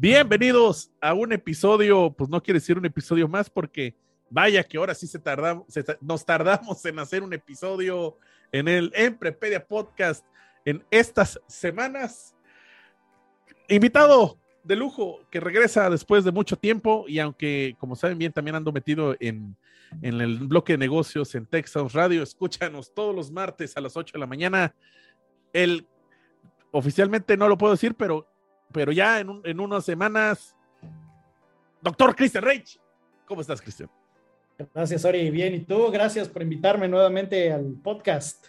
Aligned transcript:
Bienvenidos 0.00 0.92
a 1.00 1.12
un 1.12 1.32
episodio, 1.32 2.14
pues 2.16 2.30
no 2.30 2.40
quiere 2.40 2.60
decir 2.60 2.78
un 2.78 2.86
episodio 2.86 3.26
más 3.26 3.50
porque 3.50 3.96
vaya 4.30 4.62
que 4.62 4.78
ahora 4.78 4.94
sí 4.94 5.08
se 5.08 5.18
tardamos, 5.18 5.66
nos 6.00 6.24
tardamos 6.24 6.84
en 6.84 7.00
hacer 7.00 7.24
un 7.24 7.32
episodio 7.32 8.16
en 8.52 8.68
el 8.68 8.92
Emprepedia 8.94 9.66
Podcast 9.66 10.24
en 10.64 10.84
estas 10.92 11.40
semanas. 11.48 12.36
Invitado 13.68 14.38
de 14.62 14.76
lujo 14.76 15.18
que 15.32 15.40
regresa 15.40 15.90
después 15.90 16.22
de 16.22 16.30
mucho 16.30 16.56
tiempo 16.56 17.04
y 17.08 17.18
aunque 17.18 17.74
como 17.80 17.96
saben 17.96 18.18
bien 18.18 18.32
también 18.32 18.54
ando 18.54 18.70
metido 18.70 19.16
en, 19.18 19.56
en 20.00 20.20
el 20.20 20.38
bloque 20.46 20.74
de 20.74 20.78
negocios 20.78 21.34
en 21.34 21.44
Texas 21.44 21.92
Radio, 21.92 22.22
escúchanos 22.22 22.94
todos 22.94 23.16
los 23.16 23.32
martes 23.32 23.76
a 23.76 23.80
las 23.80 23.96
8 23.96 24.12
de 24.12 24.20
la 24.20 24.26
mañana. 24.28 24.76
El 25.52 25.88
oficialmente 26.70 27.36
no 27.36 27.48
lo 27.48 27.58
puedo 27.58 27.72
decir, 27.72 27.96
pero, 27.96 28.28
pero 28.72 28.92
ya 28.92 29.20
en, 29.20 29.40
en 29.44 29.60
unas 29.60 29.84
semanas, 29.84 30.56
doctor 31.80 32.14
Christian 32.14 32.44
Reich. 32.44 32.78
¿Cómo 33.26 33.40
estás, 33.40 33.60
Cristian? 33.60 33.90
Gracias, 34.74 35.04
Ori. 35.04 35.30
Bien, 35.30 35.54
¿y 35.54 35.60
tú? 35.60 35.90
Gracias 35.90 36.28
por 36.28 36.42
invitarme 36.42 36.88
nuevamente 36.88 37.52
al 37.52 37.74
podcast. 37.82 38.48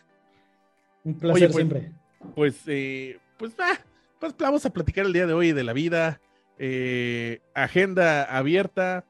Un 1.04 1.18
placer 1.18 1.36
Oye, 1.36 1.46
pues, 1.48 1.56
siempre. 1.56 1.92
Pues, 2.36 2.62
eh, 2.68 3.20
pues, 3.38 3.54
ah, 3.60 3.78
pues 4.20 4.36
vamos 4.38 4.66
a 4.66 4.72
platicar 4.72 5.06
el 5.06 5.14
día 5.14 5.28
de 5.28 5.34
hoy 5.34 5.52
de 5.52 5.64
la 5.64 5.74
vida, 5.74 6.20
eh, 6.58 7.42
agenda 7.54 8.24
abierta. 8.24 9.06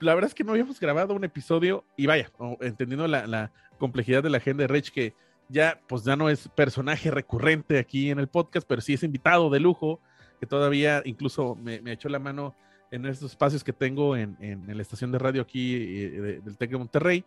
La 0.00 0.14
verdad 0.14 0.28
es 0.28 0.34
que 0.34 0.44
no 0.44 0.52
habíamos 0.52 0.80
grabado 0.80 1.14
un 1.14 1.24
episodio 1.24 1.84
y 1.96 2.06
vaya, 2.06 2.30
oh, 2.38 2.56
entendiendo 2.60 3.06
la, 3.06 3.26
la, 3.26 3.52
complejidad 3.78 4.24
de 4.24 4.30
la 4.30 4.38
agenda 4.38 4.62
de 4.62 4.68
Rich, 4.68 4.90
que 4.90 5.14
ya, 5.48 5.80
pues 5.86 6.02
ya 6.02 6.16
no 6.16 6.28
es 6.28 6.48
personaje 6.48 7.12
recurrente 7.12 7.78
aquí 7.78 8.10
en 8.10 8.18
el 8.18 8.26
podcast, 8.26 8.66
pero 8.66 8.80
sí 8.80 8.94
es 8.94 9.04
invitado 9.04 9.50
de 9.50 9.60
lujo, 9.60 10.00
que 10.40 10.46
todavía 10.46 11.02
incluso 11.04 11.54
me, 11.56 11.80
me 11.80 11.92
echó 11.92 12.08
la 12.08 12.18
mano 12.18 12.54
en 12.90 13.06
estos 13.06 13.32
espacios 13.32 13.64
que 13.64 13.72
tengo 13.72 14.16
en, 14.16 14.36
en, 14.40 14.68
en 14.68 14.76
la 14.76 14.82
estación 14.82 15.12
de 15.12 15.18
radio 15.18 15.42
aquí 15.42 15.74
eh, 15.74 16.10
de, 16.10 16.40
del 16.40 16.56
TEC 16.56 16.70
de 16.70 16.78
Monterrey. 16.78 17.24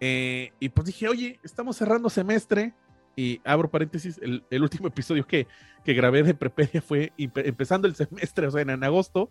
Eh, 0.00 0.52
y 0.58 0.68
pues 0.70 0.86
dije, 0.86 1.08
oye, 1.08 1.38
estamos 1.42 1.76
cerrando 1.76 2.10
semestre. 2.10 2.74
Y 3.16 3.40
abro 3.44 3.70
paréntesis, 3.70 4.18
el, 4.22 4.44
el 4.50 4.62
último 4.62 4.88
episodio 4.88 5.26
que, 5.26 5.46
que, 5.84 5.94
grabé 5.94 6.22
de 6.22 6.32
Prepedia 6.32 6.80
fue 6.80 7.12
empezando 7.16 7.86
el 7.86 7.94
semestre, 7.96 8.46
o 8.46 8.50
sea, 8.50 8.62
en, 8.62 8.70
en 8.70 8.84
agosto. 8.84 9.30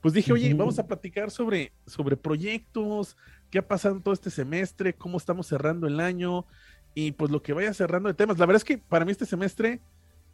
Pues 0.00 0.14
dije, 0.14 0.32
oye, 0.32 0.54
vamos 0.54 0.78
a 0.78 0.86
platicar 0.86 1.30
sobre, 1.30 1.72
sobre 1.86 2.16
proyectos, 2.16 3.16
qué 3.50 3.58
ha 3.58 3.66
pasado 3.66 4.00
todo 4.00 4.14
este 4.14 4.30
semestre, 4.30 4.94
cómo 4.94 5.16
estamos 5.16 5.46
cerrando 5.46 5.86
el 5.86 6.00
año 6.00 6.46
y 6.94 7.12
pues 7.12 7.30
lo 7.30 7.42
que 7.42 7.52
vaya 7.52 7.74
cerrando 7.74 8.08
de 8.08 8.14
temas. 8.14 8.38
La 8.38 8.46
verdad 8.46 8.58
es 8.58 8.64
que 8.64 8.78
para 8.78 9.04
mí 9.04 9.12
este 9.12 9.26
semestre, 9.26 9.80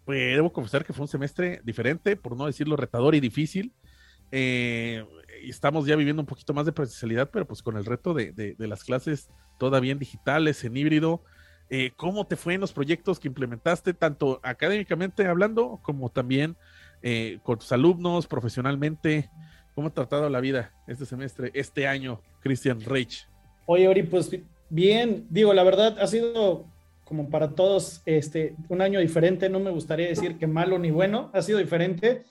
pues 0.05 0.35
debo 0.35 0.53
confesar 0.53 0.85
que 0.85 0.93
fue 0.93 1.05
un 1.05 1.09
semestre 1.09 1.61
diferente, 1.65 2.17
por 2.17 2.37
no 2.37 2.47
decirlo 2.47 2.77
retador 2.77 3.15
y 3.15 3.21
difícil. 3.21 3.73
Eh, 4.33 5.05
estamos 5.45 5.87
ya 5.87 5.95
viviendo 5.95 6.23
un 6.23 6.27
poquito 6.27 6.55
más 6.55 6.67
de 6.67 6.73
presencialidad, 6.73 7.31
pero 7.31 7.47
pues 7.47 7.63
con 7.63 7.77
el 7.77 7.85
reto 7.85 8.15
de, 8.15 8.33
de, 8.33 8.67
las 8.67 8.83
clases 8.83 9.29
todavía 9.59 9.93
en 9.93 9.99
digitales, 9.99 10.65
en 10.65 10.77
híbrido. 10.77 11.23
Eh, 11.71 11.93
¿Cómo 11.97 12.27
te 12.27 12.37
fue 12.37 12.55
en 12.55 12.61
los 12.61 12.73
proyectos 12.73 13.21
que 13.21 13.29
implementaste, 13.29 13.95
tanto 13.95 14.41
académicamente 14.43 15.27
hablando, 15.27 15.81
como 15.83 16.11
también 16.11 16.57
eh, 17.03 17.39
con 17.43 17.59
tus 17.59 17.71
alumnos, 17.73 18.27
profesionalmente? 18.27 19.31
¿Cómo 19.75 19.89
ha 19.89 19.95
tratado 19.95 20.29
la 20.29 20.41
vida 20.41 20.73
este 20.87 21.07
semestre, 21.07 21.51
este 21.55 21.87
año, 21.87 22.21
Christian 22.41 22.81
Reich? 22.81 23.27
Oye, 23.67 23.89
Ori, 23.89 24.03
pues 24.03 24.31
bien, 24.69 25.27
digo, 25.31 25.55
la 25.55 25.63
verdad 25.63 25.99
ha 25.99 26.07
sido 26.07 26.67
como 27.05 27.29
para 27.29 27.51
todos 27.51 28.03
este, 28.07 28.57
un 28.69 28.81
año 28.81 29.01
diferente, 29.01 29.49
no 29.49 29.61
me 29.61 29.71
gustaría 29.71 30.09
decir 30.09 30.39
que 30.39 30.47
malo 30.47 30.79
ni 30.79 30.91
bueno, 30.91 31.31
ha 31.33 31.43
sido 31.43 31.59
diferente, 31.59 32.23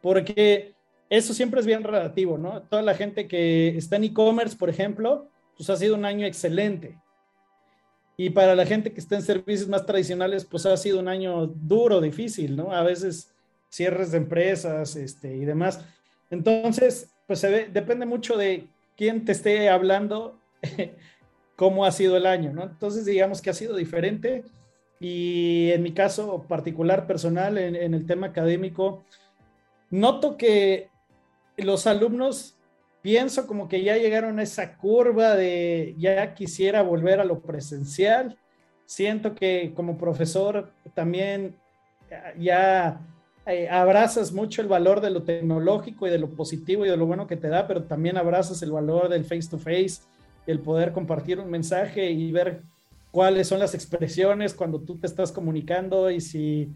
porque 0.00 0.74
eso 1.10 1.34
siempre 1.34 1.60
es 1.60 1.66
bien 1.66 1.82
relativo, 1.82 2.38
¿no? 2.38 2.62
Toda 2.62 2.82
la 2.82 2.94
gente 2.94 3.26
que 3.26 3.68
está 3.76 3.96
en 3.96 4.04
e-commerce, 4.04 4.56
por 4.56 4.68
ejemplo, 4.68 5.28
pues 5.56 5.70
ha 5.70 5.76
sido 5.76 5.94
un 5.94 6.04
año 6.04 6.26
excelente. 6.26 6.98
Y 8.16 8.30
para 8.30 8.54
la 8.54 8.66
gente 8.66 8.92
que 8.92 9.00
está 9.00 9.16
en 9.16 9.22
servicios 9.22 9.68
más 9.68 9.86
tradicionales, 9.86 10.44
pues 10.44 10.66
ha 10.66 10.76
sido 10.76 10.98
un 10.98 11.08
año 11.08 11.46
duro, 11.46 12.00
difícil, 12.00 12.56
¿no? 12.56 12.72
A 12.72 12.82
veces 12.82 13.32
cierres 13.70 14.10
de 14.10 14.18
empresas 14.18 14.96
este, 14.96 15.36
y 15.36 15.44
demás. 15.44 15.84
Entonces, 16.30 17.10
pues 17.26 17.38
se 17.38 17.48
ve, 17.48 17.68
depende 17.72 18.06
mucho 18.06 18.36
de 18.36 18.66
quién 18.96 19.24
te 19.24 19.32
esté 19.32 19.68
hablando, 19.68 20.38
cómo 21.58 21.84
ha 21.84 21.90
sido 21.90 22.16
el 22.16 22.24
año, 22.24 22.52
¿no? 22.52 22.62
Entonces, 22.62 23.04
digamos 23.04 23.42
que 23.42 23.50
ha 23.50 23.52
sido 23.52 23.74
diferente. 23.74 24.44
Y 25.00 25.72
en 25.72 25.82
mi 25.82 25.92
caso 25.92 26.44
particular, 26.46 27.08
personal, 27.08 27.58
en, 27.58 27.94
el 27.94 28.06
tema 28.06 28.28
académico, 28.28 29.04
noto 29.90 30.36
que 30.36 30.88
los 31.56 31.88
alumnos 31.88 32.56
pienso 33.02 33.48
como 33.48 33.68
que 33.68 33.82
ya 33.82 33.96
llegaron 33.96 34.38
a 34.38 34.44
esa 34.44 34.76
curva 34.76 35.34
de 35.34 35.96
ya 35.98 36.32
quisiera 36.34 36.82
volver 36.82 37.18
a 37.18 37.24
lo 37.24 37.40
presencial. 37.40 38.38
Siento 38.86 39.34
que 39.34 39.72
como 39.74 39.98
profesor 39.98 40.70
también 40.94 41.56
ya 42.38 43.00
eh, 43.46 43.68
abrazas 43.68 44.30
mucho 44.30 44.62
el 44.62 44.68
valor 44.68 45.00
de 45.00 45.10
lo 45.10 45.24
tecnológico 45.24 46.06
y 46.06 46.10
de 46.10 46.20
lo 46.20 46.30
positivo 46.30 46.86
y 46.86 46.88
de 46.88 46.96
lo 46.96 47.06
bueno 47.06 47.26
que 47.26 47.36
te 47.36 47.48
da, 47.48 47.66
pero 47.66 47.82
también 47.82 48.16
abrazas 48.16 48.62
el 48.62 48.70
valor 48.70 49.08
del 49.08 49.24
face 49.24 49.48
to 49.50 49.58
face, 49.58 50.02
el 50.48 50.60
poder 50.60 50.92
compartir 50.92 51.38
un 51.38 51.50
mensaje 51.50 52.10
y 52.10 52.32
ver 52.32 52.62
cuáles 53.10 53.46
son 53.46 53.58
las 53.58 53.74
expresiones 53.74 54.54
cuando 54.54 54.80
tú 54.80 54.98
te 54.98 55.06
estás 55.06 55.30
comunicando 55.30 56.10
y 56.10 56.20
si 56.20 56.70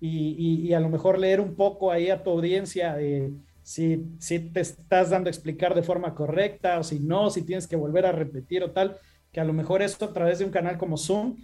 y, 0.00 0.72
a 0.72 0.80
lo 0.80 0.88
mejor 0.88 1.18
leer 1.18 1.40
un 1.40 1.54
poco 1.54 1.90
ahí 1.90 2.10
a 2.10 2.22
tu 2.22 2.30
audiencia 2.30 2.94
de 2.94 3.32
si, 3.62 4.04
si 4.18 4.38
te 4.38 4.60
estás 4.60 5.10
dando 5.10 5.28
a 5.28 5.32
explicar 5.32 5.74
de 5.74 5.82
forma 5.82 6.14
correcta 6.14 6.78
o 6.78 6.84
si 6.84 7.00
no, 7.00 7.30
si 7.30 7.42
tienes 7.42 7.66
que 7.66 7.76
volver 7.76 8.06
a 8.06 8.12
repetir 8.12 8.62
o 8.62 8.70
tal, 8.70 8.98
que 9.32 9.40
a 9.40 9.44
lo 9.44 9.52
mejor 9.52 9.82
esto 9.82 10.04
a 10.04 10.12
través 10.12 10.38
de 10.38 10.44
un 10.44 10.52
canal 10.52 10.78
como 10.78 10.96
Zoom, 10.96 11.36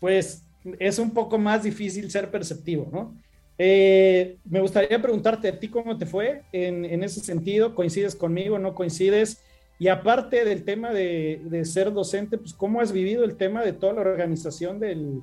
pues 0.00 0.44
es 0.78 0.98
un 0.98 1.10
poco 1.10 1.36
más 1.38 1.64
difícil 1.64 2.10
ser 2.10 2.30
perceptivo, 2.30 2.88
¿no? 2.90 3.14
Eh, 3.58 4.38
me 4.44 4.60
gustaría 4.60 5.02
preguntarte 5.02 5.48
a 5.48 5.58
ti 5.58 5.68
cómo 5.68 5.98
te 5.98 6.06
fue 6.06 6.42
en, 6.52 6.86
en, 6.86 7.04
ese 7.04 7.20
sentido, 7.20 7.74
¿coincides 7.74 8.14
conmigo, 8.14 8.58
no 8.58 8.74
coincides? 8.74 9.42
Y 9.82 9.88
aparte 9.88 10.44
del 10.44 10.64
tema 10.64 10.90
de, 10.90 11.42
de, 11.42 11.64
ser 11.64 11.92
docente, 11.92 12.38
pues 12.38 12.54
cómo 12.54 12.80
has 12.80 12.92
vivido 12.92 13.24
el 13.24 13.36
tema 13.36 13.62
de 13.62 13.72
toda 13.72 13.94
la 13.94 14.02
organización 14.02 14.78
del, 14.78 15.22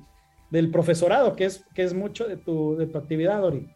del 0.50 0.70
profesorado, 0.70 1.34
que 1.34 1.46
es, 1.46 1.64
que 1.74 1.82
es 1.82 1.94
mucho 1.94 2.28
de 2.28 2.36
tu, 2.36 2.76
de 2.76 2.86
tu 2.86 2.98
actividad, 2.98 3.42
Ori. 3.42 3.74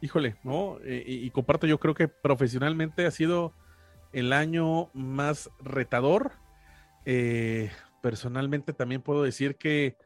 Híjole, 0.00 0.36
¿no? 0.42 0.78
Eh, 0.86 1.04
y, 1.06 1.28
comparto, 1.32 1.66
yo 1.66 1.78
creo 1.78 1.92
que 1.92 2.08
profesionalmente 2.08 3.04
ha 3.04 3.10
sido 3.10 3.52
el 4.14 4.32
año 4.32 4.88
más 4.94 5.50
retador. 5.60 6.32
Eh, 7.04 7.70
personalmente 8.00 8.72
también 8.72 9.02
puedo 9.02 9.22
decir 9.22 9.56
que, 9.56 9.98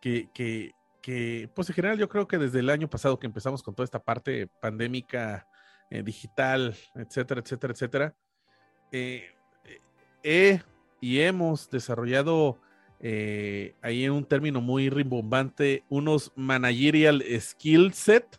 que, 0.00 0.30
que, 0.32 1.50
pues 1.56 1.68
en 1.70 1.74
general 1.74 1.98
yo 1.98 2.08
creo 2.08 2.28
que 2.28 2.38
desde 2.38 2.60
el 2.60 2.70
año 2.70 2.88
pasado 2.88 3.18
que 3.18 3.26
empezamos 3.26 3.64
con 3.64 3.74
toda 3.74 3.84
esta 3.86 4.04
parte 4.04 4.46
pandémica, 4.60 5.48
eh, 5.90 6.04
digital, 6.04 6.76
etcétera, 6.94 7.40
etcétera, 7.40 7.72
etcétera, 7.72 8.14
he 10.22 10.60
y 11.00 11.20
hemos 11.20 11.70
desarrollado 11.70 12.58
ahí 13.82 14.04
en 14.04 14.12
un 14.12 14.24
término 14.24 14.60
muy 14.60 14.88
rimbombante 14.88 15.82
unos 15.88 16.30
managerial 16.36 17.24
skill 17.40 17.92
set 17.92 18.38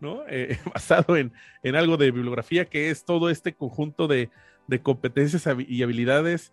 ¿no? 0.00 0.22
Eh, 0.28 0.58
basado 0.72 1.16
en, 1.16 1.32
en, 1.62 1.76
algo 1.76 1.96
de 1.96 2.10
bibliografía, 2.10 2.64
que 2.64 2.90
es 2.90 3.04
todo 3.04 3.30
este 3.30 3.54
conjunto 3.54 4.08
de, 4.08 4.30
de 4.66 4.80
competencias 4.80 5.46
y 5.66 5.82
habilidades 5.82 6.52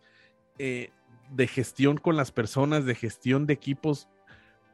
eh, 0.59 0.91
de 1.31 1.47
gestión 1.47 1.97
con 1.97 2.15
las 2.15 2.31
personas, 2.31 2.85
de 2.85 2.95
gestión 2.95 3.45
de 3.47 3.53
equipos, 3.53 4.07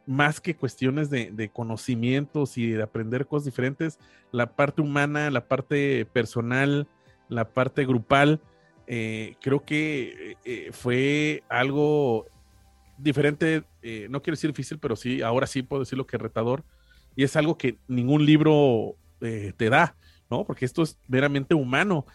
más 0.06 0.41
que 0.41 0.56
cuestiones 0.56 1.09
de, 1.09 1.31
de, 1.31 1.49
conocimientos 1.49 2.57
y 2.57 2.71
de 2.71 2.83
aprender 2.83 3.25
cosas 3.25 3.45
diferentes, 3.45 3.99
la 4.31 4.56
parte 4.56 4.81
humana, 4.81 5.31
la 5.31 5.47
parte 5.47 6.06
personal, 6.06 6.88
la 7.29 7.49
parte 7.49 7.85
grupal, 7.85 8.41
eh, 8.88 9.35
creo 9.41 9.63
que 9.63 10.38
eh, 10.44 10.69
fue 10.71 11.44
algo 11.50 12.25
diferente, 12.97 13.63
no 14.09 14.21
quiero 14.21 14.35
decir 14.35 14.51
difícil, 14.51 14.77
pero 14.80 14.95
sí, 14.95 15.21
ahora 15.21 15.47
sí 15.47 15.62
puedo 15.62 15.81
decirlo 15.81 16.06
que 16.06 16.18
retador, 16.18 16.63
y 17.15 17.24
es 17.24 17.35
algo 17.35 17.57
que 17.57 17.77
ningún 17.88 18.25
libro 18.25 18.95
te 19.19 19.69
da, 19.69 19.95
¿no? 20.30 20.45
Porque 20.45 20.65
esto 20.65 20.83
es 20.83 20.97
meramente 21.07 21.53
humano. 21.53 22.06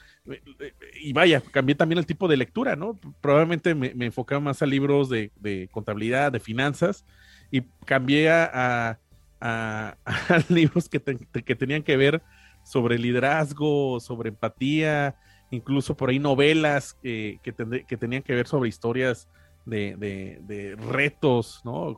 Y 1.00 1.12
vaya, 1.12 1.40
cambié 1.40 1.74
también 1.74 1.98
el 1.98 2.06
tipo 2.06 2.28
de 2.28 2.36
lectura, 2.36 2.76
¿no? 2.76 2.98
Probablemente 3.20 3.74
me, 3.74 3.92
enfocaba 4.04 4.40
más 4.40 4.62
a 4.62 4.66
libros 4.66 5.08
de, 5.08 5.68
contabilidad, 5.72 6.32
de 6.32 6.40
finanzas, 6.40 7.04
y 7.50 7.62
cambié 7.84 8.30
a, 8.30 8.98
a, 9.40 9.96
libros 10.48 10.88
que, 10.88 11.00
que 11.00 11.54
tenían 11.54 11.82
que 11.82 11.96
ver 11.96 12.22
sobre 12.62 12.98
liderazgo, 12.98 14.00
sobre 14.00 14.28
empatía, 14.28 15.16
incluso 15.50 15.96
por 15.96 16.10
ahí 16.10 16.18
novelas 16.18 16.94
que, 17.02 17.40
que, 17.42 17.96
tenían 17.96 18.22
que 18.22 18.34
ver 18.34 18.46
sobre 18.46 18.68
historias 18.68 19.28
de, 19.68 20.76
retos, 20.90 21.60
¿no? 21.64 21.96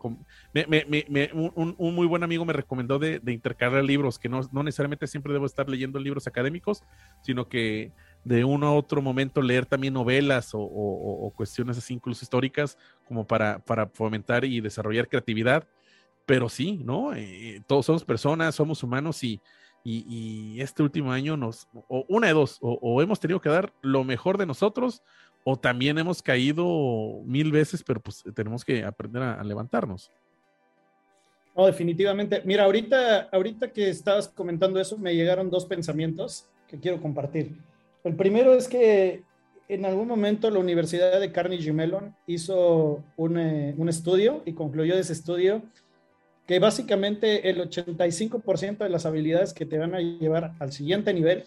un, 1.32 1.94
muy 1.94 2.06
buen 2.06 2.23
amigo 2.23 2.44
me 2.44 2.52
recomendó 2.52 2.99
de, 2.99 3.20
intercambiar 3.26 3.85
libros, 3.85 4.19
que 4.19 4.29
no, 4.29 4.43
necesariamente 4.62 5.06
siempre 5.06 5.32
debo 5.32 5.47
estar 5.47 5.69
leyendo 5.69 5.99
libros 5.99 6.26
académicos, 6.26 6.82
sino 7.23 7.49
que 7.49 7.93
de 8.25 8.44
uno 8.44 8.67
a 8.67 8.75
otro 8.75 9.00
momento 9.00 9.41
leer 9.41 9.67
también 9.67 9.94
novelas 9.94 10.50
o, 10.53 11.32
cuestiones 11.37 11.79
así, 11.79 11.94
incluso 11.94 12.25
históricas, 12.25 12.76
como 13.06 13.26
para, 13.26 13.58
para 13.61 13.87
fomentar 13.87 14.44
y 14.44 14.61
desarrollar 14.61 15.08
creatividad. 15.08 15.67
Pero 16.26 16.49
sí, 16.49 16.81
¿no? 16.85 17.12
Eh, 17.14 17.61
todos 17.67 17.87
somos 17.87 18.05
personas, 18.05 18.55
somos 18.55 18.82
humanos 18.85 19.25
y, 19.25 19.41
y, 19.85 20.61
este 20.61 20.82
último 20.82 21.12
año 21.12 21.37
nos, 21.37 21.69
o 21.88 22.05
una 22.09 22.29
de 22.29 22.32
dos, 22.32 22.59
o, 22.61 23.00
hemos 23.03 23.21
tenido 23.21 23.41
que 23.41 23.49
dar 23.49 23.73
lo 23.82 24.05
mejor 24.05 24.38
de 24.38 24.47
nosotros, 24.47 25.03
o 25.44 25.59
también 25.59 25.99
hemos 25.99 26.23
caído 26.23 27.23
mil 27.25 27.50
veces, 27.50 27.82
pero 27.82 28.00
pues 28.00 28.23
tenemos 28.35 28.65
que 28.65 28.85
aprender 28.85 29.23
a, 29.23 29.43
levantarnos. 29.43 30.11
No, 31.56 31.67
definitivamente. 31.67 32.43
Mira, 32.44 32.65
ahorita, 32.65 33.29
ahorita 33.32 33.73
que 33.73 33.88
estabas 33.88 34.29
comentando 34.29 34.81
eso, 34.81 34.99
me 34.99 35.15
llegaron 35.15 35.50
dos 35.50 35.65
pensamientos 35.65 36.47
que 36.69 36.79
quiero 36.79 37.00
compartir. 37.00 37.56
El 38.05 38.15
primero 38.15 38.55
es 38.55 38.69
que 38.69 39.25
en 39.69 39.85
algún 39.85 40.09
momento 40.09 40.50
la 40.50 40.59
Universidad 40.59 41.21
de 41.21 41.32
Carnegie 41.32 41.73
Mellon 41.73 42.15
hizo 42.27 43.03
un, 43.17 43.38
eh, 43.38 43.75
un 43.77 43.88
estudio 43.88 44.43
y 44.44 44.53
concluyó 44.53 44.94
ese 44.94 45.12
estudio 45.12 45.62
que 46.50 46.58
básicamente 46.58 47.49
el 47.49 47.61
85% 47.61 48.79
de 48.79 48.88
las 48.88 49.06
habilidades 49.06 49.55
que 49.55 49.64
te 49.64 49.79
van 49.79 49.94
a 49.94 50.00
llevar 50.00 50.52
al 50.58 50.73
siguiente 50.73 51.14
nivel, 51.14 51.44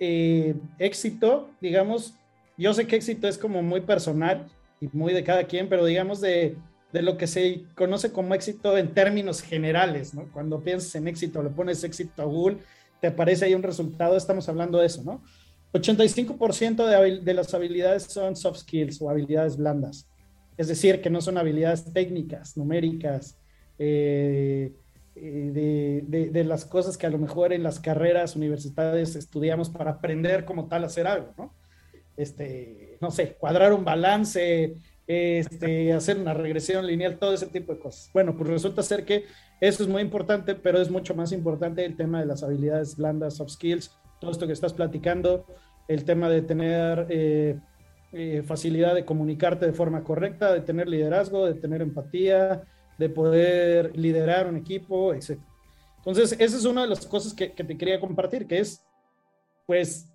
eh, 0.00 0.54
éxito, 0.78 1.50
digamos, 1.60 2.14
yo 2.56 2.72
sé 2.72 2.86
que 2.86 2.96
éxito 2.96 3.28
es 3.28 3.36
como 3.36 3.62
muy 3.62 3.82
personal 3.82 4.46
y 4.80 4.88
muy 4.94 5.12
de 5.12 5.22
cada 5.22 5.44
quien, 5.44 5.68
pero 5.68 5.84
digamos 5.84 6.22
de, 6.22 6.56
de 6.94 7.02
lo 7.02 7.18
que 7.18 7.26
se 7.26 7.64
conoce 7.74 8.10
como 8.10 8.34
éxito 8.34 8.78
en 8.78 8.94
términos 8.94 9.42
generales, 9.42 10.14
¿no? 10.14 10.32
Cuando 10.32 10.64
piensas 10.64 10.94
en 10.94 11.08
éxito, 11.08 11.42
le 11.42 11.50
pones 11.50 11.84
éxito 11.84 12.22
a 12.22 12.24
Google, 12.24 12.56
te 13.02 13.08
aparece 13.08 13.44
ahí 13.44 13.54
un 13.54 13.62
resultado, 13.62 14.16
estamos 14.16 14.48
hablando 14.48 14.78
de 14.78 14.86
eso, 14.86 15.02
¿no? 15.02 15.22
85% 15.74 16.86
de, 16.86 17.20
de 17.20 17.34
las 17.34 17.52
habilidades 17.52 18.04
son 18.04 18.34
soft 18.34 18.60
skills 18.60 19.02
o 19.02 19.10
habilidades 19.10 19.58
blandas, 19.58 20.08
es 20.56 20.68
decir, 20.68 21.02
que 21.02 21.10
no 21.10 21.20
son 21.20 21.36
habilidades 21.36 21.92
técnicas, 21.92 22.56
numéricas, 22.56 23.36
eh, 23.78 24.72
eh, 25.14 26.30
de, 26.32 26.44
las 26.44 26.64
cosas 26.64 26.96
que 26.96 27.06
a 27.06 27.10
lo 27.10 27.18
mejor 27.18 27.52
en 27.52 27.62
las 27.62 27.80
carreras 27.80 28.34
universitarias 28.36 29.14
estudiamos 29.14 29.68
para 29.68 29.92
aprender 29.92 30.44
como 30.44 30.68
tal 30.68 30.84
hacer 30.84 31.06
algo, 31.06 31.34
¿no? 31.36 31.54
Este, 32.16 32.98
no 33.00 33.10
sé, 33.10 33.34
cuadrar 33.34 33.72
un 33.72 33.84
balance, 33.84 34.74
este, 35.06 35.92
hacer 35.92 36.18
una 36.18 36.34
regresión 36.34 36.86
lineal, 36.86 37.18
todo 37.18 37.34
ese 37.34 37.46
tipo 37.46 37.72
de 37.74 37.78
cosas. 37.78 38.10
Bueno, 38.12 38.36
pues 38.36 38.48
resulta 38.48 38.82
ser 38.82 39.04
que 39.04 39.26
eso 39.60 39.82
es 39.82 39.88
muy 39.88 40.02
importante, 40.02 40.54
pero 40.54 40.80
es 40.80 40.90
mucho 40.90 41.14
más 41.14 41.32
importante 41.32 41.84
el 41.84 41.96
tema 41.96 42.20
de 42.20 42.26
las 42.26 42.42
habilidades 42.42 42.96
blandas, 42.96 43.36
soft 43.36 43.50
skills, 43.50 43.96
todo 44.20 44.30
esto 44.30 44.46
que 44.46 44.52
estás 44.52 44.72
platicando, 44.72 45.46
el 45.88 46.04
tema 46.04 46.28
de 46.28 46.42
tener 46.42 47.06
eh, 48.14 48.42
facilidad 48.44 48.94
de 48.94 49.06
comunicarte 49.06 49.64
de 49.64 49.72
forma 49.72 50.04
correcta, 50.04 50.52
de 50.52 50.60
tener 50.60 50.86
liderazgo, 50.86 51.46
de 51.46 51.54
tener 51.54 51.80
empatía, 51.80 52.62
de 53.02 53.08
poder 53.08 53.96
liderar 53.96 54.46
un 54.46 54.56
equipo, 54.56 55.12
etc. 55.12 55.40
Entonces, 55.98 56.36
esa 56.38 56.56
es 56.56 56.64
una 56.64 56.82
de 56.82 56.88
las 56.88 57.04
cosas 57.04 57.34
que, 57.34 57.48
te 57.48 57.76
quería 57.76 57.98
compartir, 57.98 58.46
que 58.46 58.60
es, 58.60 58.84
pues, 59.66 60.08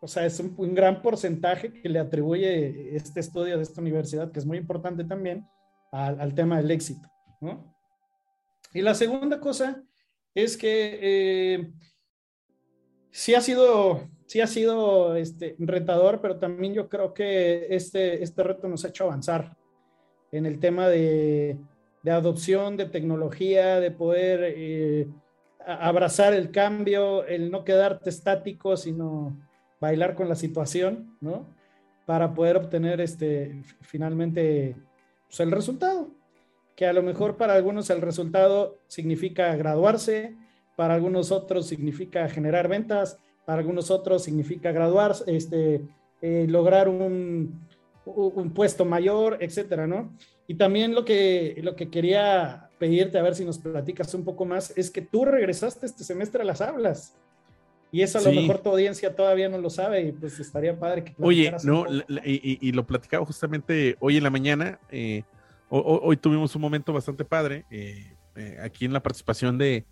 o 0.00 0.08
sea, 0.08 0.24
es 0.24 0.40
un, 0.40 0.74
gran 0.74 1.02
porcentaje 1.02 1.74
que 1.74 1.90
le 1.90 1.98
atribuye 1.98 2.96
este 2.96 3.20
estudio 3.20 3.58
de 3.58 3.62
esta 3.62 3.82
universidad, 3.82 4.32
que 4.32 4.38
es 4.38 4.46
muy 4.46 4.56
importante 4.56 5.04
también, 5.04 5.46
al, 5.90 6.34
tema 6.34 6.56
del 6.56 6.70
éxito, 6.70 7.06
¿no? 7.42 7.70
Y 8.72 8.80
la 8.80 8.94
segunda 8.94 9.38
cosa 9.38 9.82
es 10.34 10.56
que 10.56 10.98
eh, 11.02 11.72
sí 13.10 13.34
ha 13.34 13.42
sido, 13.42 14.08
sí 14.26 14.40
ha 14.40 14.46
sido 14.46 15.16
este, 15.16 15.54
retador, 15.58 16.22
pero 16.22 16.38
también 16.38 16.72
yo 16.72 16.88
creo 16.88 17.12
que 17.12 17.66
este, 17.68 18.22
este 18.22 18.42
reto 18.42 18.68
nos 18.68 18.86
ha 18.86 18.88
hecho 18.88 19.04
avanzar 19.04 19.54
en 20.30 20.46
el 20.46 20.58
tema 20.58 20.88
de, 20.88 21.58
de 22.02 22.10
adopción 22.10 22.76
de 22.76 22.86
tecnología, 22.86 23.80
de 23.80 23.90
poder 23.90 24.54
eh, 24.56 25.08
abrazar 25.66 26.34
el 26.34 26.50
cambio, 26.50 27.24
el 27.24 27.50
no 27.50 27.64
quedarte 27.64 28.10
estático, 28.10 28.76
sino 28.76 29.36
bailar 29.80 30.14
con 30.14 30.28
la 30.28 30.34
situación, 30.34 31.16
¿no? 31.20 31.46
Para 32.06 32.34
poder 32.34 32.56
obtener 32.56 33.00
este, 33.00 33.62
finalmente 33.80 34.76
pues, 35.28 35.40
el 35.40 35.52
resultado, 35.52 36.10
que 36.74 36.86
a 36.86 36.92
lo 36.92 37.02
mejor 37.02 37.36
para 37.36 37.54
algunos 37.54 37.90
el 37.90 38.00
resultado 38.00 38.78
significa 38.88 39.54
graduarse, 39.56 40.36
para 40.76 40.94
algunos 40.94 41.30
otros 41.30 41.66
significa 41.66 42.28
generar 42.28 42.68
ventas, 42.68 43.18
para 43.44 43.60
algunos 43.60 43.90
otros 43.90 44.24
significa 44.24 44.72
graduarse, 44.72 45.24
este, 45.36 45.82
eh, 46.20 46.46
lograr 46.48 46.88
un, 46.88 47.60
un 48.04 48.52
puesto 48.52 48.84
mayor, 48.84 49.38
etcétera, 49.40 49.86
¿no? 49.86 50.12
Y 50.46 50.54
también 50.54 50.94
lo 50.94 51.04
que, 51.04 51.58
lo 51.62 51.76
que 51.76 51.88
quería 51.88 52.68
pedirte, 52.78 53.18
a 53.18 53.22
ver 53.22 53.34
si 53.34 53.44
nos 53.44 53.58
platicas 53.58 54.12
un 54.14 54.24
poco 54.24 54.44
más, 54.44 54.72
es 54.76 54.90
que 54.90 55.02
tú 55.02 55.24
regresaste 55.24 55.86
este 55.86 56.04
semestre 56.04 56.42
a 56.42 56.44
las 56.44 56.60
aulas. 56.60 57.16
Y 57.92 58.00
eso 58.00 58.18
a 58.18 58.22
lo 58.22 58.32
mejor 58.32 58.58
tu 58.58 58.70
audiencia 58.70 59.14
todavía 59.14 59.50
no 59.50 59.58
lo 59.58 59.68
sabe 59.68 60.00
y 60.00 60.12
pues 60.12 60.40
estaría 60.40 60.78
padre 60.78 61.04
que 61.04 61.14
Oye, 61.18 61.54
no, 61.62 61.84
y, 62.24 62.72
lo 62.72 62.86
platicaba 62.86 63.24
justamente 63.26 63.96
hoy 64.00 64.16
en 64.16 64.22
la 64.22 64.30
mañana. 64.30 64.80
Eh, 64.90 65.24
hoy, 65.68 66.16
tuvimos 66.16 66.56
un 66.56 66.62
momento 66.62 66.94
bastante 66.94 67.24
padre 67.24 67.66
eh, 67.70 68.16
eh, 68.34 68.56
aquí 68.62 68.86
en 68.86 68.94
la 68.94 69.02
participación 69.02 69.58
de, 69.58 69.84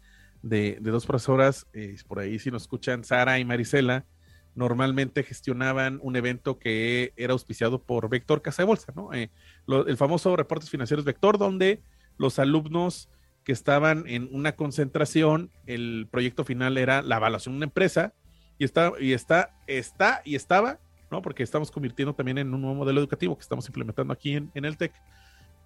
de, 0.43 0.79
de 0.81 0.91
dos 0.91 1.05
profesoras, 1.05 1.67
por 2.09 2.21
ahí 2.21 2.39
si 2.39 2.51
nos 2.51 2.63
escuchan, 2.63 3.05
Sara 3.05 3.39
y 3.39 3.45
Marisela, 3.45 4.07
normalmente 4.55 5.23
gestionaban 5.23 6.01
un 6.03 6.17
evento 6.17 6.59
que 6.59 7.13
era 7.17 7.33
auspiciado 7.33 7.83
por 7.83 8.09
Vector 8.09 8.43
Casa 8.43 8.63
de 8.63 8.67
Bolsa, 8.67 8.93
¿no? 8.95 9.13
Eh, 9.13 9.31
el 9.69 9.97
famoso 9.97 10.37
Reportes 10.37 10.71
Financieros 10.71 11.05
Vector, 11.05 11.39
donde 11.39 11.83
los 12.19 12.39
alumnos 12.39 13.09
que 13.45 13.53
estaban 13.53 14.05
en 14.07 14.29
una 14.33 14.53
concentración, 14.53 15.51
el 15.67 16.09
proyecto 16.11 16.45
final 16.45 16.77
era 16.79 17.03
la 17.03 17.17
evaluación 17.17 17.55
de 17.55 17.57
una 17.59 17.67
empresa 17.67 18.13
y 18.59 18.65
está, 18.65 18.93
y 19.01 19.13
está, 19.13 19.57
está 19.67 20.21
y 20.25 20.35
estaba, 20.35 20.79
¿no? 21.11 21.23
Porque 21.23 21.43
estamos 21.43 21.71
convirtiendo 21.71 22.15
también 22.15 22.39
en 22.39 22.53
un 22.53 22.61
nuevo 22.61 22.77
modelo 22.77 23.01
educativo 23.01 23.37
que 23.37 23.43
estamos 23.43 23.67
implementando 23.67 24.13
aquí 24.13 24.35
en, 24.35 24.65
el 24.65 24.77
TEC. 24.77 24.93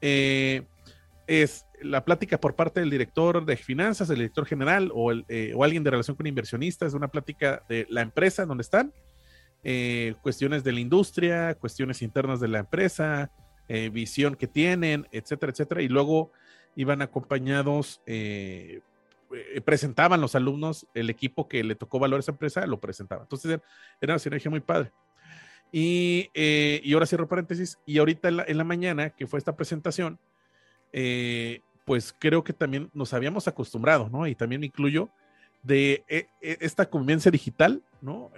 Eh, 0.00 0.62
es 1.26 1.66
la 1.82 2.04
plática 2.04 2.38
por 2.38 2.54
parte 2.54 2.80
del 2.80 2.90
director 2.90 3.44
de 3.44 3.56
finanzas, 3.56 4.08
el 4.10 4.16
director 4.16 4.46
general 4.46 4.90
o, 4.94 5.12
eh, 5.12 5.52
o 5.54 5.64
alguien 5.64 5.84
de 5.84 5.90
relación 5.90 6.16
con 6.16 6.26
inversionistas, 6.26 6.94
una 6.94 7.08
plática 7.08 7.62
de 7.68 7.86
la 7.90 8.02
empresa 8.02 8.46
donde 8.46 8.62
están, 8.62 8.92
eh, 9.62 10.14
cuestiones 10.22 10.64
de 10.64 10.72
la 10.72 10.80
industria, 10.80 11.54
cuestiones 11.54 12.02
internas 12.02 12.40
de 12.40 12.48
la 12.48 12.60
empresa, 12.60 13.30
eh, 13.68 13.88
visión 13.90 14.34
que 14.34 14.46
tienen, 14.46 15.06
etcétera, 15.10 15.52
etcétera. 15.52 15.82
Y 15.82 15.88
luego 15.88 16.32
iban 16.76 17.02
acompañados, 17.02 18.02
presentaban 19.64 20.20
los 20.20 20.34
alumnos, 20.34 20.86
el 20.92 21.08
equipo 21.08 21.48
que 21.48 21.62
le 21.62 21.76
tocó 21.76 21.98
valor 21.98 22.18
a 22.18 22.20
esa 22.20 22.32
empresa, 22.32 22.66
lo 22.66 22.80
presentaba. 22.80 23.22
Entonces 23.22 23.60
era 24.00 24.14
una 24.14 24.18
sinergia 24.18 24.50
muy 24.50 24.60
padre. 24.60 24.90
Y, 25.70 26.30
y 26.34 26.92
ahora 26.92 27.06
cierro 27.06 27.28
paréntesis, 27.28 27.78
y 27.86 27.98
ahorita 27.98 28.28
en 28.28 28.40
en 28.46 28.58
la 28.58 28.64
mañana, 28.64 29.10
que 29.10 29.26
fue 29.28 29.38
esta 29.38 29.54
presentación, 29.56 30.18
eh, 30.96 31.60
pues 31.84 32.14
creo 32.16 32.44
que 32.44 32.52
también 32.52 32.88
nos 32.94 33.12
habíamos 33.12 33.48
acostumbrado, 33.48 34.08
¿no? 34.08 34.28
Y 34.28 34.36
también 34.36 34.62
incluyo 34.62 35.10
de 35.64 36.04
eh, 36.06 36.28
eh, 36.40 36.56
esta 36.60 36.88
convivencia 36.88 37.32
digital, 37.32 37.82
¿no? 38.00 38.30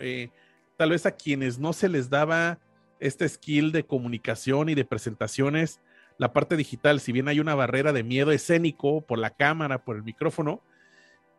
tal 0.77 0.91
vez 0.91 1.07
a 1.07 1.13
quienes 1.13 1.59
no 1.59 1.73
se 1.73 1.89
les 1.89 2.11
daba 2.11 2.59
este 2.99 3.29
skill 3.29 3.73
de 3.73 3.85
comunicación 3.85 4.69
y 4.69 4.75
de 4.75 4.85
presentaciones, 4.85 5.81
la 6.19 6.33
parte 6.33 6.57
digital, 6.57 7.01
si 7.01 7.13
bien 7.13 7.29
hay 7.29 7.41
una 7.41 7.55
barrera 7.55 7.93
de 7.93 8.03
miedo 8.03 8.31
escénico 8.31 9.01
por 9.01 9.19
la 9.19 9.31
cámara, 9.31 9.85
por 9.85 9.97
el 9.97 10.03
micrófono, 10.03 10.63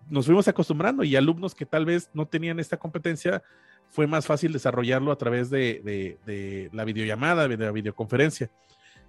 nos 0.10 0.26
fuimos 0.26 0.48
acostumbrando 0.48 1.04
y 1.04 1.16
alumnos 1.16 1.56
que 1.56 1.66
tal 1.66 1.86
vez 1.86 2.10
no 2.14 2.28
tenían 2.28 2.60
esta 2.60 2.78
competencia, 2.78 3.44
fue 3.90 4.08
más 4.08 4.26
fácil 4.26 4.54
desarrollarlo 4.54 5.12
a 5.12 5.18
través 5.18 5.50
de, 5.50 6.70
la 6.74 6.84
videollamada, 6.84 7.48
de 7.48 7.58
la 7.58 7.72
videoconferencia. 7.72 8.52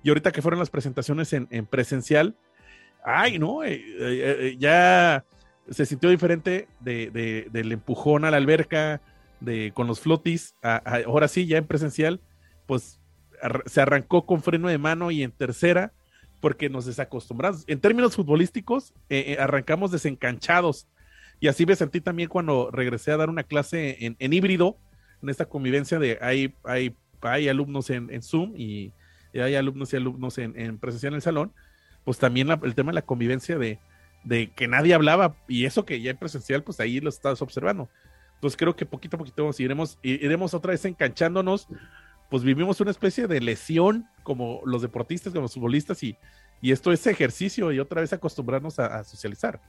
Y 0.02 0.08
ahorita 0.08 0.32
que 0.32 0.42
fueron 0.42 0.60
las 0.60 0.70
presentaciones 0.70 1.32
en, 1.32 1.66
presencial, 1.66 2.36
ay, 3.04 3.38
no, 3.38 3.64
eh, 3.64 3.74
eh, 3.74 4.36
eh, 4.40 4.56
ya 4.58 5.24
se 5.70 5.86
sintió 5.86 6.08
diferente 6.10 6.68
del 6.80 7.72
empujón 7.72 8.24
a 8.24 8.30
la 8.30 8.36
alberca, 8.36 9.00
de, 9.40 9.72
con 9.72 9.86
los 9.86 10.00
flotis, 10.00 10.56
ahora 10.62 11.28
sí, 11.28 11.46
ya 11.46 11.58
en 11.58 11.66
presencial, 11.66 12.20
pues 12.66 13.00
se 13.66 13.80
arrancó 13.80 14.26
con 14.26 14.42
freno 14.42 14.68
de 14.68 14.78
mano 14.78 15.10
y 15.10 15.22
en 15.22 15.30
tercera, 15.30 15.92
porque 16.40 16.68
nos 16.68 16.86
desacostumbramos. 16.86 17.64
En 17.66 17.80
términos 17.80 18.16
futbolísticos, 18.16 18.94
arrancamos 19.38 19.92
desencanchados 19.92 20.88
y 21.40 21.48
así 21.48 21.66
me 21.66 21.76
sentí 21.76 22.00
también 22.00 22.28
cuando 22.28 22.70
regresé 22.70 23.12
a 23.12 23.16
dar 23.16 23.30
una 23.30 23.44
clase 23.44 23.96
en, 24.18 24.32
híbrido, 24.32 24.76
en 25.22 25.28
esta 25.28 25.44
convivencia 25.44 25.98
de 25.98 26.18
hay, 26.20 26.54
hay, 26.64 26.96
hay 27.20 27.48
alumnos 27.48 27.90
en, 27.90 28.22
Zoom 28.22 28.54
y, 28.56 28.92
hay 29.34 29.54
alumnos 29.54 29.92
y 29.92 29.96
alumnos 29.96 30.38
en, 30.38 30.78
presencial 30.78 31.12
en 31.12 31.16
el 31.16 31.22
salón, 31.22 31.52
pues 32.04 32.18
también 32.18 32.48
el 32.50 32.74
tema 32.74 32.90
de 32.90 32.96
la 32.96 33.02
convivencia 33.02 33.58
de, 33.58 33.78
de, 34.24 34.50
que 34.52 34.68
nadie 34.68 34.94
hablaba 34.94 35.36
y 35.46 35.64
eso 35.64 35.84
que 35.84 36.00
ya 36.00 36.10
en 36.10 36.16
presencial, 36.16 36.62
pues 36.62 36.80
ahí 36.80 37.00
lo 37.00 37.08
estás 37.08 37.42
observando. 37.42 37.88
Entonces 38.34 38.56
creo 38.56 38.76
que 38.76 38.86
poquito 38.86 39.16
a 39.16 39.18
poquito 39.18 39.50
iremos, 39.58 39.98
iremos 40.02 40.54
otra 40.54 40.70
vez 40.70 40.84
enganchándonos, 40.84 41.66
pues 42.30 42.42
vivimos 42.42 42.80
una 42.80 42.90
especie 42.90 43.26
de 43.26 43.40
lesión 43.40 44.06
como 44.22 44.60
los 44.64 44.82
deportistas, 44.82 45.32
como 45.32 45.42
los 45.42 45.54
futbolistas 45.54 46.02
y, 46.02 46.16
y 46.60 46.72
esto 46.72 46.92
es 46.92 47.06
ejercicio 47.06 47.72
y 47.72 47.80
otra 47.80 48.00
vez 48.00 48.12
acostumbrarnos 48.12 48.78
a 48.78 49.02
socializar. 49.04 49.60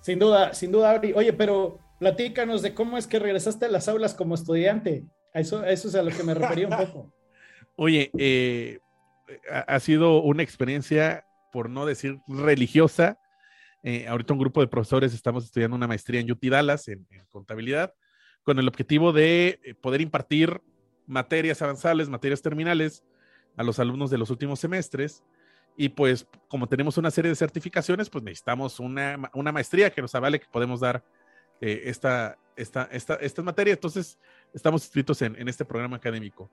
Sin 0.00 0.18
duda, 0.18 0.54
sin 0.54 0.72
duda, 0.72 0.92
Ari. 0.92 1.12
Oye, 1.12 1.32
pero 1.32 1.78
platícanos 1.98 2.62
de 2.62 2.74
cómo 2.74 2.96
es 2.96 3.06
que 3.06 3.18
regresaste 3.18 3.66
a 3.66 3.68
las 3.68 3.88
aulas 3.88 4.14
como 4.14 4.34
estudiante. 4.34 5.04
A 5.34 5.40
eso, 5.40 5.64
eso 5.64 5.88
es 5.88 5.94
a 5.94 6.02
lo 6.02 6.10
que 6.10 6.22
me 6.22 6.34
refería 6.34 6.68
un 6.68 6.76
poco. 6.86 7.12
Oye, 7.82 8.10
eh, 8.18 8.78
ha, 9.50 9.80
sido 9.80 10.20
una 10.20 10.42
experiencia, 10.42 11.24
por 11.50 11.70
no 11.70 11.86
decir 11.86 12.20
religiosa. 12.28 13.18
Eh, 13.82 14.06
ahorita 14.06 14.34
un 14.34 14.38
grupo 14.38 14.60
de 14.60 14.66
profesores 14.66 15.14
estamos 15.14 15.46
estudiando 15.46 15.78
una 15.78 15.86
maestría 15.86 16.20
en 16.20 16.30
UT 16.30 16.44
Dallas 16.44 16.88
en, 16.88 17.06
contabilidad 17.30 17.94
con 18.42 18.58
el 18.58 18.68
objetivo 18.68 19.14
de 19.14 19.60
eh, 19.64 19.72
poder 19.72 20.02
impartir 20.02 20.60
materias 21.06 21.62
avanzadas, 21.62 22.10
materias 22.10 22.42
terminales 22.42 23.02
a 23.56 23.62
los 23.62 23.78
alumnos 23.78 24.10
de 24.10 24.18
los 24.18 24.28
últimos 24.28 24.60
semestres 24.60 25.24
y 25.74 25.88
pues 25.88 26.26
como 26.48 26.68
tenemos 26.68 26.98
una 26.98 27.10
serie 27.10 27.30
de 27.30 27.34
certificaciones, 27.34 28.10
pues 28.10 28.22
necesitamos 28.22 28.78
una, 28.78 29.16
maestría 29.54 29.88
que 29.88 30.02
nos 30.02 30.14
avale 30.14 30.38
que 30.38 30.48
podemos 30.52 30.80
dar 30.80 31.02
eh, 31.62 31.84
esta, 31.86 32.36
esta, 32.56 32.90
esta, 32.92 33.14
esta 33.14 33.40
materia. 33.40 33.72
Entonces, 33.72 34.18
estamos 34.52 34.82
inscritos 34.82 35.22
en, 35.22 35.48
este 35.48 35.64
programa 35.64 35.96
académico. 35.96 36.50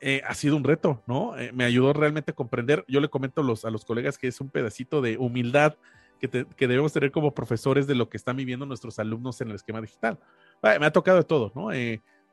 Eh, 0.00 0.22
ha 0.26 0.34
sido 0.34 0.56
un 0.56 0.64
reto, 0.64 1.02
¿no? 1.06 1.38
Eh, 1.38 1.52
me 1.52 1.64
ayudó 1.64 1.92
realmente 1.92 2.30
a 2.30 2.34
comprender. 2.34 2.84
Yo 2.88 3.00
le 3.00 3.08
comento 3.08 3.42
los, 3.42 3.64
a 3.64 3.70
los 3.70 3.84
colegas 3.84 4.16
que 4.16 4.28
es 4.28 4.40
un 4.40 4.48
pedacito 4.48 5.02
de 5.02 5.18
humildad 5.18 5.76
que, 6.18 6.28
que, 6.28 6.68
debemos 6.68 6.92
tener 6.92 7.10
como 7.10 7.34
profesores 7.34 7.86
de 7.86 7.94
lo 7.94 8.08
que 8.08 8.16
están 8.16 8.36
viviendo 8.36 8.66
nuestros 8.66 8.98
alumnos 8.98 9.40
en 9.40 9.48
el 9.48 9.56
esquema 9.56 9.80
digital. 9.80 10.18
me 10.62 10.86
ha 10.86 10.92
tocado 10.92 11.18
de 11.18 11.24
todo, 11.24 11.50
¿no? 11.54 11.70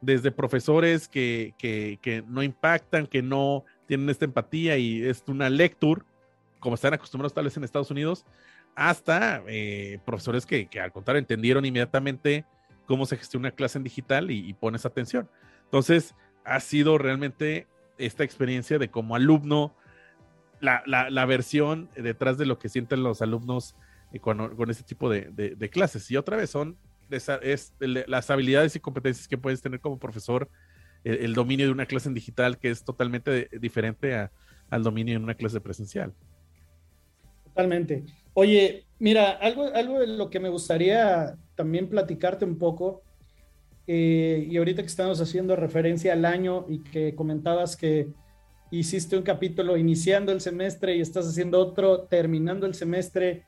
desde 0.01 0.31
profesores 0.31 1.07
que, 1.07 1.53
que, 1.57 1.97
que, 2.01 2.23
no 2.27 2.43
impactan, 2.43 3.07
que 3.07 3.21
no 3.21 3.65
tienen 3.87 4.09
esta 4.09 4.25
empatía 4.25 4.77
y 4.77 5.03
es 5.03 5.23
una 5.27 5.49
lectura, 5.49 6.05
como 6.59 6.75
están 6.75 6.93
acostumbrados 6.93 7.33
tal 7.33 7.45
vez 7.45 7.57
en 7.57 7.63
Estados 7.63 7.91
Unidos, 7.91 8.25
hasta 8.75 9.41
eh, 9.47 9.99
profesores 10.05 10.45
que, 10.45 10.69
al 10.81 10.91
contrario 10.91 11.19
entendieron 11.19 11.65
inmediatamente 11.65 12.45
cómo 12.85 13.05
se 13.07 13.17
gestiona 13.17 13.47
una 13.47 13.55
clase 13.55 13.79
en 13.79 13.83
digital 13.83 14.29
y, 14.29 14.53
pones 14.53 14.85
atención. 14.85 15.27
Entonces, 15.63 16.13
ha 16.47 16.59
sido 16.59 16.97
realmente 16.97 17.67
esta 17.97 18.23
experiencia 18.23 18.79
de 18.79 18.89
como 18.89 19.15
alumno, 19.15 19.75
la, 20.59 20.81
la, 20.85 21.25
versión 21.25 21.89
detrás 21.95 22.37
de 22.37 22.47
lo 22.47 22.57
que 22.57 22.69
sienten 22.69 23.03
los 23.03 23.21
alumnos 23.21 23.75
eh, 24.11 24.19
con, 24.19 24.55
con, 24.55 24.71
este 24.71 24.83
tipo 24.83 25.09
de, 25.09 25.69
clases. 25.71 26.09
Y 26.09 26.17
otra 26.17 26.37
vez 26.37 26.49
son 26.49 26.77
es, 27.11 27.73
las 27.79 28.29
habilidades 28.29 28.75
y 28.75 28.79
competencias 28.79 29.27
que 29.27 29.37
puedes 29.37 29.61
tener 29.61 29.79
como 29.79 29.99
profesor 29.99 30.49
el, 31.03 31.33
dominio 31.33 31.67
de 31.67 31.71
una 31.71 31.85
clase 31.85 32.09
en 32.09 32.15
digital 32.15 32.57
que 32.57 32.69
es 32.69 32.83
totalmente 32.83 33.49
diferente 33.59 34.29
al 34.69 34.83
dominio 34.83 35.15
en 35.15 35.23
una 35.23 35.35
clase 35.35 35.61
presencial. 35.61 36.13
Totalmente. 37.45 38.03
Oye, 38.33 38.85
mira, 38.99 39.31
algo, 39.31 39.73
algo 39.73 39.99
de 39.99 40.07
lo 40.07 40.29
que 40.29 40.39
me 40.39 40.49
gustaría 40.49 41.37
también 41.55 41.87
platicarte 41.87 42.45
un 42.45 42.57
poco, 42.57 43.03
eh, 43.87 44.45
y 44.49 44.57
ahorita 44.57 44.81
que 44.81 44.87
estamos 44.87 45.21
haciendo 45.21 45.55
referencia 45.55 46.13
al 46.13 46.25
año 46.25 46.65
y 46.67 46.83
que 46.83 47.15
comentabas 47.15 47.77
que 47.77 48.09
hiciste 48.69 49.17
un 49.17 49.23
capítulo 49.23 49.77
iniciando 49.77 50.33
el 50.33 50.41
semestre 50.41 50.97
y 50.97 51.01
estás 51.01 51.25
haciendo 51.25 51.59
otro 51.59 52.01
terminando 52.01 52.65
el 52.65 52.73
semestre 52.73 53.45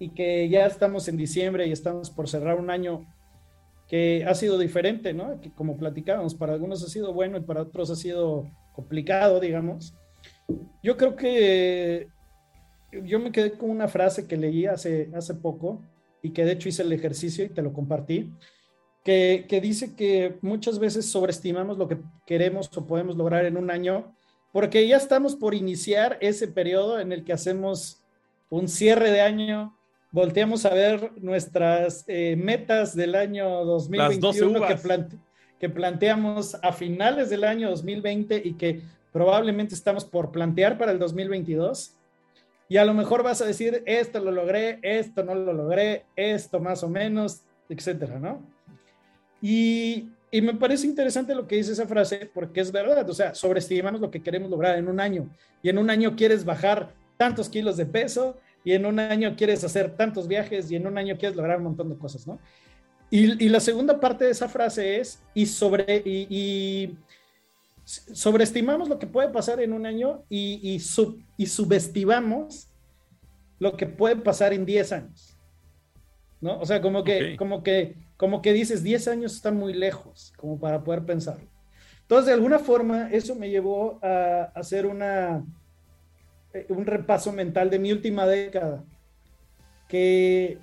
y 0.00 0.10
que 0.10 0.48
ya 0.48 0.66
estamos 0.66 1.06
en 1.08 1.16
diciembre 1.16 1.66
y 1.66 1.72
estamos 1.72 2.10
por 2.10 2.28
cerrar 2.28 2.58
un 2.58 2.70
año 2.70 3.06
que 3.88 4.24
ha 4.26 4.34
sido 4.34 4.58
diferente, 4.58 5.14
¿no? 5.14 5.40
Que 5.40 5.52
como 5.52 5.76
platicábamos, 5.76 6.34
para 6.34 6.54
algunos 6.54 6.82
ha 6.82 6.88
sido 6.88 7.12
bueno 7.12 7.38
y 7.38 7.42
para 7.42 7.62
otros 7.62 7.88
ha 7.90 7.96
sido 7.96 8.50
complicado, 8.72 9.38
digamos. 9.38 9.94
Yo 10.82 10.96
creo 10.96 11.14
que 11.14 12.08
yo 12.90 13.20
me 13.20 13.30
quedé 13.30 13.52
con 13.52 13.70
una 13.70 13.86
frase 13.86 14.26
que 14.26 14.36
leí 14.36 14.66
hace, 14.66 15.10
hace 15.14 15.34
poco 15.34 15.80
y 16.22 16.30
que 16.30 16.44
de 16.44 16.52
hecho 16.52 16.68
hice 16.68 16.82
el 16.82 16.92
ejercicio 16.92 17.44
y 17.44 17.50
te 17.50 17.62
lo 17.62 17.72
compartí, 17.72 18.32
que, 19.06 19.46
que 19.48 19.60
dice 19.60 19.94
que 19.94 20.36
muchas 20.42 20.80
veces 20.80 21.06
sobreestimamos 21.06 21.78
lo 21.78 21.86
que 21.86 21.98
queremos 22.26 22.76
o 22.76 22.86
podemos 22.88 23.16
lograr 23.16 23.44
en 23.44 23.56
un 23.56 23.70
año 23.70 24.12
porque 24.52 24.88
ya 24.88 24.96
estamos 24.96 25.36
por 25.36 25.54
iniciar 25.54 26.18
ese 26.20 26.48
periodo 26.48 26.98
en 26.98 27.12
el 27.12 27.22
que 27.22 27.32
hacemos 27.32 28.02
un 28.50 28.66
cierre 28.66 29.12
de 29.12 29.20
año, 29.20 29.78
volteamos 30.10 30.66
a 30.66 30.74
ver 30.74 31.12
nuestras 31.22 32.02
eh, 32.08 32.34
metas 32.36 32.96
del 32.96 33.14
año 33.14 33.64
2021 33.64 34.66
que, 34.66 35.06
que 35.60 35.68
planteamos 35.68 36.56
a 36.64 36.72
finales 36.72 37.30
del 37.30 37.44
año 37.44 37.70
2020 37.70 38.42
y 38.44 38.54
que 38.54 38.80
probablemente 39.12 39.76
estamos 39.76 40.04
por 40.04 40.32
plantear 40.32 40.78
para 40.78 40.90
el 40.90 40.98
2022. 40.98 41.94
Y 42.68 42.78
a 42.78 42.84
lo 42.84 42.92
mejor 42.92 43.22
vas 43.22 43.40
a 43.40 43.46
decir, 43.46 43.84
esto 43.86 44.18
lo 44.18 44.32
logré, 44.32 44.80
esto 44.82 45.22
no 45.22 45.36
lo 45.36 45.52
logré, 45.52 46.06
esto 46.16 46.58
más 46.58 46.82
o 46.82 46.88
menos, 46.88 47.42
etcétera, 47.68 48.18
¿no? 48.18 48.55
Y, 49.48 50.10
y 50.32 50.40
me 50.40 50.54
parece 50.54 50.88
interesante 50.88 51.32
lo 51.32 51.46
que 51.46 51.54
dice 51.54 51.70
esa 51.70 51.86
frase 51.86 52.28
porque 52.34 52.60
es 52.60 52.72
verdad, 52.72 53.08
o 53.08 53.14
sea, 53.14 53.32
sobreestimamos 53.32 54.00
lo 54.00 54.10
que 54.10 54.20
queremos 54.20 54.50
lograr 54.50 54.76
en 54.76 54.88
un 54.88 54.98
año. 54.98 55.30
Y 55.62 55.68
en 55.68 55.78
un 55.78 55.88
año 55.88 56.16
quieres 56.16 56.44
bajar 56.44 56.92
tantos 57.16 57.48
kilos 57.48 57.76
de 57.76 57.86
peso 57.86 58.36
y 58.64 58.72
en 58.72 58.84
un 58.86 58.98
año 58.98 59.36
quieres 59.36 59.62
hacer 59.62 59.96
tantos 59.96 60.26
viajes 60.26 60.68
y 60.68 60.74
en 60.74 60.88
un 60.88 60.98
año 60.98 61.16
quieres 61.16 61.36
lograr 61.36 61.58
un 61.58 61.62
montón 61.62 61.90
de 61.90 61.96
cosas, 61.96 62.26
¿no? 62.26 62.40
Y, 63.08 63.48
la 63.48 63.60
segunda 63.60 64.00
parte 64.00 64.24
de 64.24 64.32
esa 64.32 64.48
frase 64.48 64.98
es, 64.98 65.22
y, 65.32 65.46
sobre, 65.46 66.02
y, 66.04 66.98
sobreestimamos 67.84 68.88
lo 68.88 68.98
que 68.98 69.06
puede 69.06 69.28
pasar 69.28 69.60
en 69.60 69.72
un 69.72 69.86
año 69.86 70.24
y, 70.28 70.80
sub, 70.80 71.22
y 71.36 71.46
subestimamos 71.46 72.66
lo 73.60 73.76
que 73.76 73.86
puede 73.86 74.16
pasar 74.16 74.52
en 74.52 74.66
10 74.66 74.90
años. 74.90 75.36
¿No? 76.40 76.58
O 76.58 76.66
sea, 76.66 76.82
como 76.82 77.04
que, 77.04 77.36
como 77.36 77.62
que, 77.62 77.94
como 78.16 78.42
que 78.42 78.52
dices, 78.52 78.82
10 78.82 79.08
años 79.08 79.34
están 79.34 79.56
muy 79.56 79.74
lejos, 79.74 80.32
como 80.36 80.58
para 80.58 80.82
poder 80.82 81.04
pensarlo. 81.04 81.48
Entonces, 82.02 82.26
de 82.26 82.32
alguna 82.32 82.58
forma, 82.58 83.10
eso 83.10 83.34
me 83.34 83.50
llevó 83.50 83.98
a 84.02 84.52
hacer 84.54 84.86
una, 84.86 85.44
eh, 86.52 86.66
un 86.68 86.86
repaso 86.86 87.32
mental 87.32 87.68
de 87.68 87.78
mi 87.78 87.92
última 87.92 88.26
década, 88.26 88.84
que 89.88 90.58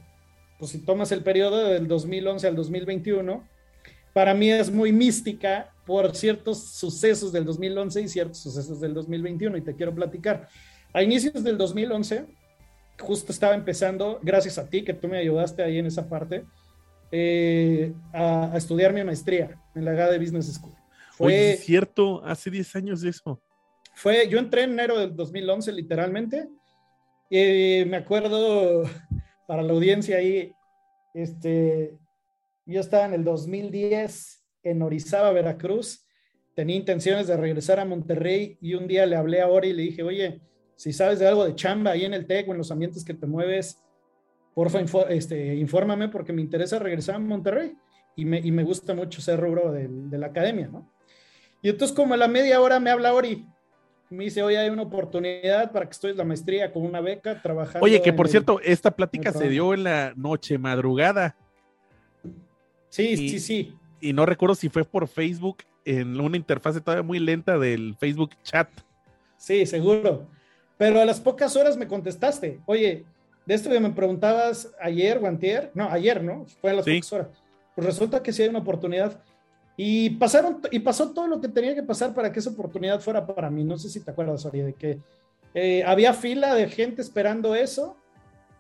pues 0.58 0.72
si 0.72 0.80
tomas 0.80 1.12
el 1.12 1.24
periodo 1.24 1.68
del 1.68 1.88
2011 1.88 2.48
al 2.48 2.56
2021, 2.56 3.44
para 4.14 4.34
mí 4.34 4.50
es 4.50 4.72
muy 4.72 4.92
mística 4.92 5.74
por 5.86 6.16
ciertos 6.16 6.64
sucesos 6.70 7.32
del 7.32 7.44
2011 7.44 8.02
y 8.02 8.08
ciertos 8.08 8.38
sucesos 8.38 8.80
del 8.80 8.94
2021 8.94 9.58
y 9.58 9.62
te 9.62 9.76
quiero 9.76 9.94
platicar. 9.94 10.48
A 10.94 11.04
inicios 11.04 11.44
del 11.44 11.58
2011, 11.58 12.26
justo 13.00 13.32
estaba 13.32 13.56
empezando, 13.56 14.20
gracias 14.22 14.58
a 14.58 14.70
ti 14.70 14.84
que 14.84 14.94
tú 14.94 15.08
me 15.08 15.18
ayudaste 15.18 15.64
ahí 15.64 15.80
en 15.80 15.88
esa 15.88 16.08
parte, 16.08 16.46
eh, 17.16 17.94
a, 18.12 18.54
estudiar 18.56 18.92
mi 18.92 19.04
maestría 19.04 19.62
en 19.76 19.86
la 19.86 19.94
GADE 19.94 20.18
Business 20.18 20.52
School. 20.52 20.74
Fue, 21.12 21.58
cierto, 21.58 22.26
hace 22.26 22.50
10 22.50 22.76
años 22.76 23.02
de 23.02 23.12
eso. 23.12 23.40
Fue, 23.94 24.28
yo 24.28 24.40
entré 24.40 24.64
en 24.64 24.72
enero 24.72 24.98
del 24.98 25.16
2011, 25.16 25.74
literalmente. 25.74 26.50
Y 27.30 27.86
me 27.86 27.98
acuerdo, 27.98 28.82
para 29.48 29.62
la 29.62 29.74
audiencia 29.74 30.18
ahí, 30.18 30.52
este, 31.14 32.00
yo 32.66 32.80
estaba 32.80 33.06
en 33.06 33.14
el 33.14 33.24
2010 33.24 34.44
en 34.64 34.82
Orizaba, 34.82 35.32
Veracruz. 35.34 36.08
Tenía 36.56 36.78
intenciones 36.78 37.28
de 37.28 37.38
regresar 37.38 37.80
a 37.80 37.86
Monterrey 37.86 38.58
y 38.60 38.74
un 38.74 38.88
día 38.88 39.06
le 39.06 39.18
hablé 39.18 39.40
a 39.42 39.50
Ori 39.50 39.70
y 39.70 39.74
le 39.74 39.84
dije, 39.84 40.02
oye, 40.02 40.42
si 40.76 40.92
sabes 40.92 41.20
de 41.20 41.28
algo 41.28 41.46
de 41.46 41.54
chamba 41.54 41.92
ahí 41.92 42.06
en 42.06 42.16
el 42.16 42.26
TEC 42.26 42.50
o 42.50 42.54
en 42.54 42.58
los 42.58 42.72
ambientes 42.72 43.06
que 43.06 43.14
te 43.14 43.28
mueves, 43.28 43.84
porfa, 44.54 44.80
este, 45.10 45.56
infórmame 45.56 46.10
porque 46.10 46.34
me 46.34 46.42
interesa 46.42 46.80
regresar 46.80 47.16
a 47.16 47.20
Monterrey. 47.20 47.76
y 48.16 48.26
me, 48.26 48.40
y 48.40 48.52
me 48.52 48.64
gusta 48.64 48.94
mucho 48.94 49.20
ese 49.20 49.36
rubro 49.36 49.72
de, 49.72 49.88
de 49.90 50.18
la 50.18 50.28
academia, 50.28 50.68
¿no? 50.68 50.92
Y 51.62 51.70
entonces 51.70 51.96
como 51.96 52.14
a 52.14 52.18
la 52.18 52.28
media 52.28 52.62
hora 52.62 52.80
me 52.80 52.90
habla 52.90 53.14
Ori, 53.14 53.48
me 54.10 54.26
dice, 54.26 54.44
oye, 54.44 54.58
hay 54.58 54.70
una 54.70 54.84
oportunidad 54.84 55.72
para 55.72 55.86
que 55.86 55.92
estudies 55.92 56.18
la 56.18 56.24
maestría 56.24 56.72
con 56.72 56.84
una 56.84 57.02
beca 57.02 57.42
trabajando. 57.42 57.84
Oye, 57.84 58.02
que 58.02 58.14
por 58.14 58.28
cierto, 58.28 58.60
esta 58.62 58.92
plática 58.92 59.32
se 59.32 59.50
dio 59.50 59.74
en 59.74 59.84
la 59.84 60.14
noche 60.16 60.58
madrugada. 60.58 61.36
Sí, 62.90 63.18
sí, 63.18 63.40
sí. 63.40 63.74
Y 64.00 64.14
no 64.14 64.26
recuerdo 64.26 64.56
si 64.56 64.70
fue 64.70 64.86
por 64.86 65.08
Facebook 65.08 65.64
en 65.86 66.20
una 66.20 66.38
interfase 66.38 66.80
todavía 66.80 67.04
muy 67.04 67.20
lenta 67.20 67.58
del 67.58 67.96
Facebook 68.00 68.32
chat. 68.44 68.70
Sí, 69.38 69.66
seguro. 69.66 70.28
Pero 70.78 71.02
a 71.02 71.06
las 71.06 71.20
pocas 71.20 71.56
horas 71.56 71.78
me 71.78 71.88
contestaste, 71.88 72.60
oye, 72.66 73.06
de 73.46 73.54
esto 73.54 73.70
que 73.70 73.80
me 73.80 73.92
preguntabas 73.92 74.72
ayer 74.80 75.18
o 75.18 75.28
antier, 75.28 75.72
no, 75.74 75.90
ayer, 75.90 76.24
¿no? 76.24 76.46
Fue 76.62 76.72
a 76.72 76.74
las 76.76 76.86
pocas 76.86 77.14
horas. 77.14 77.28
Pues 77.76 77.88
resulta 77.88 78.22
que 78.22 78.32
sí 78.32 78.44
hay 78.44 78.50
una 78.50 78.60
oportunidad. 78.60 79.20
Y 79.76 80.12
pasaron, 80.12 80.62
y 80.72 80.80
pasó 80.80 81.12
todo 81.12 81.28
lo 81.28 81.42
que 81.42 81.48
tenía 81.48 81.74
que 81.74 81.84
pasar 81.84 82.14
para 82.14 82.32
que 82.32 82.40
esa 82.40 82.52
oportunidad 82.52 83.00
fuera 83.02 83.26
para 83.26 83.50
mí. 83.50 83.64
No 83.64 83.78
sé 83.78 83.90
si 83.90 84.00
te 84.00 84.12
acuerdas, 84.12 84.46
Ori, 84.46 84.62
de 84.62 84.74
que 84.74 85.00
eh, 85.54 85.84
había 85.84 86.14
fila 86.14 86.54
de 86.56 86.68
gente 86.68 87.02
esperando 87.02 87.56
eso, 87.56 87.98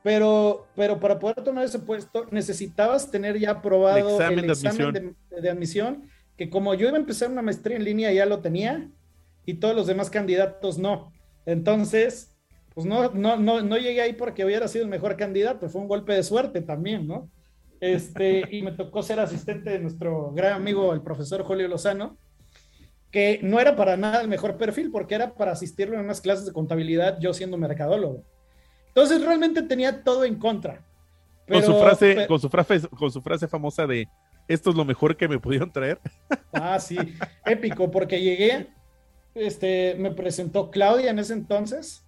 pero, 0.03 0.67
pero 0.75 0.99
para 0.99 1.17
poder 1.17 1.43
tomar 1.43 1.63
ese 1.63 1.79
puesto 1.79 2.27
necesitabas 2.31 3.09
tener 3.09 3.39
ya 3.39 3.51
aprobado 3.51 4.21
el 4.21 4.49
examen, 4.49 5.15
de, 5.29 5.49
admisión. 5.49 6.09
que 6.37 6.49
como 6.49 6.73
yo 6.73 6.87
iba 6.87 6.97
a 6.97 6.99
empezar 6.99 7.31
una 7.31 7.41
maestría 7.41 7.77
en 7.77 7.85
línea 7.85 8.11
ya 8.11 8.25
lo 8.25 8.39
tenía 8.39 8.89
y 9.45 9.55
todos 9.55 9.75
los 9.75 9.87
demás 9.87 10.09
candidatos 10.09 10.77
no. 10.77 11.13
Entonces, 11.45 12.32
pues 12.73 12.85
no, 12.85 13.11
no, 13.11 13.37
no, 13.37 13.61
no 13.61 13.77
llegué 13.77 14.01
ahí 14.01 14.13
porque 14.13 14.45
hubiera 14.45 14.67
sido 14.67 14.83
el 14.83 14.89
mejor 14.89 15.15
candidato, 15.15 15.69
fue 15.69 15.81
un 15.81 15.87
golpe 15.87 16.13
de 16.13 16.23
suerte 16.23 16.61
también, 16.61 17.07
¿no? 17.07 17.29
Este, 17.79 18.43
y 18.49 18.61
me 18.61 18.71
tocó 18.71 19.03
ser 19.03 19.19
asistente 19.19 19.69
de 19.71 19.79
nuestro 19.79 20.31
gran 20.31 20.53
amigo, 20.53 20.93
el 20.93 21.01
profesor 21.01 21.43
Julio 21.43 21.67
Lozano, 21.67 22.17
que 23.11 23.39
no 23.43 23.59
era 23.59 23.75
para 23.75 23.97
nada 23.97 24.21
el 24.21 24.27
mejor 24.27 24.57
perfil, 24.57 24.89
porque 24.89 25.15
era 25.15 25.35
para 25.35 25.51
asistirlo 25.51 25.95
en 25.95 26.05
unas 26.05 26.21
clases 26.21 26.45
de 26.45 26.53
contabilidad, 26.53 27.19
yo 27.19 27.33
siendo 27.33 27.57
mercadólogo. 27.57 28.23
Entonces 28.87 29.23
realmente 29.23 29.61
tenía 29.63 30.03
todo 30.03 30.23
en 30.23 30.35
contra. 30.35 30.81
con, 31.47 31.61
su 31.61 31.73
frase, 31.73 32.27
con, 32.27 32.39
su 32.39 32.49
frase, 32.49 32.87
con 32.89 33.11
su 33.11 33.21
frase 33.21 33.47
famosa 33.47 33.85
de 33.85 34.07
esto 34.47 34.69
es 34.69 34.75
lo 34.75 34.85
mejor 34.85 35.15
que 35.15 35.27
me 35.27 35.39
pudieron 35.39 35.71
traer. 35.71 35.99
Ah, 36.55 36.79
sí, 36.79 36.97
épico, 37.47 37.89
porque 37.89 38.21
llegué, 38.21 38.67
este, 39.33 39.95
me 39.97 40.11
presentó 40.11 40.69
Claudia 40.69 41.09
en 41.09 41.17
ese 41.17 41.33
entonces. 41.33 42.05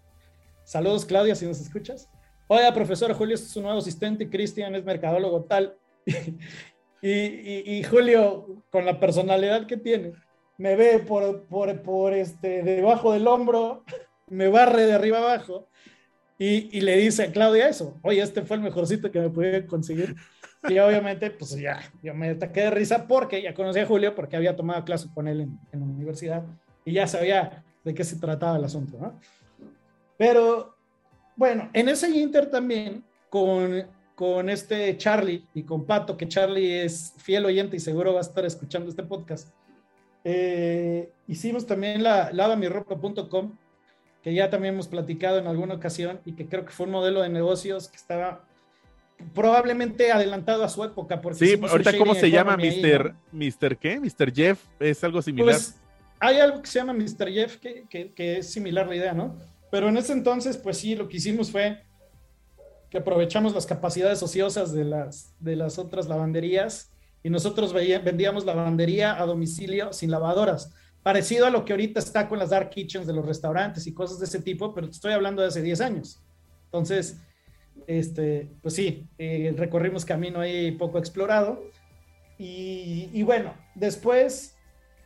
Saludos, 0.66 1.06
Claudia, 1.06 1.36
si 1.36 1.46
nos 1.46 1.62
escuchas. 1.62 2.10
Oiga, 2.48 2.74
profesor, 2.74 3.14
Julio 3.14 3.36
es 3.36 3.48
su 3.50 3.62
nuevo 3.62 3.78
asistente, 3.78 4.28
Cristian 4.32 4.74
es 4.74 4.84
mercadólogo 4.84 5.44
tal. 5.44 5.78
y, 7.02 7.84
Julio, 7.84 8.64
con 8.72 8.84
la 8.84 9.00
personalidad 9.00 9.68
que 9.68 9.78
tiene, 9.78 10.14
me 10.58 10.76
ve 10.76 10.98
por, 11.00 11.44
por, 11.44 12.14
este, 12.14 12.64
debajo 12.64 13.14
del 13.14 13.28
hombro, 13.28 13.84
me 14.28 14.48
barre 14.48 14.88
de 14.88 14.94
arriba 14.94 15.20
abajo 15.20 15.68
y, 16.40 16.82
le 16.82 16.98
dice 16.98 17.26
a 17.26 17.32
Claudia 17.32 17.70
eso, 17.70 18.00
oye, 18.02 18.24
este 18.24 18.42
fue 18.42 18.58
el 18.58 18.64
mejorcito 18.64 19.12
que 19.12 19.20
me 19.20 19.30
pude 19.30 19.68
conseguir. 19.68 20.16
Y 20.68 20.80
obviamente, 20.80 21.30
pues 21.30 21.52
ya, 21.52 21.80
yo 22.02 22.16
me 22.16 22.30
ataqué 22.30 22.62
de 22.62 22.72
risa 22.72 23.08
porque 23.08 23.40
ya 23.40 23.54
conocí 23.54 23.82
a 23.82 23.86
Julio, 23.86 24.16
porque 24.16 24.36
había 24.36 24.56
tomado 24.56 24.84
clase 24.84 25.10
con 25.14 25.28
él 25.28 25.42
en, 25.42 25.60
en 25.72 25.80
la 25.80 25.86
universidad 25.86 26.44
y 26.84 26.94
ya 26.94 27.06
sabía 27.06 27.64
de 27.84 27.94
qué 27.94 28.04
se 28.04 28.16
trataba 28.16 28.58
el 28.58 28.64
asunto, 28.64 28.98
¿no? 29.00 29.20
Pero 30.18 30.76
bueno, 31.36 31.70
en 31.74 31.90
ese 31.90 32.10
Inter 32.10 32.50
también, 32.50 33.04
con, 33.30 33.86
con 34.16 34.50
este 34.50 34.96
Charlie 34.98 35.46
y 35.54 35.64
con 35.64 35.86
Pato, 35.86 36.16
que 36.16 36.28
Charlie 36.28 36.84
es 36.84 37.14
fiel 37.18 37.46
oyente 37.46 37.78
y 37.78 37.80
seguro 37.80 38.14
va 38.14 38.20
a 38.20 38.22
estar 38.22 38.46
escuchando 38.46 38.90
este 38.90 39.04
podcast, 39.04 39.50
eh, 40.24 41.12
hicimos 41.28 41.68
también 41.68 42.02
la 42.02 42.32
lavamiropa.com, 42.32 43.58
que 44.24 44.34
ya 44.34 44.50
también 44.50 44.74
hemos 44.74 44.88
platicado 44.88 45.38
en 45.38 45.48
alguna 45.48 45.76
ocasión 45.76 46.20
y 46.26 46.34
que 46.34 46.48
creo 46.48 46.66
que 46.66 46.72
fue 46.72 46.88
un 46.88 46.94
modelo 46.94 47.22
de 47.22 47.30
negocios 47.30 47.90
que 47.90 47.98
estaba 47.98 48.44
probablemente 49.34 50.12
adelantado 50.12 50.64
a 50.64 50.70
su 50.70 50.84
época. 50.84 51.22
Porque 51.22 51.46
sí, 51.46 51.62
ahorita 51.62 51.98
cómo 51.98 52.16
se 52.16 52.32
llama 52.32 52.58
Mr. 52.58 53.14
Mr. 53.32 53.78
qué? 53.78 54.00
Mr. 54.00 54.34
Jeff, 54.34 54.64
es 54.80 55.04
algo 55.04 55.22
similar. 55.22 55.54
Pues 55.54 55.76
hay 56.20 56.40
algo 56.40 56.62
que 56.62 56.68
se 56.68 56.80
llama 56.80 56.94
Mr. 56.94 57.32
Jeff 57.32 57.58
que, 57.58 57.86
que, 57.90 58.12
que 58.14 58.38
es 58.38 58.52
similar 58.52 58.88
la 58.88 58.96
idea, 58.96 59.14
¿no? 59.14 59.36
Pero 59.76 59.90
en 59.90 59.98
ese 59.98 60.14
entonces, 60.14 60.56
pues 60.56 60.78
sí, 60.78 60.96
lo 60.96 61.10
que 61.10 61.18
hicimos 61.18 61.52
fue 61.52 61.84
que 62.90 63.00
aprovechamos 63.00 63.54
las 63.54 63.66
capacidades 63.66 64.24
ociosas 64.24 64.72
de 64.72 64.86
las, 64.86 65.36
de 65.42 65.58
las 65.58 65.78
otras 65.78 66.08
lavanderías 66.08 66.94
y 67.22 67.30
nosotros 67.30 67.74
vendíamos 67.74 68.46
lavandería 68.46 69.22
a 69.22 69.26
domicilio 69.26 69.92
sin 69.92 70.12
lavadoras, 70.12 70.74
parecido 71.04 71.46
a 71.46 71.50
lo 71.50 71.66
que 71.66 71.74
ahorita 71.74 72.00
está 72.00 72.30
con 72.30 72.40
las 72.40 72.52
dark 72.52 72.70
kitchens 72.70 73.06
de 73.06 73.12
los 73.12 73.26
restaurantes 73.26 73.86
y 73.86 73.94
cosas 73.94 74.20
de 74.20 74.28
ese 74.28 74.42
tipo, 74.42 74.74
pero 74.74 74.88
te 74.88 74.94
estoy 74.94 75.12
hablando 75.12 75.42
de 75.42 75.50
hace 75.50 75.62
10 75.62 75.82
años. 75.82 76.24
Entonces, 76.68 77.18
este, 77.86 78.50
pues 78.62 78.76
sí, 78.76 79.10
eh, 79.18 79.54
recorrimos 79.58 80.06
camino 80.06 80.40
ahí 80.40 80.72
poco 80.72 81.00
explorado. 81.00 81.62
Y, 82.38 83.10
y 83.12 83.24
bueno, 83.24 83.54
después, 83.76 84.56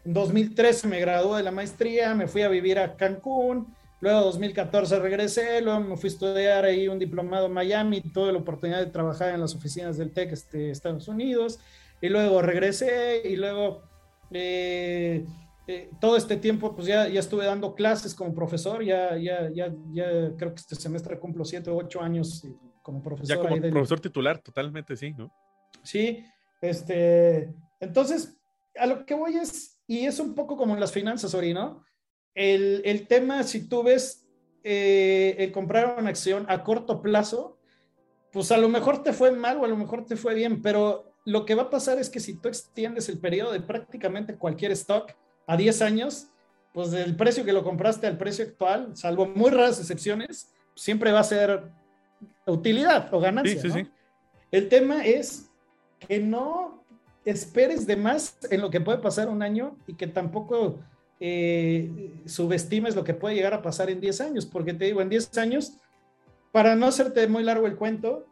en 0.05 0.13
2013 0.13 0.88
me 0.88 0.99
gradué 0.99 1.38
de 1.38 1.43
la 1.43 1.51
maestría, 1.51 2.13
me 2.13 2.27
fui 2.27 2.43
a 2.43 2.49
vivir 2.49 2.77
a 2.77 2.95
Cancún, 2.95 3.79
Luego 4.02 4.22
2014 4.22 5.00
regresé, 5.00 5.62
luego 5.62 5.82
me 5.82 5.98
fui 5.98 6.10
a 6.10 6.14
estudiar 6.14 6.64
ahí 6.64 6.88
un 6.88 7.00
diplomado 7.00 7.48
en 7.48 7.54
Miami, 7.54 8.02
tuve 8.02 8.32
la 8.32 8.40
oportunidad 8.40 8.80
de 8.80 8.92
trabajar 8.92 9.34
en 9.34 9.42
las 9.42 9.54
oficinas 9.54 9.98
del 9.98 10.12
TEC 10.12 10.32
este, 10.32 10.72
Estados 10.72 11.08
Unidos, 11.10 11.60
y 12.00 12.08
luego 12.08 12.42
regresé 12.42 13.22
y 13.26 13.36
luego 13.36 13.82
eh, 14.32 15.26
eh, 15.68 15.90
todo 16.00 16.16
este 16.16 16.38
tiempo 16.38 16.74
pues 16.74 16.88
ya, 16.88 17.10
ya 17.10 17.20
estuve 17.20 17.46
dando 17.46 17.76
clases 17.76 18.16
como 18.16 18.34
profesor, 18.34 18.84
ya, 18.84 19.18
ya, 19.18 19.50
ya, 19.54 19.74
ya 19.92 20.08
creo 20.38 20.54
que 20.54 20.62
este 20.62 20.76
semestre 20.76 21.20
cumplo 21.20 21.44
siete 21.44 21.70
o 21.70 21.76
ocho 21.76 22.02
años 22.02 22.48
como 22.82 23.04
profesor. 23.04 23.36
Ya 23.36 23.50
como 23.50 23.62
profesor 23.70 24.00
titular, 24.00 24.40
totalmente 24.40 24.96
sí, 24.96 25.14
¿no? 25.14 25.30
Sí, 25.84 26.26
este, 26.62 27.54
entonces 27.82 28.38
a 28.76 28.86
lo 28.86 29.06
que 29.06 29.14
voy 29.14 29.36
es, 29.36 29.82
y 29.88 30.06
es 30.06 30.20
un 30.20 30.34
poco 30.36 30.56
como 30.56 30.74
en 30.74 30.80
las 30.80 30.94
finanzas, 30.94 31.34
Ori, 31.34 31.54
¿no? 31.54 31.84
El, 32.39 33.08
tema, 33.08 33.43
si 33.43 33.67
tú 33.67 33.84
ves 33.84 34.25
eh, 34.63 35.36
el 35.39 35.52
comprar 35.52 35.95
una 35.97 36.10
acción 36.10 36.45
a 36.47 36.63
corto 36.63 37.02
plazo, 37.02 37.58
pues 38.32 38.52
a 38.52 38.58
lo 38.58 38.69
mejor 38.69 39.04
te 39.04 39.12
fue 39.12 39.32
mal 39.32 39.58
o 39.58 39.65
a 39.65 39.67
lo 39.67 39.75
mejor 39.75 40.06
te 40.06 40.15
fue 40.15 40.36
bien, 40.36 40.62
pero 40.62 41.13
lo 41.25 41.45
que 41.45 41.56
va 41.56 41.63
a 41.63 41.69
pasar 41.69 41.99
es 41.99 42.10
que 42.10 42.21
si 42.21 42.36
tú 42.36 42.47
extiendes 42.47 43.10
el 43.10 43.19
periodo 43.19 43.52
de 43.52 43.60
prácticamente 43.60 44.38
cualquier 44.38 44.71
stock 44.71 45.12
a 45.47 45.58
10 45.58 45.82
años, 45.82 46.28
pues 46.73 46.91
del 46.91 47.15
precio 47.17 47.43
que 47.43 47.52
lo 47.52 47.63
compraste 47.63 48.08
al 48.08 48.17
precio 48.17 48.45
actual, 48.45 48.95
salvo 48.95 49.25
muy 49.25 49.49
raras 49.49 49.80
excepciones, 49.80 50.54
siempre 50.75 51.12
va 51.12 51.19
a 51.19 51.25
ser 51.25 51.71
utilidad 52.47 53.13
o 53.13 53.19
ganancia. 53.19 53.62
El 54.52 54.69
tema 54.69 55.06
es 55.06 55.49
que 56.08 56.19
no 56.19 56.86
esperes 57.25 57.86
de 57.86 57.97
más 57.97 58.38
en 58.49 58.62
lo 58.62 58.69
que 58.69 58.80
puede 58.80 58.99
pasar 58.99 59.28
un 59.28 59.43
año 59.43 59.78
y 59.88 59.95
que 59.95 60.08
tampoco 60.08 60.80
eh, 61.19 62.21
subestimes 62.25 62.95
lo 62.95 63.03
que 63.03 63.13
puede 63.13 63.36
llegar 63.36 63.53
a 63.53 63.62
pasar 63.62 63.89
en 63.89 63.99
10 63.99 64.21
años, 64.21 64.45
porque 64.45 64.73
te 64.73 64.86
digo, 64.86 65.01
en 65.01 65.10
10 65.10 65.38
años, 65.38 65.73
para 66.51 66.75
no 66.75 66.88
hacerte 66.88 67.27
muy 67.27 67.43
largo 67.43 67.67
el 67.67 67.75
cuento, 67.75 68.25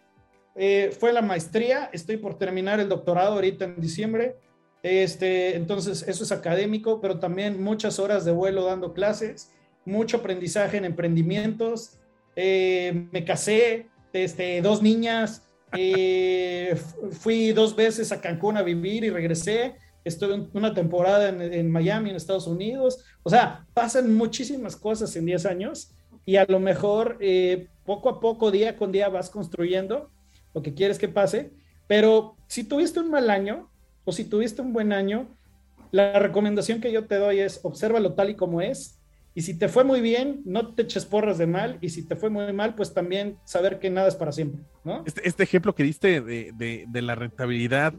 eh, 0.56 0.96
fue 0.98 1.14
la 1.14 1.22
maestría, 1.22 1.90
estoy 1.94 2.18
por 2.18 2.38
terminar 2.38 2.80
el 2.80 2.90
doctorado 2.90 3.34
ahorita 3.34 3.66
en 3.66 3.80
diciembre, 3.80 4.36
este, 4.84 5.56
entonces 5.56 6.04
eso 6.08 6.24
es 6.24 6.32
académico, 6.32 7.02
pero 7.02 7.20
también 7.20 7.62
muchas 7.62 8.00
horas 8.00 8.26
de 8.26 8.32
vuelo 8.32 8.66
dando 8.66 8.94
clases, 8.94 9.52
mucho 9.86 10.18
aprendizaje 10.18 10.78
en 10.78 10.86
emprendimientos, 10.86 12.00
eh, 12.36 13.08
me 13.12 13.26
casé, 13.26 13.88
este, 14.14 14.62
dos 14.62 14.82
niñas, 14.82 15.44
eh, 15.76 16.76
fui 17.12 17.52
dos 17.52 17.76
veces 17.76 18.12
a 18.12 18.22
Cancún 18.22 18.58
a 18.58 18.64
vivir 18.64 19.04
y 19.04 19.10
regresé, 19.10 19.76
estuve 20.08 20.48
una 20.54 20.74
temporada 20.74 21.30
en, 21.30 21.72
Miami, 21.72 22.10
en 22.10 22.16
Estados 22.16 22.48
Unidos. 22.48 23.04
O 23.24 23.30
sea, 23.30 23.66
pasan 23.74 24.16
muchísimas 24.16 24.76
cosas 24.76 25.16
en 25.16 25.26
10 25.26 25.46
años 25.46 25.92
y 26.26 26.38
a 26.38 26.46
lo 26.48 26.60
mejor 26.60 27.18
eh, 27.20 27.68
poco 27.86 28.10
a 28.10 28.20
poco, 28.20 28.52
día 28.52 28.76
con 28.76 28.92
día, 28.92 29.10
vas 29.10 29.30
construyendo 29.30 30.10
lo 30.54 30.62
que 30.62 30.74
quieres 30.74 31.00
que 31.00 31.08
pase. 31.08 31.52
Pero 31.88 32.36
si 32.48 32.64
tuviste 32.64 33.00
un 33.00 33.10
mal 33.10 33.30
año 33.30 33.70
o 34.04 34.12
si 34.12 34.26
tuviste 34.26 34.62
un 34.62 34.74
buen 34.74 34.92
año, 34.92 35.28
la 35.92 36.20
recomendación 36.20 36.82
que 36.82 36.92
yo 36.92 37.06
te 37.06 37.16
doy 37.16 37.40
es 37.40 37.60
obsérvalo 37.64 38.14
tal 38.14 38.30
y 38.30 38.36
como 38.36 38.62
es. 38.62 39.00
Y 39.34 39.42
si 39.42 39.54
te 39.54 39.68
fue 39.68 39.84
muy 39.84 40.02
bien, 40.02 40.42
no 40.46 40.74
te 40.74 40.82
eches 40.82 41.06
porras 41.06 41.38
de 41.38 41.46
mal. 41.46 41.78
Y 41.80 41.90
si 41.90 42.08
te 42.08 42.16
fue 42.16 42.30
muy 42.30 42.52
mal, 42.54 42.74
pues 42.74 42.94
también 42.94 43.38
saber 43.44 43.80
que 43.80 43.90
nada 43.90 44.08
es 44.08 44.16
para 44.16 44.32
siempre, 44.32 44.64
¿no? 44.84 45.04
Este, 45.06 45.28
este 45.28 45.44
ejemplo 45.44 45.76
que 45.76 45.84
diste 45.84 46.22
de, 46.22 46.52
de, 46.56 46.86
de 46.88 47.02
la 47.04 47.14
rentabilidad 47.14 47.94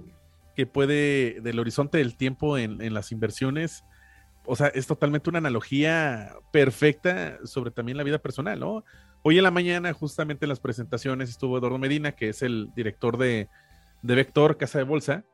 que 0.59 0.67
puede, 0.67 1.41
del 1.41 1.61
horizonte 1.61 1.99
del 1.99 2.17
tiempo 2.17 2.59
en, 2.59 2.93
las 2.93 3.13
inversiones, 3.13 3.85
o 4.45 4.57
sea, 4.57 4.67
es 4.67 4.89
totalmente 4.89 5.31
una 5.31 5.39
analogía 5.39 6.35
perfecta 6.51 7.39
sobre 7.45 7.71
también 7.71 7.97
la 7.97 8.03
vida 8.03 8.19
personal, 8.19 8.59
¿no? 8.59 8.85
Hoy 9.23 9.39
en 9.39 9.45
la 9.45 9.53
mañana, 9.53 9.93
justamente 9.93 10.47
en 10.47 10.49
las 10.49 10.59
presentaciones, 10.59 11.31
estuvo 11.31 11.57
Eduardo 11.57 11.79
Medina, 11.79 12.11
que 12.11 12.31
es 12.31 12.43
el 12.43 12.73
director 12.75 13.19
de, 13.19 13.49
Vector 14.03 14.57
Casa 14.57 14.79
de 14.79 14.85
Bolsa, 14.85 15.25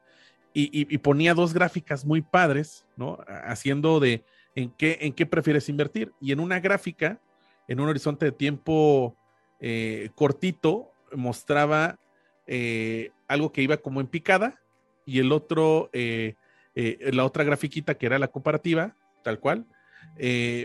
y, 0.52 0.98
ponía 0.98 1.32
dos 1.32 1.54
gráficas 1.54 2.04
muy 2.04 2.20
padres, 2.20 2.84
¿no? 2.98 3.16
Haciendo 3.26 4.00
de 4.00 4.26
en 4.54 4.72
qué, 4.72 4.98
en 5.00 5.14
qué 5.14 5.24
prefieres 5.24 5.70
invertir. 5.70 6.12
Y 6.20 6.32
en 6.32 6.40
una 6.40 6.60
gráfica, 6.60 7.18
en 7.66 7.80
un 7.80 7.88
horizonte 7.88 8.26
de 8.26 8.32
tiempo 8.32 9.16
eh, 9.58 10.10
cortito, 10.16 10.90
mostraba 11.14 11.98
eh, 12.46 13.10
algo 13.26 13.52
que 13.52 13.62
iba 13.62 13.78
como 13.78 14.02
en 14.02 14.06
picada 14.06 14.60
y 15.04 15.20
el 15.20 15.32
otro, 15.32 15.90
eh, 15.92 16.34
la 16.74 17.24
otra 17.24 17.44
grafiquita 17.44 17.94
que 17.94 18.06
era 18.06 18.18
la 18.18 18.28
comparativa, 18.28 18.96
tal 19.22 19.38
cual, 19.38 19.66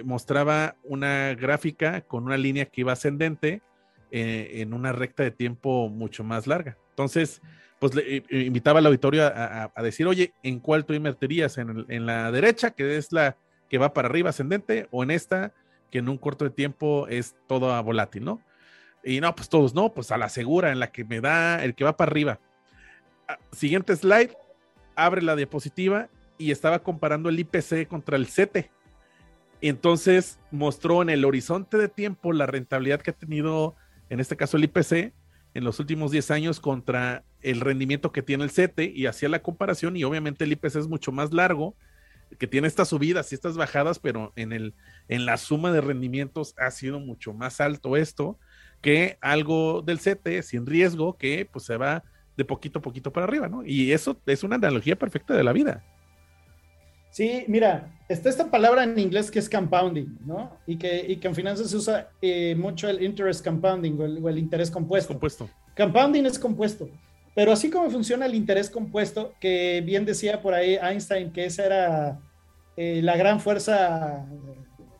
mostraba 0.03 0.75
una 0.83 1.33
gráfica 1.35 2.01
con 2.01 2.25
una 2.25 2.37
línea 2.37 2.65
que 2.65 2.81
iba 2.81 2.93
ascendente 2.93 3.61
en 4.11 4.73
una 4.73 4.91
recta 4.91 5.23
de 5.23 5.31
tiempo 5.31 5.89
mucho 5.89 6.23
más 6.23 6.47
larga. 6.47 6.77
Entonces, 6.89 7.41
pues 7.79 7.95
le 7.95 8.17
eh, 8.17 8.23
eh, 8.29 8.39
invitaba 8.41 8.79
al 8.79 8.85
auditorio 8.85 9.25
a, 9.25 9.71
decir, 9.81 10.05
oye, 10.05 10.33
¿en 10.43 10.59
cuál 10.59 10.85
tú 10.85 10.93
invertirías? 10.93 11.57
¿En, 11.57 12.05
la 12.05 12.31
derecha, 12.31 12.71
que 12.71 12.97
es 12.97 13.11
la 13.11 13.37
que 13.69 13.77
va 13.77 13.93
para 13.93 14.09
arriba 14.09 14.29
ascendente, 14.31 14.87
o 14.91 15.03
en 15.03 15.11
esta, 15.11 15.53
que 15.89 15.99
en 15.99 16.09
un 16.09 16.17
corto 16.17 16.43
de 16.43 16.51
tiempo 16.51 17.07
es 17.07 17.35
todo 17.47 17.81
volátil, 17.83 18.25
¿no? 18.25 18.41
Y 19.03 19.21
no, 19.21 19.33
pues 19.33 19.47
todos, 19.47 19.73
no, 19.73 19.93
pues 19.93 20.11
a 20.11 20.17
la 20.17 20.27
segura, 20.27 20.71
en 20.71 20.79
la 20.79 20.91
que 20.91 21.05
me 21.05 21.21
da 21.21 21.63
el 21.63 21.73
que 21.73 21.85
va 21.85 21.95
para 21.95 22.11
arriba. 22.11 22.39
Ah, 23.31 23.37
siguiente 23.51 23.95
slide, 23.95 24.35
abre 24.95 25.21
la 25.21 25.35
diapositiva 25.35 26.09
y 26.39 26.49
estaba 26.49 26.81
comparando 26.81 27.29
el 27.29 27.39
IPC 27.39 27.87
contra 27.87 28.17
el 28.17 28.25
CETE. 28.25 28.71
Entonces 29.61 30.39
mostró 30.49 31.03
en 31.03 31.11
el 31.11 31.23
horizonte 31.23 31.77
de 31.77 31.89
tiempo 31.89 32.33
la 32.33 32.47
rentabilidad 32.47 33.01
que 33.01 33.11
ha 33.11 33.15
tenido, 33.15 33.75
en 34.09 34.19
este 34.19 34.35
caso 34.35 34.57
el 34.57 34.63
IPC, 34.63 35.13
en 35.53 35.63
los 35.63 35.79
últimos 35.79 36.09
10 36.09 36.31
años 36.31 36.59
contra 36.59 37.23
el 37.43 37.59
rendimiento 37.59 38.11
que 38.11 38.23
tiene 38.23 38.45
el 38.45 38.49
CETE 38.49 38.91
y 38.95 39.05
hacía 39.05 39.29
la 39.29 39.43
comparación 39.43 39.95
y 39.95 40.03
obviamente 40.03 40.45
el 40.45 40.53
IPC 40.53 40.77
es 40.77 40.87
mucho 40.87 41.11
más 41.11 41.31
largo, 41.31 41.75
que 42.39 42.47
tiene 42.47 42.67
estas 42.67 42.87
subidas 42.87 43.31
y 43.31 43.35
estas 43.35 43.57
bajadas, 43.57 43.99
pero 43.99 44.33
en, 44.37 44.53
el, 44.53 44.73
en 45.07 45.27
la 45.27 45.37
suma 45.37 45.71
de 45.71 45.81
rendimientos 45.81 46.55
ha 46.57 46.71
sido 46.71 46.99
mucho 46.99 47.31
más 47.31 47.61
alto 47.61 47.95
esto 47.95 48.39
que 48.81 49.19
algo 49.21 49.83
del 49.83 49.99
CETE 49.99 50.41
sin 50.41 50.65
riesgo 50.65 51.15
que 51.15 51.47
pues 51.51 51.65
se 51.65 51.77
va 51.77 52.03
de 52.39 52.45
poquito 52.45 52.79
a 52.79 52.81
poquito 52.81 53.11
para 53.11 53.25
arriba, 53.25 53.49
¿no? 53.49 53.65
Y 53.65 53.91
eso 53.91 54.17
es 54.25 54.43
una 54.43 54.55
analogía 54.55 54.97
perfecta 54.97 55.33
de 55.33 55.43
la 55.43 55.51
vida. 55.51 55.83
Sí, 57.11 57.43
mira, 57.47 57.91
está 58.07 58.29
esta 58.29 58.49
palabra 58.49 58.83
en 58.83 58.97
inglés 58.97 59.29
que 59.29 59.39
es 59.39 59.49
compounding, 59.49 60.19
¿no? 60.25 60.57
Y 60.65 60.77
que, 60.77 61.05
y 61.05 61.17
que 61.17 61.27
en 61.27 61.35
finanzas 61.35 61.69
se 61.69 61.75
usa 61.75 62.09
eh, 62.21 62.55
mucho 62.55 62.87
el 62.87 63.03
interest 63.03 63.43
compounding 63.45 63.99
o 63.99 64.29
el, 64.29 64.37
interés 64.37 64.71
compuesto. 64.71 65.13
Compuesto. 65.13 65.49
Compounding 65.75 66.25
es 66.25 66.39
compuesto. 66.39 66.89
Pero 67.35 67.51
así 67.51 67.69
como 67.69 67.89
funciona 67.89 68.25
el 68.25 68.35
interés 68.35 68.69
compuesto, 68.69 69.33
que 69.41 69.83
bien 69.85 70.05
decía 70.05 70.41
por 70.41 70.53
ahí 70.53 70.77
Einstein 70.81 71.33
que 71.33 71.45
esa 71.45 71.65
era 71.65 72.19
eh, 72.77 73.01
la 73.03 73.17
gran 73.17 73.41
fuerza 73.41 74.25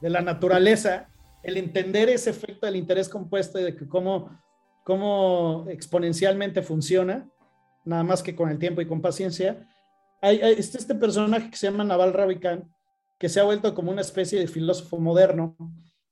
de 0.01 0.09
la 0.09 0.19
naturaleza, 0.19 1.07
el 1.41 1.55
entender 1.55 2.09
ese 2.09 2.31
efecto 2.31 2.65
del 2.65 2.75
interés 2.75 3.07
compuesto 3.07 3.59
y 3.59 3.63
de 3.63 3.75
que 3.77 3.87
cómo, 3.87 4.29
cómo 4.89 5.67
exponencialmente 5.69 6.63
funciona, 6.63 7.29
nada 7.85 8.01
más 8.01 8.23
que 8.23 8.35
con 8.35 8.49
el 8.49 8.57
tiempo 8.57 8.81
y 8.81 8.87
con 8.87 9.01
paciencia, 9.01 9.69
hay, 10.19 10.39
este 10.41 10.95
personaje 10.95 11.51
que 11.51 11.57
se 11.57 11.69
llama 11.69 11.83
Naval 11.83 12.11
Ravikant, 12.11 12.65
que 13.19 13.29
se 13.29 13.39
ha 13.39 13.43
vuelto 13.43 13.75
como 13.75 13.91
una 13.91 14.01
especie 14.01 14.39
de 14.39 14.47
filósofo 14.47 14.97
moderno, 14.97 15.55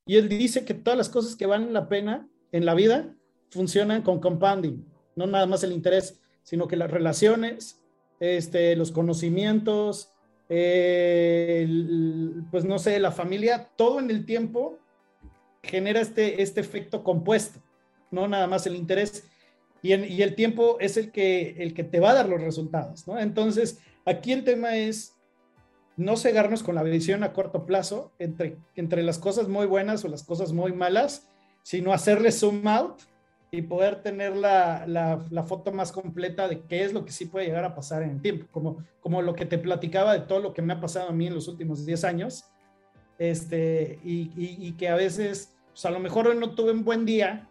y 0.05 0.17
él 0.17 0.29
dice 0.29 0.63
que 0.63 0.75
todas 0.75 0.95
las 0.95 1.09
cosas 1.09 1.35
que 1.35 1.47
valen 1.47 1.73
la 1.73 1.89
pena 1.89 2.29
en 2.51 2.67
la 2.67 2.75
vida 2.75 3.15
funcionan 3.49 4.03
con 4.03 4.19
compounding, 4.19 4.85
no 5.15 5.25
nada 5.25 5.47
más 5.47 5.63
el 5.63 5.71
interés, 5.71 6.21
sino 6.43 6.67
que 6.67 6.75
las 6.75 6.91
relaciones, 6.91 7.81
este, 8.19 8.75
los 8.75 8.91
conocimientos, 8.91 10.11
pues 10.47 11.65
no 12.63 12.77
sé, 12.77 12.99
la 12.99 13.11
familia, 13.11 13.71
todo 13.75 13.99
en 13.99 14.11
el 14.11 14.23
tiempo 14.23 14.77
genera 15.63 15.99
este, 15.99 16.43
este 16.43 16.61
efecto 16.61 17.03
compuesto, 17.03 17.59
no 18.12 18.28
nada 18.28 18.48
más 18.48 18.65
el 18.67 18.76
interés. 18.76 19.26
Y, 19.82 19.91
el 19.93 20.36
tiempo 20.36 20.78
es 20.80 20.98
el 20.98 21.12
que, 21.12 21.56
el 21.60 21.74
que 21.74 21.84
te 21.84 22.00
va 22.00 22.12
a 22.12 22.15
dar 22.15 22.28
los 22.28 22.41
resultados. 22.41 23.06
Entonces, 23.20 23.80
Aquí 24.08 24.32
el 24.32 24.46
tema 24.46 24.78
es 24.78 25.17
no 25.98 26.15
cegarnos 26.15 26.63
con 26.63 26.76
la 26.76 26.84
visión 26.84 27.26
a 27.26 27.34
corto 27.34 27.65
plazo 27.65 28.13
entre, 28.20 28.58
entre 28.76 29.04
las 29.04 29.20
cosas 29.20 29.50
muy 29.50 29.65
buenas 29.65 30.06
o 30.06 30.08
las 30.08 30.24
cosas 30.24 30.54
muy 30.54 30.72
malas, 30.72 31.28
sino 31.62 31.91
hacerle 31.91 32.32
zoom 32.32 32.65
out 32.70 33.02
y 33.52 33.63
poder 33.63 34.02
tener 34.02 34.38
la, 34.38 34.86
la, 34.88 35.43
foto 35.43 35.74
más 35.74 35.91
completa 35.91 36.48
de 36.48 36.62
qué 36.62 36.86
es 36.86 36.93
lo 36.93 37.04
que 37.04 37.12
sí 37.12 37.26
puede 37.26 37.48
llegar 37.48 37.65
a 37.65 37.76
pasar 37.76 38.02
en 38.02 38.12
el 38.12 38.22
tiempo, 38.22 38.48
como, 38.50 38.78
como 39.02 39.22
lo 39.22 39.36
que 39.36 39.46
te 39.46 39.58
platicaba 39.58 40.13
de 40.13 40.22
todo 40.22 40.39
lo 40.39 40.54
que 40.54 40.62
me 40.62 40.72
ha 40.72 40.80
pasado 40.80 41.10
a 41.10 41.13
mí 41.13 41.28
en 41.28 41.36
los 41.36 41.50
últimos 41.50 41.86
10 41.86 42.06
años, 42.06 42.46
este, 43.20 44.00
y, 44.06 44.32
y, 44.38 44.72
que 44.78 44.88
a 44.88 44.96
veces, 44.96 45.54
pues 45.72 45.86
a 45.86 45.91
lo 45.91 46.00
mejor 46.00 46.28
hoy 46.28 46.38
no 46.38 46.56
tuve 46.56 46.72
un 46.72 46.86
buen 46.86 47.06
día 47.06 47.46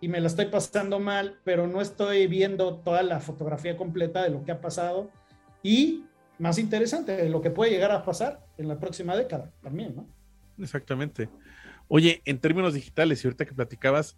y 0.00 0.08
me 0.08 0.20
la 0.20 0.26
estoy 0.26 0.46
pasando 0.46 1.00
mal, 1.00 1.38
pero 1.44 1.66
no 1.66 1.80
estoy 1.80 2.26
viendo 2.26 2.76
toda 2.78 3.02
la 3.02 3.20
fotografía 3.20 3.76
completa 3.76 4.22
de 4.22 4.30
lo 4.30 4.44
que 4.44 4.52
ha 4.52 4.60
pasado 4.60 5.10
y 5.62 6.04
más 6.38 6.58
interesante, 6.58 7.28
lo 7.28 7.40
que 7.40 7.50
puede 7.50 7.70
llegar 7.70 7.90
a 7.92 8.04
pasar 8.04 8.44
en 8.58 8.68
la 8.68 8.78
próxima 8.78 9.16
década 9.16 9.50
también, 9.62 9.96
¿no? 9.96 10.06
Exactamente. 10.58 11.28
Oye, 11.88 12.20
en 12.24 12.38
términos 12.38 12.74
digitales, 12.74 13.22
y 13.22 13.26
ahorita 13.26 13.46
que 13.46 13.54
platicabas, 13.54 14.16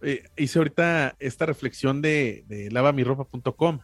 eh, 0.00 0.24
hice 0.36 0.58
ahorita 0.58 1.16
esta 1.18 1.46
reflexión 1.46 2.00
de, 2.00 2.44
de 2.46 2.70
lavamiropa.com. 2.70 3.80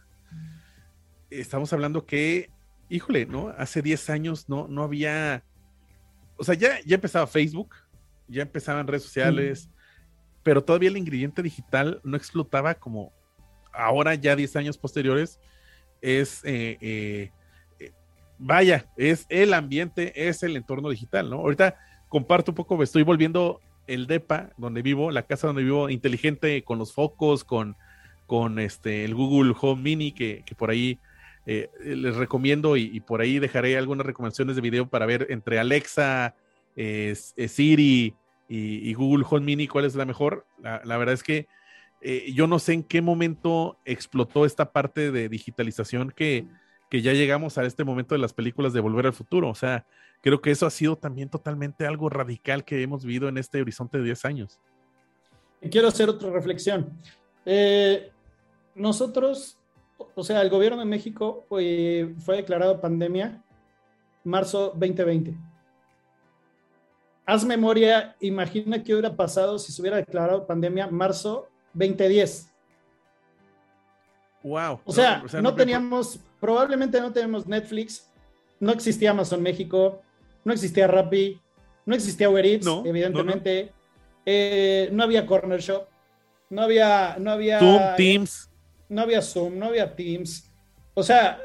Estamos 1.29 1.73
hablando 1.73 2.05
que, 2.05 2.49
híjole, 2.89 3.25
¿no? 3.25 3.49
Hace 3.49 3.81
10 3.81 4.09
años 4.09 4.49
no, 4.49 4.67
no 4.67 4.83
había, 4.83 5.43
o 6.37 6.43
sea, 6.43 6.55
ya, 6.55 6.79
ya 6.85 6.95
empezaba 6.95 7.27
Facebook, 7.27 7.75
ya 8.27 8.43
empezaban 8.43 8.87
redes 8.87 9.03
sociales, 9.03 9.69
pero 10.45 10.63
todavía 10.63 10.89
el 10.89 10.97
ingrediente 10.97 11.41
digital 11.41 11.99
no 12.03 12.15
explotaba 12.15 12.75
como 12.75 13.11
ahora, 13.73 14.13
ya 14.13 14.35
10 14.35 14.55
años 14.57 14.77
posteriores, 14.77 15.39
es, 16.01 16.45
eh, 16.45 16.77
eh, 16.81 17.31
eh, 17.79 17.91
vaya, 18.37 18.85
es 18.95 19.25
el 19.29 19.55
ambiente, 19.55 20.27
es 20.27 20.43
el 20.43 20.55
entorno 20.55 20.91
digital, 20.91 21.31
¿no? 21.31 21.37
Ahorita 21.37 21.79
comparto 22.09 22.51
un 22.51 22.55
poco, 22.55 22.83
estoy 22.83 23.01
volviendo 23.01 23.59
el 23.87 24.05
DEPA 24.05 24.51
donde 24.55 24.83
vivo, 24.83 25.09
la 25.09 25.23
casa 25.23 25.47
donde 25.47 25.63
vivo, 25.63 25.89
inteligente, 25.89 26.63
con 26.63 26.77
los 26.77 26.93
focos, 26.93 27.43
con, 27.43 27.75
con 28.27 28.59
este, 28.59 29.03
el 29.03 29.15
Google 29.15 29.55
Home 29.59 29.81
Mini, 29.81 30.11
que, 30.11 30.43
por 30.55 30.69
ahí 30.69 30.99
les 31.47 32.15
recomiendo 32.17 32.77
y, 32.77 32.99
por 32.99 33.21
ahí 33.21 33.39
dejaré 33.39 33.79
algunas 33.79 34.05
recomendaciones 34.05 34.55
de 34.55 34.61
video 34.61 34.87
para 34.87 35.07
ver 35.07 35.25
entre 35.31 35.57
Alexa, 35.57 36.35
Siri 36.75 38.15
y, 38.47 38.93
Google 38.93 39.25
Home 39.29 39.45
Mini 39.45 39.67
cuál 39.67 39.85
es 39.85 39.95
la 39.95 40.05
mejor. 40.05 40.45
la 40.61 40.97
verdad 40.97 41.13
es 41.13 41.23
que 41.23 41.47
eh, 42.01 42.31
yo 42.33 42.45
no 42.45 42.59
sé 42.59 42.73
en 42.73 42.83
qué 42.83 43.01
momento 43.01 43.79
explotó 43.83 44.45
esta 44.45 44.71
parte 44.71 45.11
de 45.11 45.27
digitalización 45.27 46.11
que, 46.11 46.47
que 46.89 47.01
ya 47.01 47.13
llegamos 47.13 47.57
a 47.57 47.65
este 47.65 47.83
momento 47.83 48.13
de 48.13 48.19
las 48.19 48.33
películas 48.33 48.73
de 48.73 48.79
Volver 48.79 49.07
al 49.07 49.13
Futuro. 49.13 49.49
O 49.49 49.55
sea, 49.55 49.87
creo 50.21 50.41
que 50.41 50.51
eso 50.51 50.67
ha 50.67 50.69
sido 50.69 50.97
también 50.97 51.29
totalmente 51.29 51.87
algo 51.87 52.09
radical 52.09 52.63
que 52.63 52.83
hemos 52.83 53.03
vivido 53.03 53.27
en 53.27 53.37
este 53.37 53.61
horizonte 53.61 53.97
de 53.97 54.03
10 54.03 54.25
años. 54.25 54.59
Quiero 55.71 55.87
hacer 55.87 56.09
otra 56.09 56.29
reflexión. 56.29 56.91
Eh, 57.45 58.11
nosotros, 58.75 59.57
o 60.13 60.23
sea, 60.23 60.41
el 60.43 60.49
gobierno 60.49 60.77
de 60.77 60.85
México 60.85 61.45
fue 61.49 62.13
declarado 62.27 62.81
pandemia 62.81 63.43
marzo 64.23 64.73
2020. 64.75 65.35
Haz 67.25 67.43
memoria, 67.43 68.15
imagina 68.19 68.83
qué 68.83 68.93
hubiera 68.93 69.15
pasado 69.15 69.57
si 69.57 69.71
se 69.71 69.81
hubiera 69.81 69.97
declarado 69.97 70.45
pandemia 70.45 70.87
marzo 70.87 71.47
2010. 71.73 72.51
Wow. 74.43 74.79
O 74.85 74.93
sea, 74.93 75.23
no, 75.41 75.55
teníamos, 75.55 76.19
probablemente 76.39 77.01
no 77.01 77.11
tenemos 77.11 77.47
Netflix, 77.47 78.11
no 78.59 78.71
existía 78.71 79.09
Amazon 79.09 79.41
México, 79.41 80.03
no 80.43 80.53
existía 80.53 80.85
Rappi, 80.85 81.41
no 81.85 81.95
existía 81.95 82.29
Uber 82.29 82.45
Eats, 82.45 82.67
evidentemente, 82.85 83.71
eh, 84.23 84.89
no, 84.91 85.03
había 85.03 85.25
Corner 85.25 85.59
Shop, 85.59 85.87
no 86.51 86.61
había, 86.61 87.17
no 87.19 87.31
había 87.31 87.59
Zoom, 87.59 87.81
Teams, 87.97 88.51
no 88.87 89.01
había 89.01 89.21
Zoom, 89.23 89.57
no 89.57 89.65
había 89.65 89.95
Teams. 89.95 90.51
O 90.93 91.01
sea, 91.01 91.39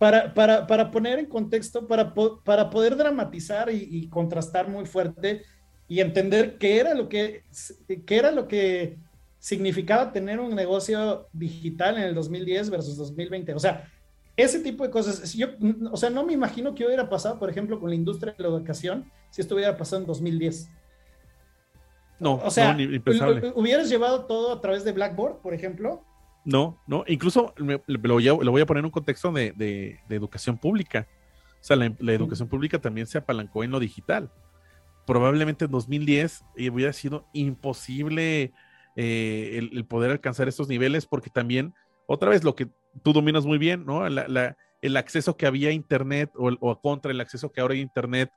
para, 0.00 0.32
para, 0.66 0.90
poner 0.90 1.18
en 1.18 1.26
contexto, 1.26 1.86
para, 1.86 2.14
para 2.14 2.70
poder 2.70 2.96
dramatizar 2.96 3.70
y, 3.70 3.86
y, 3.90 4.08
contrastar 4.08 4.66
muy 4.66 4.86
fuerte 4.86 5.42
y 5.88 6.00
entender 6.00 6.56
qué 6.56 6.80
era 6.80 6.94
lo 6.94 7.06
que, 7.10 7.44
qué 8.06 8.16
era 8.16 8.30
lo 8.30 8.48
que 8.48 8.96
significaba 9.38 10.10
tener 10.10 10.40
un 10.40 10.54
negocio 10.54 11.28
digital 11.34 11.98
en 11.98 12.04
el 12.04 12.14
2010 12.14 12.70
versus 12.70 12.96
2020. 12.96 13.52
O 13.52 13.58
sea, 13.58 13.90
ese 14.38 14.60
tipo 14.60 14.84
de 14.84 14.90
cosas. 14.90 15.34
Yo, 15.34 15.48
o 15.92 15.96
sea, 15.98 16.08
no 16.08 16.24
me 16.24 16.32
imagino 16.32 16.74
que 16.74 16.86
hubiera 16.86 17.10
pasado, 17.10 17.38
por 17.38 17.50
ejemplo, 17.50 17.78
con 17.78 17.90
la 17.90 17.96
industria 17.96 18.32
de 18.32 18.42
la 18.42 18.48
educación 18.48 19.04
si 19.28 19.42
esto 19.42 19.54
hubiera 19.54 19.76
pasado 19.76 20.00
en 20.00 20.06
2010. 20.06 20.70
No, 22.20 22.36
o 22.36 22.50
sea, 22.50 22.74
hubieras 23.54 23.90
llevado 23.90 24.24
todo 24.24 24.54
a 24.54 24.62
través 24.62 24.82
de 24.82 24.92
Blackboard, 24.92 25.42
por 25.42 25.52
ejemplo. 25.52 26.06
No, 26.44 26.82
no, 26.86 27.04
incluso 27.06 27.54
lo, 27.56 28.52
voy 28.52 28.60
a 28.60 28.66
poner 28.66 28.80
en 28.80 28.86
un 28.86 28.90
contexto 28.90 29.30
de, 29.32 30.00
educación 30.08 30.58
pública. 30.58 31.06
O 31.60 31.64
sea, 31.64 31.76
la, 31.76 32.12
educación 32.12 32.48
pública 32.48 32.80
también 32.80 33.06
se 33.06 33.18
apalancó 33.18 33.62
en 33.62 33.70
lo 33.70 33.80
digital. 33.80 34.30
Probablemente 35.06 35.66
en 35.66 35.70
2010 35.70 36.44
eh, 36.56 36.70
hubiera 36.70 36.92
sido 36.92 37.26
imposible 37.32 38.52
eh, 38.96 39.68
el, 39.72 39.84
poder 39.84 40.10
alcanzar 40.10 40.48
estos 40.48 40.68
niveles 40.68 41.06
porque 41.06 41.30
también, 41.30 41.74
otra 42.06 42.30
vez, 42.30 42.44
lo 42.44 42.54
que 42.54 42.68
tú 43.02 43.12
dominas 43.12 43.44
muy 43.44 43.58
bien, 43.58 43.84
¿no? 43.84 44.06
el 44.06 44.96
acceso 44.96 45.36
que 45.36 45.46
había 45.46 45.68
a 45.68 45.72
Internet 45.72 46.30
o, 46.36 46.50
o, 46.60 46.80
contra 46.80 47.12
el 47.12 47.20
acceso 47.20 47.52
que 47.52 47.60
ahora 47.60 47.74
hay 47.74 47.80
a 47.80 47.82
Internet 47.84 48.30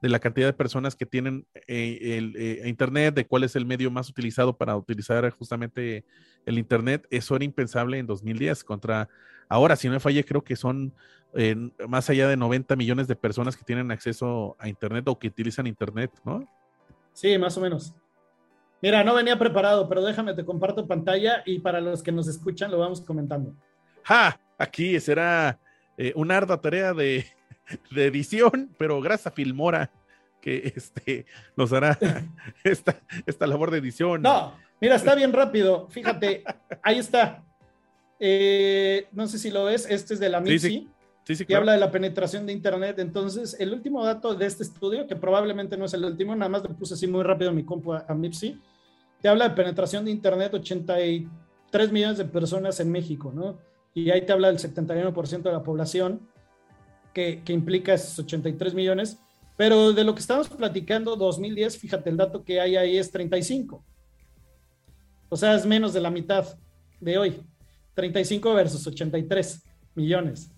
de 0.00 0.08
la 0.08 0.18
cantidad 0.18 0.46
de 0.46 0.52
personas 0.52 0.96
que 0.96 1.06
tienen 1.06 1.46
eh, 1.66 2.16
el, 2.16 2.34
eh, 2.36 2.68
Internet, 2.68 3.14
de 3.14 3.26
cuál 3.26 3.44
es 3.44 3.54
el 3.54 3.66
medio 3.66 3.90
más 3.90 4.08
utilizado 4.08 4.56
para 4.56 4.76
utilizar 4.76 5.28
justamente 5.30 6.04
el 6.46 6.58
Internet, 6.58 7.06
eso 7.10 7.36
era 7.36 7.44
impensable 7.44 7.98
en 7.98 8.06
2010 8.06 8.64
contra 8.64 9.08
ahora, 9.48 9.76
si 9.76 9.88
no 9.88 9.94
me 9.94 10.00
falle, 10.00 10.24
creo 10.24 10.42
que 10.42 10.56
son 10.56 10.94
eh, 11.34 11.54
más 11.86 12.08
allá 12.08 12.28
de 12.28 12.36
90 12.36 12.76
millones 12.76 13.08
de 13.08 13.16
personas 13.16 13.56
que 13.56 13.64
tienen 13.64 13.90
acceso 13.90 14.56
a 14.58 14.68
Internet 14.68 15.06
o 15.08 15.18
que 15.18 15.28
utilizan 15.28 15.66
Internet, 15.66 16.10
¿no? 16.24 16.48
Sí, 17.12 17.36
más 17.36 17.58
o 17.58 17.60
menos. 17.60 17.94
Mira, 18.80 19.04
no 19.04 19.14
venía 19.14 19.38
preparado, 19.38 19.86
pero 19.88 20.02
déjame, 20.02 20.32
te 20.32 20.44
comparto 20.44 20.86
pantalla 20.86 21.42
y 21.44 21.58
para 21.58 21.82
los 21.82 22.02
que 22.02 22.12
nos 22.12 22.26
escuchan 22.26 22.70
lo 22.70 22.78
vamos 22.78 23.02
comentando. 23.02 23.54
¡Ja! 24.04 24.40
Aquí 24.56 24.98
será 25.00 25.58
una 26.14 26.38
ardua 26.38 26.60
tarea 26.60 26.94
de, 26.94 27.26
de 27.90 28.06
edición, 28.06 28.74
pero 28.78 29.00
gracias 29.00 29.28
a 29.28 29.30
Filmora 29.30 29.90
que 30.40 30.72
este, 30.74 31.26
nos 31.56 31.72
hará 31.72 31.98
esta, 32.64 33.00
esta 33.26 33.46
labor 33.46 33.70
de 33.70 33.78
edición. 33.78 34.22
No, 34.22 34.54
mira, 34.80 34.96
está 34.96 35.14
bien 35.14 35.32
rápido. 35.32 35.88
Fíjate, 35.90 36.44
ahí 36.82 36.98
está. 36.98 37.44
Eh, 38.18 39.06
no 39.12 39.26
sé 39.26 39.38
si 39.38 39.50
lo 39.50 39.64
ves, 39.64 39.86
este 39.88 40.14
es 40.14 40.20
de 40.20 40.28
la 40.28 40.40
MIPSI, 40.40 40.88
sí, 41.24 41.36
sí. 41.36 41.46
que 41.46 41.56
habla 41.56 41.72
de 41.72 41.78
la 41.78 41.90
penetración 41.90 42.46
de 42.46 42.52
Internet. 42.52 42.98
Entonces, 42.98 43.56
el 43.58 43.72
último 43.72 44.04
dato 44.04 44.34
de 44.34 44.46
este 44.46 44.62
estudio, 44.62 45.06
que 45.06 45.16
probablemente 45.16 45.76
no 45.76 45.86
es 45.86 45.94
el 45.94 46.04
último, 46.04 46.34
nada 46.34 46.50
más 46.50 46.62
le 46.62 46.74
puse 46.74 46.94
así 46.94 47.06
muy 47.06 47.22
rápido 47.22 47.52
mi 47.52 47.64
compu 47.64 47.94
a, 47.94 48.04
a 48.08 48.14
MIPSI, 48.14 48.60
te 49.22 49.28
habla 49.28 49.48
de 49.48 49.54
penetración 49.54 50.04
de 50.04 50.10
Internet, 50.10 50.52
83 50.54 51.92
millones 51.92 52.18
de 52.18 52.24
personas 52.26 52.80
en 52.80 52.90
México, 52.90 53.32
¿no? 53.34 53.58
Y 53.92 54.10
ahí 54.10 54.22
te 54.22 54.32
habla 54.32 54.48
del 54.48 54.58
71% 54.58 55.42
de 55.42 55.52
la 55.52 55.62
población 55.62 56.29
que, 57.12 57.42
implica 57.48 57.94
esos 57.94 58.18
83 58.18 58.74
millones, 58.74 59.18
pero 59.56 59.92
de 59.92 60.04
lo 60.04 60.14
que 60.14 60.20
estamos 60.20 60.48
platicando, 60.48 61.16
2010, 61.16 61.78
fíjate, 61.78 62.10
el 62.10 62.16
dato 62.16 62.44
que 62.44 62.60
hay 62.60 62.76
ahí 62.76 62.96
es 62.96 63.10
35. 63.10 63.84
O 65.28 65.36
sea, 65.36 65.54
es 65.54 65.66
menos 65.66 65.92
de 65.92 66.00
la 66.00 66.10
mitad 66.10 66.46
de 67.00 67.18
hoy. 67.18 67.42
35 67.94 68.54
versus 68.54 68.86
83 68.86 69.62
millones. 69.94 70.50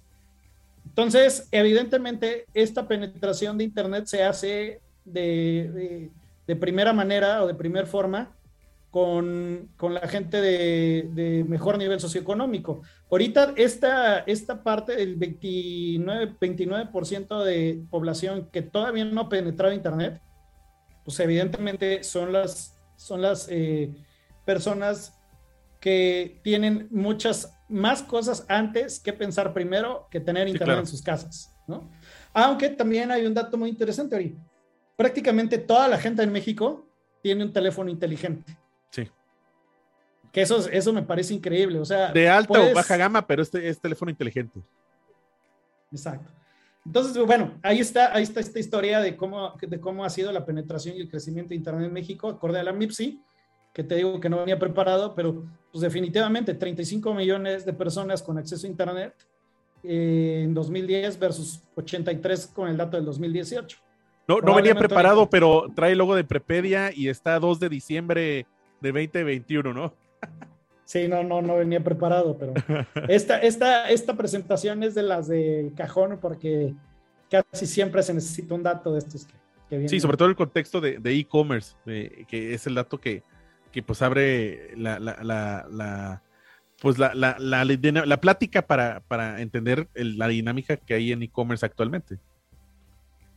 Entonces, 0.84 1.48
evidentemente, 1.50 2.46
esta 2.54 2.86
penetración 2.86 3.58
de 3.58 3.64
Internet 3.64 4.06
se 4.06 4.22
hace 4.22 4.80
de, 5.04 6.10
de 6.46 6.56
primera 6.56 6.92
manera 6.92 7.42
o 7.42 7.46
de 7.46 7.54
primera 7.54 7.86
forma 7.86 8.36
con, 8.92 9.70
con 9.78 9.94
la 9.94 10.06
gente 10.06 10.42
de, 10.42 11.46
mejor 11.48 11.78
nivel 11.78 11.98
socioeconómico. 11.98 12.82
Ahorita 13.10 13.54
esta, 13.56 14.18
esta 14.18 14.62
parte 14.62 14.94
del 14.94 15.18
29%, 15.18 16.36
29 16.38 17.44
de 17.46 17.82
población 17.90 18.50
que 18.52 18.60
todavía 18.60 19.06
no 19.06 19.22
ha 19.22 19.28
penetrado 19.30 19.72
Internet, 19.72 20.20
pues 21.06 21.18
evidentemente 21.20 22.04
son 22.04 22.34
las, 22.34 22.76
son 22.96 23.22
las 23.22 23.48
eh, 23.50 23.94
personas 24.44 25.18
que 25.80 26.38
tienen 26.44 26.86
muchas 26.90 27.58
más 27.70 28.02
cosas 28.02 28.44
antes 28.46 29.00
que 29.00 29.14
pensar 29.14 29.54
primero 29.54 30.06
que 30.10 30.20
tener 30.20 30.48
Internet 30.48 30.80
en 30.80 30.86
sus 30.86 31.00
casas, 31.00 31.50
¿no? 31.66 31.90
Aunque 32.34 32.68
también 32.68 33.10
hay 33.10 33.24
un 33.24 33.32
dato 33.32 33.56
muy 33.56 33.70
interesante 33.70 34.16
ahorita. 34.16 34.42
Prácticamente 34.96 35.56
toda 35.56 35.88
la 35.88 35.96
gente 35.96 36.22
en 36.22 36.30
México 36.30 36.86
tiene 37.22 37.42
un 37.42 37.54
teléfono 37.54 37.88
inteligente. 37.88 38.58
Que 40.32 40.40
eso, 40.40 40.66
eso 40.70 40.92
me 40.92 41.02
parece 41.02 41.34
increíble. 41.34 41.78
O 41.78 41.84
sea, 41.84 42.10
de 42.10 42.28
alta 42.28 42.58
o 42.58 42.74
baja 42.74 42.96
gama, 42.96 43.26
pero 43.26 43.42
este 43.42 43.68
es 43.68 43.78
teléfono 43.78 44.10
inteligente. 44.10 44.60
Exacto. 45.92 46.32
Entonces, 46.84 47.16
bueno, 47.24 47.52
ahí 47.62 47.78
está, 47.78 48.14
ahí 48.14 48.24
está 48.24 48.40
esta 48.40 48.58
historia 48.58 49.00
de 49.00 49.16
cómo, 49.16 49.54
de 49.60 49.78
cómo 49.78 50.04
ha 50.04 50.10
sido 50.10 50.32
la 50.32 50.44
penetración 50.44 50.96
y 50.96 51.00
el 51.00 51.08
crecimiento 51.08 51.50
de 51.50 51.56
Internet 51.56 51.86
en 51.86 51.92
México, 51.92 52.28
acorde 52.28 52.58
a 52.58 52.64
la 52.64 52.72
MIPSI, 52.72 53.22
que 53.72 53.84
te 53.84 53.96
digo 53.96 54.18
que 54.18 54.28
no 54.28 54.38
venía 54.38 54.58
preparado, 54.58 55.14
pero 55.14 55.44
pues 55.70 55.82
definitivamente 55.82 56.54
35 56.54 57.14
millones 57.14 57.64
de 57.64 57.72
personas 57.72 58.22
con 58.22 58.36
acceso 58.36 58.66
a 58.66 58.70
Internet 58.70 59.14
eh, 59.84 60.42
en 60.44 60.54
2010 60.54 61.18
versus 61.18 61.62
83 61.76 62.48
con 62.48 62.68
el 62.68 62.76
dato 62.76 62.96
del 62.96 63.06
2018. 63.06 63.78
No, 64.26 64.40
no 64.40 64.54
venía 64.54 64.74
preparado, 64.74 65.28
pero 65.30 65.66
trae 65.74 65.92
el 65.92 65.98
logo 65.98 66.14
de 66.14 66.24
Prepedia 66.24 66.90
y 66.94 67.08
está 67.08 67.38
2 67.38 67.60
de 67.60 67.68
diciembre 67.68 68.46
de 68.80 68.92
2021, 68.92 69.72
¿no? 69.72 69.94
Sí, 70.84 71.08
no, 71.08 71.22
no, 71.22 71.40
no 71.40 71.56
venía 71.56 71.82
preparado, 71.82 72.36
pero 72.36 72.52
esta, 73.08 73.38
esta, 73.38 73.88
esta 73.88 74.14
presentación 74.14 74.82
es 74.82 74.94
de 74.94 75.02
las 75.02 75.26
de 75.28 75.72
cajón 75.76 76.18
porque 76.20 76.74
casi 77.30 77.66
siempre 77.66 78.02
se 78.02 78.12
necesita 78.12 78.54
un 78.54 78.62
dato 78.62 78.92
de 78.92 78.98
estos 78.98 79.26
que, 79.26 79.88
Sí, 79.88 80.00
sobre 80.00 80.18
todo 80.18 80.28
el 80.28 80.36
contexto 80.36 80.82
de 80.82 81.00
e-commerce, 81.14 81.76
que 82.28 82.52
es 82.52 82.66
el 82.66 82.74
dato 82.74 83.00
que, 83.00 83.22
que 83.72 83.82
pues 83.82 84.02
abre 84.02 84.76
la, 84.76 85.00
la, 85.00 85.16
la, 85.24 86.22
pues 86.80 86.98
la, 86.98 87.14
la, 87.14 87.36
la, 87.38 88.20
plática 88.20 88.62
para, 88.66 89.00
para 89.00 89.40
entender 89.40 89.88
la 89.94 90.28
dinámica 90.28 90.76
que 90.76 90.94
hay 90.94 91.10
en 91.10 91.22
e-commerce 91.22 91.64
actualmente. 91.64 92.18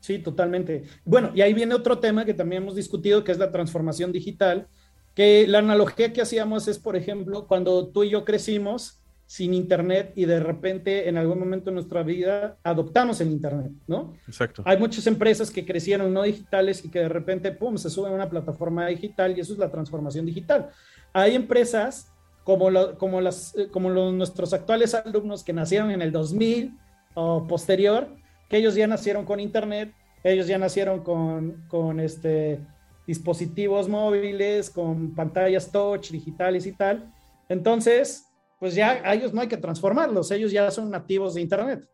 Sí, 0.01 0.19
totalmente. 0.19 0.83
Bueno, 1.03 1.31
y 1.33 1.41
ahí 1.41 1.53
viene 1.53 1.73
otro 1.73 1.97
tema 1.97 2.25
que 2.25 2.33
también 2.33 2.61
hemos 2.61 2.75
discutido, 2.75 3.23
que 3.23 3.31
es 3.31 3.39
la 3.39 3.51
transformación 3.51 4.11
digital, 4.11 4.67
que 5.15 5.47
la 5.47 5.59
analogía 5.59 6.13
que 6.13 6.21
hacíamos 6.21 6.67
es, 6.67 6.77
por 6.77 6.95
ejemplo, 6.95 7.47
cuando 7.47 7.87
tú 7.87 8.03
y 8.03 8.09
yo 8.11 8.25
crecimos 8.25 8.99
sin 9.25 9.53
Internet 9.53 10.11
y 10.15 10.25
de 10.25 10.39
repente 10.39 11.09
en 11.09 11.17
algún 11.17 11.39
momento 11.39 11.71
de 11.71 11.75
nuestra 11.75 12.03
vida 12.03 12.57
adoptamos 12.63 13.19
el 13.21 13.31
Internet, 13.31 13.71
¿no? 13.87 14.13
Exacto. 14.27 14.61
Hay 14.65 14.77
muchas 14.77 15.07
empresas 15.07 15.49
que 15.49 15.65
crecieron 15.65 16.13
no 16.13 16.21
digitales 16.23 16.83
y 16.85 16.91
que 16.91 16.99
de 16.99 17.09
repente, 17.09 17.51
¡pum!, 17.51 17.77
se 17.77 17.89
suben 17.89 18.11
a 18.11 18.15
una 18.15 18.29
plataforma 18.29 18.85
digital 18.87 19.35
y 19.35 19.39
eso 19.39 19.53
es 19.53 19.59
la 19.59 19.71
transformación 19.71 20.25
digital. 20.25 20.69
Hay 21.13 21.33
empresas 21.33 22.11
como, 22.43 22.69
como, 22.97 23.21
las, 23.21 23.55
eh, 23.57 23.69
como 23.71 23.89
los, 23.89 24.13
nuestros 24.13 24.53
actuales 24.53 24.93
alumnos 24.93 25.43
que 25.43 25.53
nacieron 25.53 25.89
en 25.91 26.01
el 26.01 26.11
2000 26.11 26.77
o 27.15 27.47
posterior, 27.47 28.09
que 28.49 28.57
ellos 28.57 28.75
ya 28.75 28.85
nacieron 28.85 29.25
con 29.25 29.39
Internet, 29.39 29.93
ellos 30.23 30.45
ya 30.45 30.57
nacieron 30.57 31.03
con, 31.03 31.63
con 31.67 31.99
este 31.99 32.59
dispositivos 33.07 33.87
móviles, 33.87 34.69
con 34.69 35.13
pantallas 35.13 35.71
touch, 35.71 36.11
digitales 36.11 36.65
y 36.65 36.71
tal. 36.71 37.13
Entonces, 37.49 38.25
pues 38.59 38.75
ya 38.75 39.01
a 39.03 39.13
ellos 39.13 39.33
no 39.33 39.41
hay 39.41 39.47
que 39.47 39.57
transformarlos, 39.57 40.31
ellos 40.31 40.51
ya 40.51 40.69
son 40.71 40.89
nativos 40.89 41.35
de 41.35 41.41
Internet. 41.41 41.87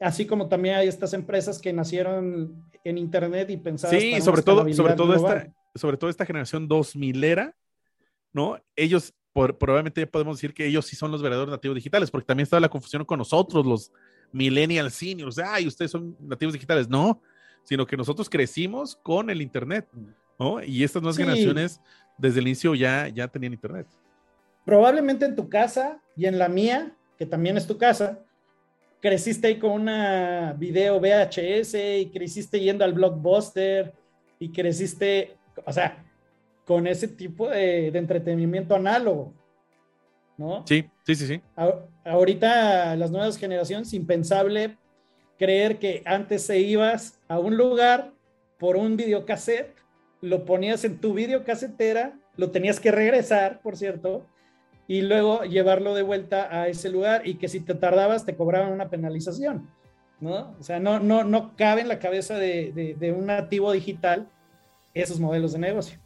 Así 0.00 0.26
como 0.26 0.48
también 0.48 0.76
hay 0.76 0.88
estas 0.88 1.12
empresas 1.12 1.60
que 1.60 1.72
nacieron 1.72 2.64
en 2.84 2.98
Internet 2.98 3.50
y 3.50 3.56
pensaban. 3.56 3.98
Sí, 3.98 4.20
sobre 4.20 4.42
todo, 4.42 4.72
sobre 4.72 4.94
todo, 4.94 5.14
esta, 5.14 5.52
sobre 5.74 5.96
todo 5.96 6.10
esta 6.10 6.26
generación 6.26 6.66
2000 6.66 7.24
era, 7.24 7.56
¿no? 8.32 8.58
Ellos, 8.74 9.14
probablemente 9.32 10.00
ya 10.00 10.06
podemos 10.06 10.38
decir 10.38 10.54
que 10.54 10.66
ellos 10.66 10.86
sí 10.86 10.96
son 10.96 11.12
los 11.12 11.22
verdaderos 11.22 11.50
nativos 11.50 11.76
digitales, 11.76 12.10
porque 12.10 12.26
también 12.26 12.44
estaba 12.44 12.60
la 12.60 12.68
confusión 12.68 13.04
con 13.04 13.18
nosotros, 13.18 13.64
los 13.64 13.92
millennial 14.32 14.90
seniors. 14.90 15.38
Ay, 15.38 15.68
ustedes 15.68 15.92
son 15.92 16.16
nativos 16.20 16.54
digitales. 16.54 16.88
No, 16.88 17.22
sino 17.62 17.86
que 17.86 17.96
nosotros 17.96 18.28
crecimos 18.28 18.96
con 18.96 19.30
el 19.30 19.40
Internet. 19.40 19.88
Y 20.64 20.84
estas 20.84 21.02
nuevas 21.02 21.16
generaciones 21.16 21.80
desde 22.18 22.40
el 22.40 22.46
inicio 22.46 22.74
ya, 22.74 23.08
ya 23.08 23.28
tenían 23.28 23.52
internet. 23.52 23.86
Probablemente 24.64 25.24
en 25.24 25.34
tu 25.34 25.48
casa 25.48 26.00
y 26.16 26.26
en 26.26 26.38
la 26.38 26.48
mía, 26.48 26.96
que 27.18 27.26
también 27.26 27.56
es 27.56 27.66
tu 27.66 27.78
casa, 27.78 28.20
creciste 29.00 29.48
ahí 29.48 29.58
con 29.58 29.72
una 29.72 30.54
video 30.56 31.00
VHS 31.00 31.74
y 31.74 32.10
creciste 32.12 32.60
yendo 32.60 32.84
al 32.84 32.92
blockbuster 32.92 33.92
y 34.38 34.50
creciste, 34.50 35.36
o 35.64 35.72
sea, 35.72 36.04
con 36.64 36.86
ese 36.86 37.08
tipo 37.08 37.48
de, 37.48 37.88
entretenimiento 37.88 38.76
análogo, 38.76 39.34
¿no? 40.36 40.64
Sí, 40.66 40.88
sí, 41.04 41.14
sí, 41.16 41.26
sí. 41.26 41.40
ahorita 42.04 42.94
las 42.96 43.10
nuevas 43.10 43.36
generaciones, 43.36 43.92
impensable 43.92 44.78
creer 45.38 45.78
que 45.80 46.02
antes 46.06 46.46
se 46.46 46.60
ibas 46.60 47.18
a 47.26 47.40
un 47.40 47.56
lugar 47.56 48.12
por 48.58 48.76
un 48.76 48.96
videocassette 48.96 49.74
lo 50.22 50.46
ponías 50.46 50.84
en 50.84 50.98
tu 50.98 51.12
videocasetera, 51.12 52.18
lo 52.36 52.50
tenías 52.50 52.80
que 52.80 52.90
regresar, 52.90 53.60
por 53.60 53.76
cierto, 53.76 54.26
y 54.88 55.02
luego 55.02 55.44
llevarlo 55.44 55.94
de 55.94 56.02
vuelta 56.02 56.48
a 56.50 56.68
ese 56.68 56.88
lugar 56.88 57.26
y 57.26 57.34
que 57.34 57.48
si 57.48 57.60
te 57.60 57.74
tardabas 57.74 58.24
te 58.24 58.34
cobraban 58.34 58.72
una 58.72 58.88
penalización, 58.88 59.68
¿no? 60.20 60.56
O 60.58 60.62
sea, 60.62 60.80
no, 60.80 60.98
no, 60.98 61.24
no 61.24 61.54
cabe 61.56 61.82
en 61.82 61.88
la 61.88 61.98
cabeza 61.98 62.38
de, 62.38 63.14
un 63.14 63.26
nativo 63.26 63.70
digital 63.72 64.30
esos 64.94 65.20
modelos 65.20 65.52
de 65.52 65.58
negocio. 65.58 65.98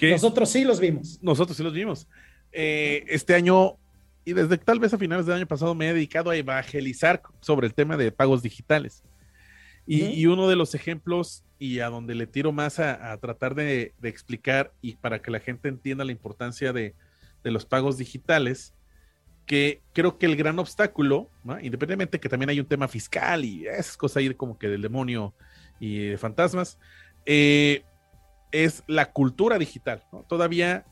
Nosotros 0.00 0.48
sí 0.48 0.64
los 0.64 0.78
vimos. 0.78 1.18
Nosotros 1.20 1.56
sí 1.56 1.62
los 1.62 1.74
vimos. 1.74 2.06
Eh, 2.52 3.04
este 3.08 3.34
año 3.34 3.76
y 4.24 4.32
desde 4.32 4.58
tal 4.58 4.78
vez 4.78 4.92
a 4.92 4.98
finales 4.98 5.26
del 5.26 5.36
año 5.36 5.46
pasado 5.46 5.74
me 5.74 5.88
he 5.88 5.94
dedicado 5.94 6.30
a 6.30 6.36
evangelizar 6.36 7.22
sobre 7.40 7.66
el 7.66 7.74
tema 7.74 7.96
de 7.96 8.12
pagos 8.12 8.42
digitales. 8.42 9.02
Y, 9.86 10.26
uno 10.26 10.48
de 10.48 10.54
los 10.54 10.76
ejemplos 10.76 11.42
y 11.60 11.80
a 11.80 11.90
donde 11.90 12.14
le 12.14 12.26
tiro 12.26 12.52
más 12.52 12.80
a, 12.80 13.14
tratar 13.18 13.54
de, 13.54 13.92
explicar 14.02 14.72
y 14.80 14.96
para 14.96 15.20
que 15.20 15.30
la 15.30 15.40
gente 15.40 15.68
entienda 15.68 16.06
la 16.06 16.10
importancia 16.10 16.72
de, 16.72 16.94
los 17.44 17.66
pagos 17.66 17.98
digitales, 17.98 18.74
que 19.44 19.82
creo 19.92 20.16
que 20.16 20.24
el 20.24 20.36
gran 20.36 20.58
obstáculo, 20.58 21.28
independientemente 21.60 22.18
que 22.18 22.30
también 22.30 22.48
hay 22.48 22.60
un 22.60 22.66
tema 22.66 22.88
fiscal 22.88 23.44
y 23.44 23.66
esas 23.66 23.98
cosas 23.98 24.16
ahí 24.16 24.34
como 24.34 24.58
que 24.58 24.68
del 24.68 24.80
demonio 24.80 25.34
y 25.78 26.06
de 26.06 26.16
fantasmas, 26.16 26.78
eh, 27.26 27.84
es 28.52 28.82
la 28.86 29.12
cultura 29.12 29.58
digital. 29.58 30.02
Todavía 30.28 30.86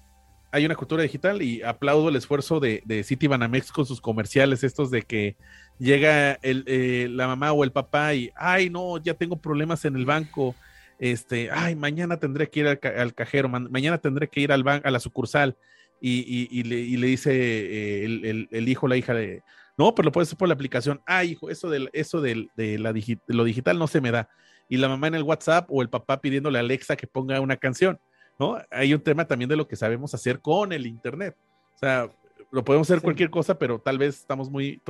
hay 0.51 0.65
una 0.65 0.75
cultura 0.75 1.03
digital 1.03 1.43
y 1.43 1.63
aplaudo 1.63 2.09
el 2.09 2.17
esfuerzo 2.17 2.59
de, 2.61 2.83
de 2.87 3.03
City 3.05 3.27
Banamex 3.27 3.71
con 3.71 3.85
sus 3.85 4.01
comerciales, 4.01 4.65
estos 4.65 4.91
de 4.91 5.03
que 5.03 5.37
llega 5.79 6.33
el, 6.43 6.65
eh, 6.67 7.09
la 7.11 7.27
mamá 7.27 7.53
o 7.53 7.65
el 7.65 7.73
papá 7.73 8.15
y, 8.15 8.31
ay, 8.35 8.71
no, 8.71 8.99
ya 8.99 9.15
tengo 9.15 9.37
problemas 9.37 9.85
en 9.85 9.97
el 9.97 10.07
banco, 10.07 10.55
este, 10.99 11.51
ay, 11.51 11.77
mañana 11.77 12.19
tendré 12.19 12.49
que 12.49 12.61
ir 12.61 12.67
al, 12.67 13.15
cajero, 13.15 13.49
mañana 13.49 13.99
tendré 13.99 14.29
que 14.29 14.41
ir 14.41 14.53
al 14.53 14.65
banco, 14.65 14.89
a 14.89 14.91
la 14.91 15.01
sucursal, 15.01 15.57
y, 16.01 16.63
le, 16.63 17.07
dice 17.07 17.33
eh, 17.33 18.05
el, 18.05 18.49
el, 18.51 18.69
hijo, 18.69 18.89
la 18.89 18.97
hija 18.97 19.15
de, 19.15 19.43
no, 19.77 19.95
pero 19.95 20.07
lo 20.07 20.13
puedes 20.13 20.29
hacer 20.29 20.39
por 20.39 20.49
la 20.49 20.55
aplicación, 20.55 21.01
ay, 21.07 21.33
hijo, 21.33 21.51
eso, 21.51 21.69
del, 21.69 21.91
eso 21.93 22.21
del, 22.21 22.51
de, 22.57 22.79
la 22.79 22.95
lo 23.27 23.45
digital 23.45 23.79
no 23.79 23.87
se 23.87 24.01
me 24.01 24.11
da, 24.11 24.29
y 24.69 24.77
la 24.79 24.89
mamá 24.89 25.09
en 25.09 25.15
el 25.15 25.23
WhatsApp 25.23 25.67
o 25.71 25.83
el 25.83 25.89
papá 25.89 26.21
pidiéndole 26.21 26.59
a 26.59 26.61
Alexa 26.61 26.97
que 26.97 27.07
ponga 27.07 27.41
una 27.41 27.57
canción, 27.57 27.99
¿no? 28.39 28.59
Hay 28.71 28.95
un 28.95 29.01
tema 29.01 29.27
también 29.27 29.49
de 29.49 29.57
lo 29.57 29.67
que 29.67 29.77
sabemos 29.77 30.15
hacer 30.15 30.41
con 30.41 30.73
el 30.73 30.87
Internet. 30.87 31.37
O 31.75 31.79
sea, 31.79 32.11
lo 32.51 32.65
podemos 32.65 32.91
hacer 32.91 33.03
cualquier 33.03 33.31
cosa, 33.31 33.59
pero 33.59 33.79
tal 33.79 33.99
vez 33.99 34.21
estamos 34.21 34.51
muy, 34.51 34.81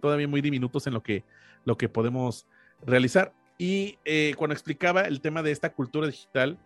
todavía 0.00 0.28
muy 0.28 0.40
diminutos 0.40 0.86
en 0.86 0.94
lo 0.94 1.02
que, 1.02 1.24
lo 1.64 1.76
que 1.76 1.88
podemos 1.88 2.46
realizar. 2.84 3.32
Y 3.58 3.98
eh, 4.04 4.34
cuando 4.36 4.54
explicaba 4.54 5.02
el 5.02 5.20
tema 5.20 5.42
de 5.42 5.52
esta 5.52 5.72
cultura 5.72 6.06
digital, 6.06 6.58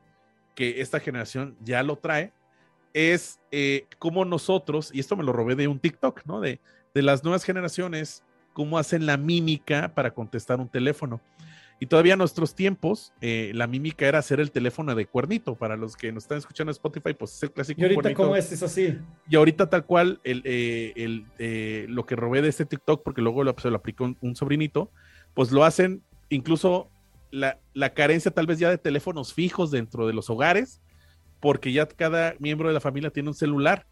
que 0.55 0.81
esta 0.81 1.01
generación 1.01 1.57
ya 1.63 1.83
lo 1.83 1.97
trae, 1.97 2.33
es 2.95 3.39
eh, 3.51 3.87
como 3.99 4.25
nosotros, 4.25 4.91
y 4.93 5.01
esto 5.01 5.17
me 5.17 5.25
lo 5.25 5.33
robé 5.33 5.55
de 5.55 5.69
un 5.69 5.79
TikTok, 5.79 6.25
¿no? 6.25 6.41
De, 6.41 6.61
de 6.95 7.03
las 7.03 7.23
nuevas 7.23 7.45
generaciones, 7.45 8.25
cómo 8.55 8.79
hacen 8.79 9.07
la 9.07 9.17
mímica 9.17 9.93
para 9.95 10.13
contestar 10.13 10.59
un 10.59 10.69
teléfono. 10.69 11.21
Y 11.81 11.87
todavía 11.87 12.15
en 12.15 12.19
nuestros 12.19 12.55
tiempos, 12.57 13.13
eh, 13.21 13.53
la 13.55 13.69
mímica 13.69 14.07
era 14.07 14.19
hacer 14.19 14.41
el 14.41 14.51
teléfono 14.51 14.95
de 14.97 15.07
cuernito. 15.07 15.55
Para 15.55 15.77
los 15.77 15.97
que 15.97 16.11
nos 16.11 16.25
están 16.25 16.39
escuchando 16.39 16.71
en 16.71 16.75
Spotify, 16.75 17.15
pues 17.15 17.35
es 17.35 17.43
el 17.45 17.53
clásico. 17.53 17.81
Y 17.81 17.85
ahorita, 17.85 18.15
¿cómo 18.15 18.35
es? 18.35 18.51
Es 18.51 18.63
así. 18.65 18.99
Y 19.31 19.37
ahorita, 19.37 19.71
tal 19.71 19.87
cual, 19.87 20.21
el, 20.25 20.43
eh, 20.45 20.93
el 20.97 21.27
eh, 21.39 21.87
lo 21.89 22.05
que 22.05 22.17
robé 22.17 22.43
de 22.43 22.49
este 22.49 22.67
TikTok, 22.67 23.05
porque 23.05 23.23
luego 23.23 23.45
lo, 23.45 23.55
se 23.57 23.71
lo 23.71 23.77
aplicó 23.77 24.13
un, 24.21 24.35
sobrinito, 24.35 24.91
pues 25.35 25.53
lo 25.53 25.65
hacen 25.65 26.03
incluso 26.31 26.91
la, 27.31 27.59
la, 27.75 27.95
carencia 27.95 28.33
tal 28.33 28.47
vez 28.47 28.59
ya 28.59 28.71
de 28.71 28.79
teléfonos 28.79 29.33
fijos 29.33 29.71
dentro 29.71 30.07
de 30.09 30.15
los 30.15 30.31
hogares, 30.31 30.81
porque 31.39 31.73
ya 31.73 31.87
cada 31.87 32.35
miembro 32.41 32.69
de 32.69 32.75
la 32.75 32.81
familia 32.81 33.11
tiene 33.11 33.29
un 33.29 33.35
celular, 33.35 33.87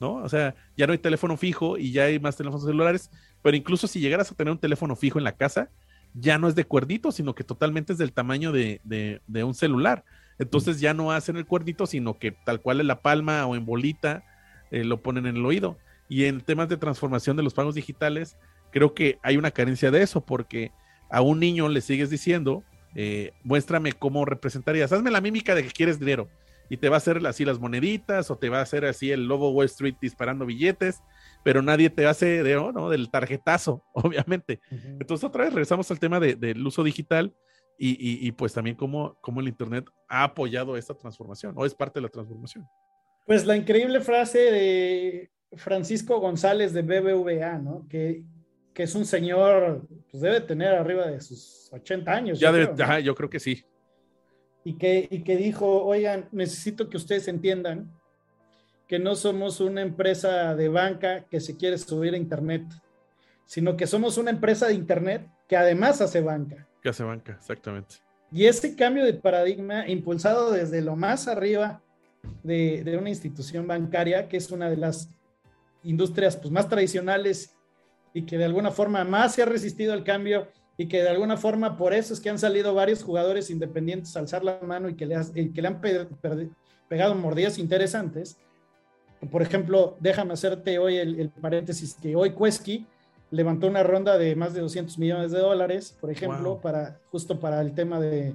¿no? 0.00 0.14
O 0.16 0.28
sea, 0.30 0.54
ya 0.76 0.86
no 0.86 0.92
hay 0.92 0.98
teléfono 0.98 1.36
fijo 1.36 1.76
y 1.76 1.92
ya 1.92 2.04
hay 2.04 2.18
más 2.18 2.36
teléfonos 2.36 2.64
celulares, 2.64 3.10
pero 3.42 3.56
incluso 3.56 3.86
si 3.86 4.00
llegaras 4.00 4.30
a 4.30 4.34
tener 4.34 4.52
un 4.52 4.58
teléfono 4.58 4.96
fijo 4.96 5.18
en 5.18 5.24
la 5.24 5.32
casa, 5.32 5.70
ya 6.18 6.38
no 6.38 6.48
es 6.48 6.54
de 6.54 6.64
cuerdito, 6.64 7.12
sino 7.12 7.34
que 7.34 7.44
totalmente 7.44 7.92
es 7.92 7.98
del 7.98 8.12
tamaño 8.12 8.50
de, 8.50 9.20
un 9.28 9.54
celular. 9.54 10.04
Entonces 10.38 10.80
ya 10.80 10.94
no 10.94 11.12
hacen 11.12 11.36
el 11.36 11.46
cuerdito, 11.46 11.86
sino 11.86 12.18
que 12.18 12.32
tal 12.32 12.60
cual 12.60 12.80
en 12.80 12.86
la 12.86 13.02
palma 13.02 13.46
o 13.46 13.54
en 13.54 13.66
bolita 13.66 14.24
eh, 14.70 14.84
lo 14.84 15.02
ponen 15.02 15.26
en 15.26 15.36
el 15.36 15.44
oído. 15.44 15.76
Y 16.08 16.24
en 16.24 16.40
temas 16.40 16.68
de 16.68 16.76
transformación 16.76 17.36
de 17.36 17.42
los 17.42 17.54
pagos 17.54 17.74
digitales, 17.74 18.36
creo 18.70 18.94
que 18.94 19.18
hay 19.22 19.36
una 19.36 19.50
carencia 19.50 19.90
de 19.90 20.02
eso, 20.02 20.22
porque 20.22 20.72
a 21.10 21.20
un 21.20 21.38
niño 21.38 21.68
le 21.68 21.80
sigues 21.80 22.10
diciendo, 22.10 22.64
eh, 22.94 23.32
muéstrame 23.42 23.92
cómo 23.92 24.24
representarías, 24.24 24.92
hazme 24.92 25.10
la 25.10 25.20
mímica 25.20 25.54
de 25.54 25.64
que 25.64 25.70
quieres 25.70 25.98
dinero. 25.98 26.28
Y 26.68 26.78
te 26.78 26.88
va 26.88 26.96
a 26.96 26.98
hacer 26.98 27.24
así 27.26 27.44
las 27.44 27.60
moneditas, 27.60 28.30
o 28.30 28.36
te 28.36 28.48
va 28.48 28.58
a 28.58 28.62
hacer 28.62 28.86
así 28.86 29.10
el 29.10 29.26
lobo 29.26 29.50
Wall 29.50 29.66
Street 29.66 29.96
disparando 30.00 30.46
billetes, 30.46 31.00
pero 31.46 31.62
nadie 31.62 31.90
te 31.90 32.04
hace 32.06 32.42
de, 32.42 32.56
oh, 32.56 32.72
¿no? 32.72 32.90
del 32.90 33.08
tarjetazo, 33.08 33.84
obviamente. 33.94 34.58
Entonces, 34.98 35.22
otra 35.22 35.44
vez 35.44 35.52
regresamos 35.52 35.88
al 35.92 36.00
tema 36.00 36.18
del 36.18 36.66
uso 36.66 36.82
digital 36.82 37.32
y, 37.78 38.32
pues 38.32 38.52
también 38.52 38.74
cómo, 38.74 39.16
cómo, 39.20 39.40
el 39.40 39.46
Internet 39.46 39.88
ha 40.08 40.24
apoyado 40.24 40.76
esta 40.76 40.98
transformación 40.98 41.54
o 41.56 41.64
es 41.64 41.72
parte 41.72 42.00
de 42.00 42.02
la 42.02 42.08
transformación. 42.08 42.66
Pues 43.26 43.46
la 43.46 43.56
increíble 43.56 44.00
frase 44.00 44.38
de 44.40 45.30
Francisco 45.52 46.18
González 46.18 46.72
de 46.72 46.82
BBVA, 46.82 47.58
¿no? 47.58 47.86
Que, 47.88 48.24
que 48.74 48.82
es 48.82 48.96
un 48.96 49.06
señor, 49.06 49.86
pues 50.10 50.20
debe 50.20 50.40
tener 50.40 50.74
arriba 50.74 51.06
de 51.06 51.20
sus 51.20 51.68
80 51.72 52.12
años. 52.12 52.40
Ya 52.40 52.48
yo 52.48 52.54
debe, 52.54 52.74
creo, 52.74 52.98
yo 52.98 53.14
creo 53.14 53.30
que 53.30 53.38
sí. 53.38 53.64
Y 54.64 54.78
que, 54.78 55.06
y 55.08 55.22
que 55.22 55.36
dijo, 55.36 55.84
oigan, 55.84 56.28
necesito 56.32 56.88
que 56.88 56.96
ustedes 56.96 57.28
entiendan 57.28 57.88
que 58.86 58.98
no 58.98 59.16
somos 59.16 59.60
una 59.60 59.82
empresa 59.82 60.54
de 60.54 60.68
banca 60.68 61.24
que 61.28 61.40
se 61.40 61.56
quiere 61.56 61.78
subir 61.78 62.14
a 62.14 62.18
Internet, 62.18 62.64
sino 63.44 63.76
que 63.76 63.86
somos 63.86 64.18
una 64.18 64.30
empresa 64.30 64.68
de 64.68 64.74
Internet 64.74 65.28
que 65.48 65.56
además 65.56 66.00
hace 66.00 66.20
banca. 66.20 66.68
Que 66.82 66.90
hace 66.90 67.02
banca, 67.02 67.32
exactamente. 67.32 67.96
Y 68.30 68.46
ese 68.46 68.76
cambio 68.76 69.04
de 69.04 69.14
paradigma 69.14 69.88
impulsado 69.88 70.50
desde 70.50 70.82
lo 70.82 70.96
más 70.96 71.28
arriba 71.28 71.82
de, 72.42 72.96
una 72.98 73.10
institución 73.10 73.66
bancaria, 73.66 74.28
que 74.28 74.36
es 74.36 74.50
una 74.50 74.68
de 74.68 74.76
las 74.76 75.10
industrias 75.82 76.36
pues, 76.36 76.50
más 76.50 76.68
tradicionales 76.68 77.56
y 78.12 78.22
que 78.22 78.38
de 78.38 78.44
alguna 78.44 78.70
forma 78.70 79.04
más 79.04 79.34
se 79.34 79.42
ha 79.42 79.46
resistido 79.46 79.92
al 79.92 80.04
cambio 80.04 80.48
y 80.76 80.88
que 80.88 81.02
de 81.02 81.08
alguna 81.08 81.36
forma 81.36 81.76
por 81.76 81.94
eso 81.94 82.12
es 82.12 82.20
que 82.20 82.30
han 82.30 82.38
salido 82.38 82.74
varios 82.74 83.02
jugadores 83.02 83.50
independientes 83.50 84.16
a 84.16 84.20
alzar 84.20 84.44
la 84.44 84.58
mano 84.60 84.88
y 84.88 84.94
que 84.94 85.06
le, 85.06 85.16
que 85.52 85.62
le 85.62 85.68
han 85.68 85.80
pegado 85.80 87.14
mordidas 87.14 87.58
interesantes, 87.58 88.38
por 89.30 89.42
ejemplo, 89.42 89.96
déjame 90.00 90.34
hacerte 90.34 90.78
hoy 90.78 90.96
el, 90.96 91.30
paréntesis 91.30 91.94
que 91.94 92.14
hoy 92.14 92.34
Quesky 92.34 92.86
levantó 93.30 93.66
una 93.66 93.82
ronda 93.82 94.18
de 94.18 94.36
más 94.36 94.54
de 94.54 94.60
200 94.60 94.98
millones 94.98 95.32
de 95.32 95.38
dólares, 95.38 95.96
por 96.00 96.10
ejemplo, 96.10 96.60
para, 96.60 96.98
justo 97.10 97.40
para 97.40 97.60
el 97.60 97.74
tema 97.74 97.98
de, 98.00 98.34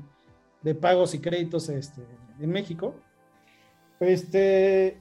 pagos 0.80 1.14
y 1.14 1.20
créditos 1.20 1.70
este, 1.70 2.02
en 2.40 2.50
México. 2.50 2.96
Este, 4.00 5.00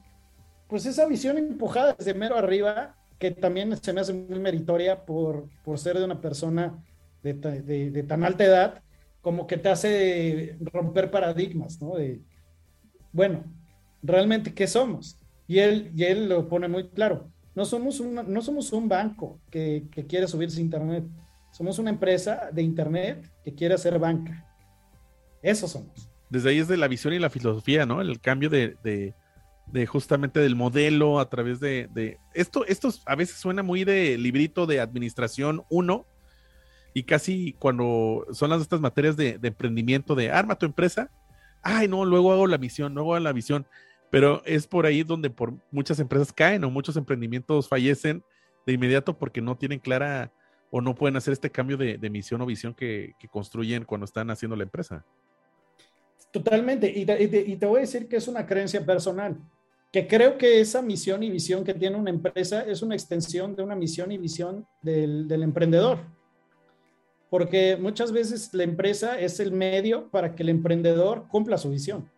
pues 0.67 0.85
esa 0.85 1.05
visión 1.07 1.37
empujada 1.37 1.95
desde 1.97 2.13
mero 2.13 2.37
arriba, 2.37 2.95
que 3.19 3.31
también 3.31 3.75
se 3.77 3.93
me 3.93 4.01
hace 4.01 4.13
muy 4.13 4.39
meritoria 4.39 5.05
por, 5.05 5.49
por 5.63 5.77
ser 5.77 5.97
de 5.97 6.05
una 6.05 6.21
persona 6.21 6.83
de, 7.21 7.33
de, 7.91 8.03
tan 8.03 8.23
alta 8.23 8.43
edad, 8.43 8.83
como 9.21 9.45
que 9.47 9.57
te 9.57 9.69
hace 9.69 10.57
romper 10.61 11.11
paradigmas, 11.11 11.81
¿no? 11.81 11.95
De, 11.95 12.21
bueno, 13.11 13.43
realmente, 14.01 14.53
¿qué 14.53 14.65
somos? 14.67 15.20
Y 15.51 15.59
él, 15.59 15.91
y 15.93 16.05
él 16.05 16.29
lo 16.29 16.47
pone 16.47 16.69
muy 16.69 16.87
claro. 16.87 17.29
No 17.55 17.65
somos, 17.65 17.99
no 17.99 18.41
somos 18.41 18.71
un 18.71 18.87
banco 18.87 19.41
que, 19.49 19.83
quiere 20.07 20.25
subirse 20.25 20.59
a 20.59 20.61
Internet. 20.61 21.03
Somos 21.51 21.77
una 21.77 21.89
empresa 21.89 22.49
de 22.53 22.61
Internet 22.61 23.29
que 23.43 23.53
quiere 23.53 23.73
hacer 23.73 23.99
banca. 23.99 24.47
Eso 25.41 25.67
somos. 25.67 26.09
Desde 26.29 26.51
ahí 26.51 26.59
es 26.59 26.69
de 26.69 26.77
la 26.77 26.87
visión 26.87 27.13
y 27.13 27.19
la 27.19 27.29
filosofía, 27.29 27.85
¿no? 27.85 27.99
El 27.99 28.21
cambio 28.21 28.49
de, 28.49 28.77
de, 28.81 29.85
justamente 29.87 30.39
del 30.39 30.55
modelo 30.55 31.19
a 31.19 31.27
través 31.27 31.59
de, 31.59 31.89
de, 31.93 32.17
Esto, 32.33 32.65
esto 32.65 32.87
a 33.05 33.15
veces 33.15 33.35
suena 33.35 33.61
muy 33.61 33.83
de 33.83 34.17
librito 34.17 34.65
de 34.65 34.79
administración 34.79 35.65
1 35.69 36.05
y 36.93 37.03
casi 37.03 37.57
cuando 37.59 38.25
son 38.31 38.51
las 38.51 38.61
estas 38.61 38.79
materias 38.79 39.17
de, 39.17 39.37
de 39.37 39.49
emprendimiento 39.49 40.15
de 40.15 40.31
arma 40.31 40.55
tu 40.55 40.65
empresa, 40.65 41.11
ay 41.61 41.89
no, 41.89 42.05
luego 42.05 42.31
hago 42.31 42.47
la 42.47 42.57
misión, 42.57 42.93
luego 42.93 43.15
hago 43.15 43.23
la 43.25 43.33
visión 43.33 43.65
pero 44.11 44.43
es 44.45 44.67
por 44.67 44.85
ahí 44.85 45.01
donde 45.03 45.29
por 45.29 45.53
muchas 45.71 45.99
empresas 45.99 46.31
caen 46.31 46.63
o 46.65 46.69
muchos 46.69 46.97
emprendimientos 46.97 47.67
fallecen 47.67 48.23
de 48.67 48.73
inmediato 48.73 49.17
porque 49.17 49.41
no 49.41 49.57
tienen 49.57 49.79
clara 49.79 50.31
o 50.69 50.81
no 50.81 50.93
pueden 50.93 51.15
hacer 51.15 51.31
este 51.33 51.49
cambio 51.49 51.77
de, 51.77 51.97
misión 52.09 52.41
o 52.41 52.45
visión 52.45 52.73
que, 52.73 53.15
construyen 53.31 53.85
cuando 53.85 54.05
están 54.05 54.29
haciendo 54.29 54.55
la 54.55 54.63
empresa. 54.63 55.05
Totalmente, 56.31 56.91
y 56.93 57.05
te, 57.05 57.65
voy 57.65 57.79
a 57.79 57.81
decir 57.81 58.07
que 58.07 58.17
es 58.17 58.27
una 58.27 58.45
creencia 58.45 58.85
personal, 58.85 59.37
que 59.91 60.07
creo 60.07 60.37
que 60.37 60.61
esa 60.61 60.81
misión 60.81 61.23
y 61.23 61.29
visión 61.29 61.63
que 61.63 61.73
tiene 61.73 61.97
una 61.97 62.09
empresa 62.09 62.61
es 62.61 62.81
una 62.81 62.95
extensión 62.95 63.55
de 63.55 63.63
una 63.63 63.75
misión 63.75 64.11
y 64.11 64.17
visión 64.17 64.65
del 64.81 65.43
emprendedor, 65.43 65.99
porque 67.29 67.77
muchas 67.77 68.11
veces 68.11 68.53
la 68.53 68.63
empresa 68.63 69.19
es 69.19 69.39
el 69.39 69.51
medio 69.51 70.09
para 70.09 70.35
que 70.35 70.43
el 70.43 70.49
emprendedor 70.49 71.27
cumpla 71.29 71.57
su 71.57 71.69
visión. 71.69 72.09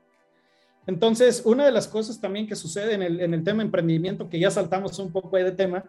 Entonces, 0.86 1.44
una 1.46 1.66
de 1.66 1.72
las 1.72 1.88
cosas 1.88 2.20
también 2.20 2.48
que 2.48 2.56
sucede 2.56 2.94
en 2.94 3.02
el, 3.34 3.44
tema 3.44 3.64
emprendimiento, 3.64 4.30
que 4.30 4.40
ya 4.40 4.52
saltamos 4.52 5.00
un 5.00 5.12
poco 5.12 5.38
de 5.38 5.52
tema, 5.52 5.86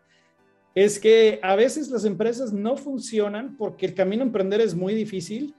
es 0.75 0.99
que 0.99 1.41
a 1.43 1.57
veces 1.57 1.91
las 1.91 2.05
empresas 2.05 2.53
no 2.53 2.77
funcionan 2.77 3.57
porque 3.57 3.87
el 3.87 3.95
camino 3.95 4.23
a 4.23 4.27
emprender 4.27 4.61
es 4.61 4.75
muy 4.75 4.95
difícil 4.95 5.55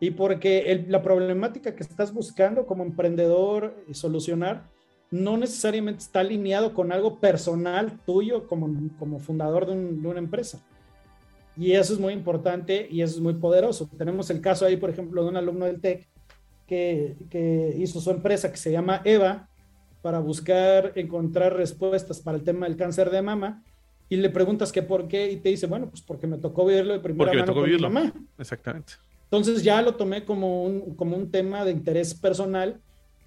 y 0.00 0.12
porque 0.12 0.84
la 0.88 1.02
problemática 1.02 1.74
que 1.74 1.82
estás 1.82 2.12
buscando 2.12 2.66
como 2.66 2.84
emprendedor 2.84 3.76
solucionar 3.92 4.68
no 5.10 5.36
necesariamente 5.36 6.02
está 6.02 6.20
alineado 6.20 6.72
con 6.72 6.92
algo 6.92 7.18
personal 7.18 7.98
tuyo 8.06 8.46
como, 8.46 8.90
como 8.98 9.18
fundador 9.18 9.66
de, 9.66 9.72
una 9.74 10.18
empresa. 10.18 10.64
Y 11.56 11.72
eso 11.72 11.92
es 11.92 11.98
muy 11.98 12.12
importante 12.12 12.86
y 12.90 13.02
eso 13.02 13.16
es 13.16 13.20
muy 13.20 13.34
poderoso. 13.34 13.88
Tenemos 13.98 14.30
el 14.30 14.40
caso 14.40 14.64
ahí, 14.64 14.76
por 14.76 14.90
ejemplo, 14.90 15.22
de 15.22 15.30
un 15.30 15.36
alumno 15.36 15.66
del 15.66 15.80
TEC 15.80 16.08
que, 16.70 17.16
que 17.28 17.74
hizo 17.78 18.00
su 18.00 18.12
empresa 18.12 18.52
que 18.52 18.56
se 18.56 18.70
llama 18.70 19.02
EVA 19.04 19.48
para 20.02 20.20
buscar 20.20 20.92
encontrar 20.94 21.56
respuestas 21.56 22.20
para 22.20 22.38
el 22.38 22.44
tema 22.44 22.68
del 22.68 22.76
cáncer 22.76 23.10
de 23.10 23.20
mama 23.22 23.64
y 24.08 24.16
le 24.16 24.30
preguntas 24.30 24.70
que 24.70 24.80
por 24.80 25.08
qué 25.08 25.32
y 25.32 25.38
te 25.38 25.48
dice, 25.48 25.66
bueno, 25.66 25.90
pues 25.90 26.00
porque 26.00 26.28
me 26.28 26.38
tocó 26.38 26.64
vivirlo 26.64 26.92
de 26.92 27.00
primera 27.00 27.32
mano 27.32 27.54
con 27.54 27.68
mi 27.68 27.76
mamá. 27.76 28.14
Exactamente. 28.38 28.92
Entonces 29.24 29.64
ya 29.64 29.82
lo 29.82 29.96
tomé 29.96 30.24
como 30.24 30.62
un, 30.62 30.94
como 30.94 31.16
un 31.16 31.32
tema 31.32 31.64
de 31.64 31.72
interés 31.72 32.14
personal 32.14 32.80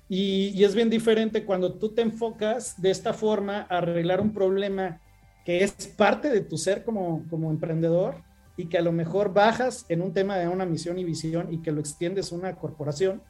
y, 0.07 0.63
es 0.63 0.73
bien 0.73 0.89
diferente 0.89 1.43
cuando 1.43 1.73
tú 1.73 1.89
te 1.89 2.01
enfocas 2.01 2.81
de 2.81 2.91
esta 2.91 3.11
forma 3.13 3.67
a 3.69 3.79
arreglar 3.79 4.21
un 4.21 4.33
problema 4.33 5.01
que 5.43 5.65
es 5.65 5.73
parte 5.97 6.29
de 6.29 6.39
tu 6.39 6.57
ser 6.57 6.85
como, 6.85 7.25
como 7.29 7.51
emprendedor 7.51 8.15
y 8.55 8.67
que 8.67 8.77
a 8.77 8.81
lo 8.81 8.93
mejor 8.93 9.33
bajas 9.33 9.85
en 9.89 10.01
un 10.01 10.13
tema 10.13 10.37
de 10.37 10.47
una 10.47 10.65
misión 10.65 10.97
y 10.97 11.03
visión 11.03 11.53
y 11.53 11.61
que 11.61 11.73
lo 11.73 11.81
extiendes 11.81 12.31
a 12.31 12.35
una 12.35 12.55
corporación, 12.55 13.21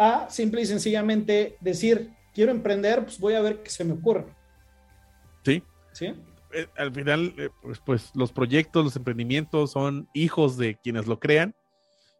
a 0.00 0.30
simple 0.30 0.62
y 0.62 0.66
sencillamente 0.66 1.58
decir, 1.60 2.10
quiero 2.32 2.52
emprender, 2.52 3.04
pues 3.04 3.20
voy 3.20 3.34
a 3.34 3.42
ver 3.42 3.62
qué 3.62 3.68
se 3.68 3.84
me 3.84 3.92
ocurre. 3.92 4.24
Sí. 5.44 5.62
Sí. 5.92 6.14
Eh, 6.52 6.66
al 6.78 6.92
final, 6.92 7.34
eh, 7.36 7.50
pues, 7.60 7.80
pues, 7.84 8.10
los 8.14 8.32
proyectos, 8.32 8.82
los 8.82 8.96
emprendimientos 8.96 9.72
son 9.72 10.08
hijos 10.14 10.56
de 10.56 10.76
quienes 10.76 11.06
lo 11.06 11.20
crean 11.20 11.54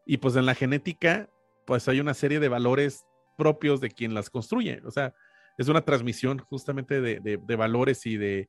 y 0.04 0.18
pues 0.18 0.36
en 0.36 0.44
la 0.44 0.54
genética, 0.54 1.30
pues 1.66 1.88
hay 1.88 2.00
una 2.00 2.12
serie 2.12 2.38
de 2.38 2.48
valores 2.48 3.06
propios 3.38 3.80
de 3.80 3.90
quien 3.90 4.12
las 4.12 4.28
construye. 4.28 4.82
O 4.84 4.90
sea, 4.90 5.14
es 5.56 5.68
una 5.68 5.82
transmisión 5.82 6.38
justamente 6.38 7.00
de, 7.00 7.56
valores 7.56 8.04
y 8.04 8.18
de, 8.18 8.48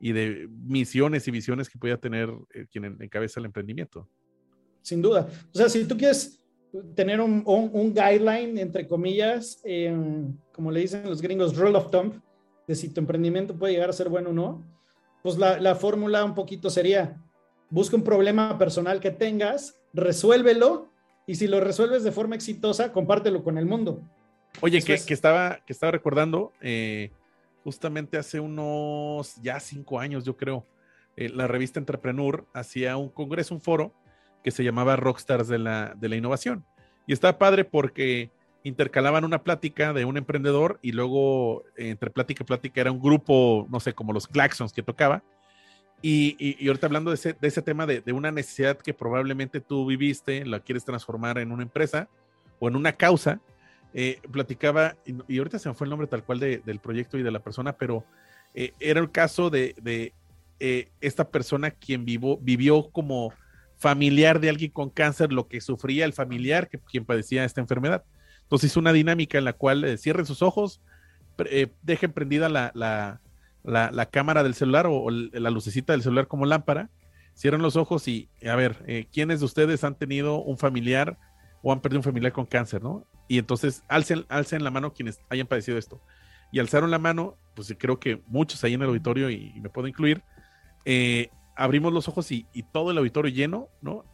y 0.00 0.12
de 0.12 0.48
misiones 0.50 1.28
y 1.28 1.30
visiones 1.30 1.68
que 1.68 1.78
pueda 1.78 1.98
tener 1.98 2.30
eh, 2.52 2.66
quien 2.70 2.96
encabeza 3.00 3.38
el 3.38 3.46
emprendimiento. 3.46 4.08
Sin 4.82 5.00
duda. 5.00 5.28
O 5.54 5.56
sea, 5.56 5.68
si 5.68 5.84
tú 5.84 5.96
quieres 5.96 6.41
tener 6.94 7.20
un, 7.20 7.42
un, 7.44 7.94
guideline, 7.94 8.58
entre 8.58 8.86
comillas, 8.86 9.62
como 10.52 10.70
le 10.70 10.80
dicen 10.80 11.08
los 11.08 11.20
gringos, 11.20 11.56
rule 11.56 11.76
of 11.76 11.90
thumb, 11.90 12.20
de 12.66 12.74
si 12.74 12.88
tu 12.88 13.00
emprendimiento 13.00 13.54
puede 13.54 13.74
llegar 13.74 13.90
a 13.90 13.92
ser 13.92 14.08
bueno 14.08 14.30
o 14.30 14.32
no, 14.32 14.64
pues 15.22 15.36
la, 15.36 15.60
la 15.60 15.74
fórmula 15.74 16.24
un 16.24 16.34
poquito 16.34 16.70
sería, 16.70 17.20
busca 17.70 17.96
un 17.96 18.04
problema 18.04 18.58
personal 18.58 19.00
que 19.00 19.10
tengas, 19.10 19.78
resuélvelo 19.92 20.88
y 21.26 21.34
si 21.34 21.46
lo 21.46 21.60
resuelves 21.60 22.04
de 22.04 22.12
forma 22.12 22.34
exitosa, 22.34 22.92
compártelo 22.92 23.44
con 23.44 23.58
el 23.58 23.66
mundo. 23.66 24.00
Oye, 24.60 24.82
que, 24.82 24.98
que, 24.98 25.14
estaba, 25.14 25.60
que 25.64 25.72
estaba 25.72 25.92
recordando, 25.92 26.52
eh, 26.60 27.10
justamente 27.64 28.16
hace 28.16 28.40
unos 28.40 29.36
ya 29.36 29.60
cinco 29.60 29.98
años, 29.98 30.24
yo 30.24 30.36
creo, 30.36 30.66
eh, 31.16 31.28
la 31.28 31.46
revista 31.46 31.78
Entrepreneur 31.78 32.46
hacía 32.54 32.96
un 32.96 33.08
congreso, 33.08 33.54
un 33.54 33.60
foro 33.60 33.92
que 34.42 34.50
se 34.50 34.64
llamaba 34.64 34.96
Rockstars 34.96 35.48
de 35.48 35.58
la, 35.58 35.94
de 35.96 36.08
la 36.08 36.16
Innovación. 36.16 36.64
Y 37.06 37.12
estaba 37.12 37.38
padre 37.38 37.64
porque 37.64 38.30
intercalaban 38.64 39.24
una 39.24 39.42
plática 39.42 39.92
de 39.92 40.04
un 40.04 40.16
emprendedor 40.16 40.78
y 40.82 40.92
luego 40.92 41.64
entre 41.76 42.10
plática 42.10 42.44
y 42.44 42.46
plática 42.46 42.80
era 42.80 42.92
un 42.92 43.00
grupo, 43.00 43.66
no 43.70 43.80
sé, 43.80 43.92
como 43.92 44.12
los 44.12 44.26
Claxons 44.26 44.72
que 44.72 44.82
tocaba. 44.82 45.22
Y, 46.00 46.36
y, 46.38 46.66
ahorita 46.66 46.86
hablando 46.86 47.10
de 47.10 47.14
ese, 47.14 47.32
de 47.32 47.46
ese 47.46 47.62
tema 47.62 47.86
de, 47.86 48.00
de, 48.00 48.12
una 48.12 48.32
necesidad 48.32 48.76
que 48.76 48.92
probablemente 48.92 49.60
tú 49.60 49.86
viviste, 49.86 50.44
la 50.44 50.58
quieres 50.58 50.84
transformar 50.84 51.38
en 51.38 51.52
una 51.52 51.62
empresa 51.62 52.08
o 52.58 52.66
en 52.66 52.74
una 52.74 52.92
causa, 52.92 53.40
eh, 53.94 54.20
platicaba, 54.32 54.96
y, 55.28 55.38
ahorita 55.38 55.60
se 55.60 55.68
me 55.68 55.76
fue 55.76 55.84
el 55.84 55.90
nombre 55.90 56.08
tal 56.08 56.24
cual 56.24 56.40
de, 56.40 56.58
del 56.58 56.80
proyecto 56.80 57.18
y 57.18 57.22
de 57.22 57.30
la 57.30 57.38
persona, 57.38 57.74
pero 57.74 58.04
eh, 58.54 58.72
era 58.80 59.00
el 59.00 59.12
caso 59.12 59.48
de, 59.48 59.76
de 59.80 60.12
eh, 60.58 60.88
esta 61.00 61.28
persona 61.28 61.70
quien 61.70 62.04
vivo, 62.04 62.38
vivió 62.40 62.90
como 62.90 63.32
familiar 63.82 64.38
de 64.38 64.48
alguien 64.48 64.70
con 64.70 64.90
cáncer, 64.90 65.32
lo 65.32 65.48
que 65.48 65.60
sufría 65.60 66.04
el 66.04 66.12
familiar 66.12 66.68
que, 66.68 66.78
quien 66.78 67.04
padecía 67.04 67.44
esta 67.44 67.60
enfermedad. 67.60 68.04
Entonces 68.42 68.70
hizo 68.70 68.78
una 68.78 68.92
dinámica 68.92 69.38
en 69.38 69.44
la 69.44 69.54
cual 69.54 69.82
eh, 69.82 69.98
cierren 69.98 70.24
sus 70.24 70.40
ojos, 70.40 70.80
eh, 71.46 71.66
dejen 71.82 72.12
prendida 72.12 72.48
la, 72.48 72.70
la, 73.64 74.06
cámara 74.06 74.44
del 74.44 74.54
celular 74.54 74.86
o, 74.88 75.10
la 75.10 75.50
lucecita 75.50 75.94
del 75.94 76.02
celular 76.02 76.28
como 76.28 76.46
lámpara, 76.46 76.90
cierren 77.34 77.60
los 77.60 77.74
ojos 77.74 78.06
y 78.06 78.28
a 78.48 78.54
ver, 78.54 78.84
eh, 78.86 79.08
¿quiénes 79.12 79.40
de 79.40 79.46
ustedes 79.46 79.82
han 79.82 79.96
tenido 79.96 80.40
un 80.40 80.58
familiar 80.58 81.18
o 81.60 81.72
han 81.72 81.80
perdido 81.80 81.98
un 81.98 82.04
familiar 82.04 82.32
con 82.32 82.46
cáncer, 82.46 82.84
no? 82.84 83.04
Y 83.26 83.38
entonces 83.38 83.82
alcen, 83.88 84.62
la 84.62 84.70
mano 84.70 84.92
quienes 84.92 85.20
hayan 85.28 85.48
padecido 85.48 85.76
esto. 85.76 86.00
Y 86.52 86.60
alzaron 86.60 86.92
la 86.92 86.98
mano, 87.00 87.36
pues 87.56 87.74
creo 87.76 87.98
que 87.98 88.22
muchos 88.28 88.62
ahí 88.62 88.74
en 88.74 88.82
el 88.82 88.88
auditorio 88.88 89.28
y, 89.28 89.58
me 89.60 89.70
puedo 89.70 89.88
incluir, 89.88 90.22
abrimos 91.56 91.92
los 91.92 92.08
ojos 92.08 92.30
y, 92.32 92.46
todo 92.72 92.90
el 92.90 92.98
auditorio 92.98 93.32
lleno, 93.32 93.68
¿no? 93.80 94.04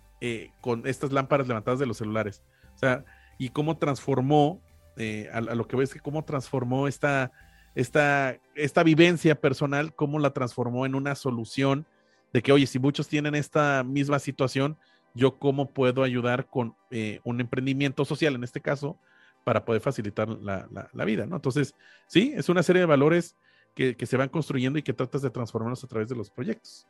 con 0.60 0.84
estas 0.86 1.12
lámparas 1.12 1.46
levantadas 1.46 1.78
de 1.78 1.86
los 1.86 1.98
celulares. 1.98 2.42
O 2.74 2.78
sea, 2.78 3.04
y 3.38 3.48
cómo 3.50 3.78
transformó, 3.78 4.60
eh, 4.96 5.30
a, 5.32 5.40
lo 5.40 5.66
que 5.66 5.76
ves 5.76 5.94
que 5.94 6.00
cómo 6.00 6.24
transformó 6.24 6.88
esta, 6.88 7.30
esta, 7.74 8.38
esta 8.54 8.82
vivencia 8.82 9.40
personal, 9.40 9.94
cómo 9.94 10.18
la 10.18 10.32
transformó 10.32 10.84
en 10.84 10.94
una 10.94 11.14
solución 11.14 11.86
de 12.32 12.42
que, 12.42 12.52
oye, 12.52 12.66
si 12.66 12.78
muchos 12.78 13.08
tienen 13.08 13.34
esta 13.34 13.84
misma 13.84 14.18
situación, 14.18 14.76
yo 15.14 15.38
cómo 15.38 15.70
puedo 15.70 16.02
ayudar 16.02 16.46
con 16.46 16.74
eh, 16.90 17.20
un 17.24 17.40
emprendimiento 17.40 18.04
social, 18.04 18.34
en 18.34 18.44
este 18.44 18.60
caso, 18.60 18.98
para 19.44 19.64
poder 19.64 19.80
facilitar 19.80 20.28
la, 20.28 20.68
la, 20.92 21.04
vida, 21.04 21.24
¿no? 21.24 21.36
Entonces, 21.36 21.74
sí, 22.06 22.34
es 22.36 22.48
una 22.50 22.62
serie 22.62 22.80
de 22.80 22.86
valores 22.86 23.34
que, 23.74 23.96
que, 23.96 24.04
se 24.04 24.16
van 24.16 24.28
construyendo 24.28 24.78
y 24.78 24.82
que 24.82 24.92
tratas 24.92 25.22
de 25.22 25.30
transformarlos 25.30 25.82
a 25.84 25.86
través 25.86 26.08
de 26.08 26.16
los 26.16 26.28
proyectos. 26.28 26.86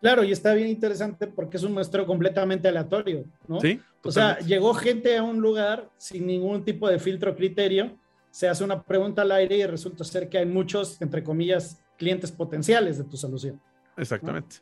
Claro, 0.00 0.22
y 0.24 0.32
está 0.32 0.52
bien 0.54 0.68
interesante 0.68 1.26
porque 1.26 1.56
es 1.56 1.62
un 1.62 1.72
muestreo 1.72 2.06
completamente 2.06 2.68
aleatorio, 2.68 3.24
¿no? 3.48 3.60
Sí. 3.60 3.80
O 4.02 4.12
sea, 4.12 4.38
llegó 4.38 4.74
gente 4.74 5.16
a 5.16 5.22
un 5.22 5.40
lugar 5.40 5.90
sin 5.96 6.26
ningún 6.26 6.64
tipo 6.64 6.88
de 6.88 6.98
filtro 6.98 7.34
criterio, 7.34 7.98
se 8.30 8.48
hace 8.48 8.62
una 8.62 8.82
pregunta 8.82 9.22
al 9.22 9.32
aire 9.32 9.56
y 9.56 9.66
resulta 9.66 10.04
ser 10.04 10.28
que 10.28 10.38
hay 10.38 10.46
muchos, 10.46 11.00
entre 11.00 11.24
comillas, 11.24 11.82
clientes 11.96 12.30
potenciales 12.30 12.98
de 12.98 13.04
tu 13.04 13.16
solución. 13.16 13.60
Exactamente. 13.96 14.56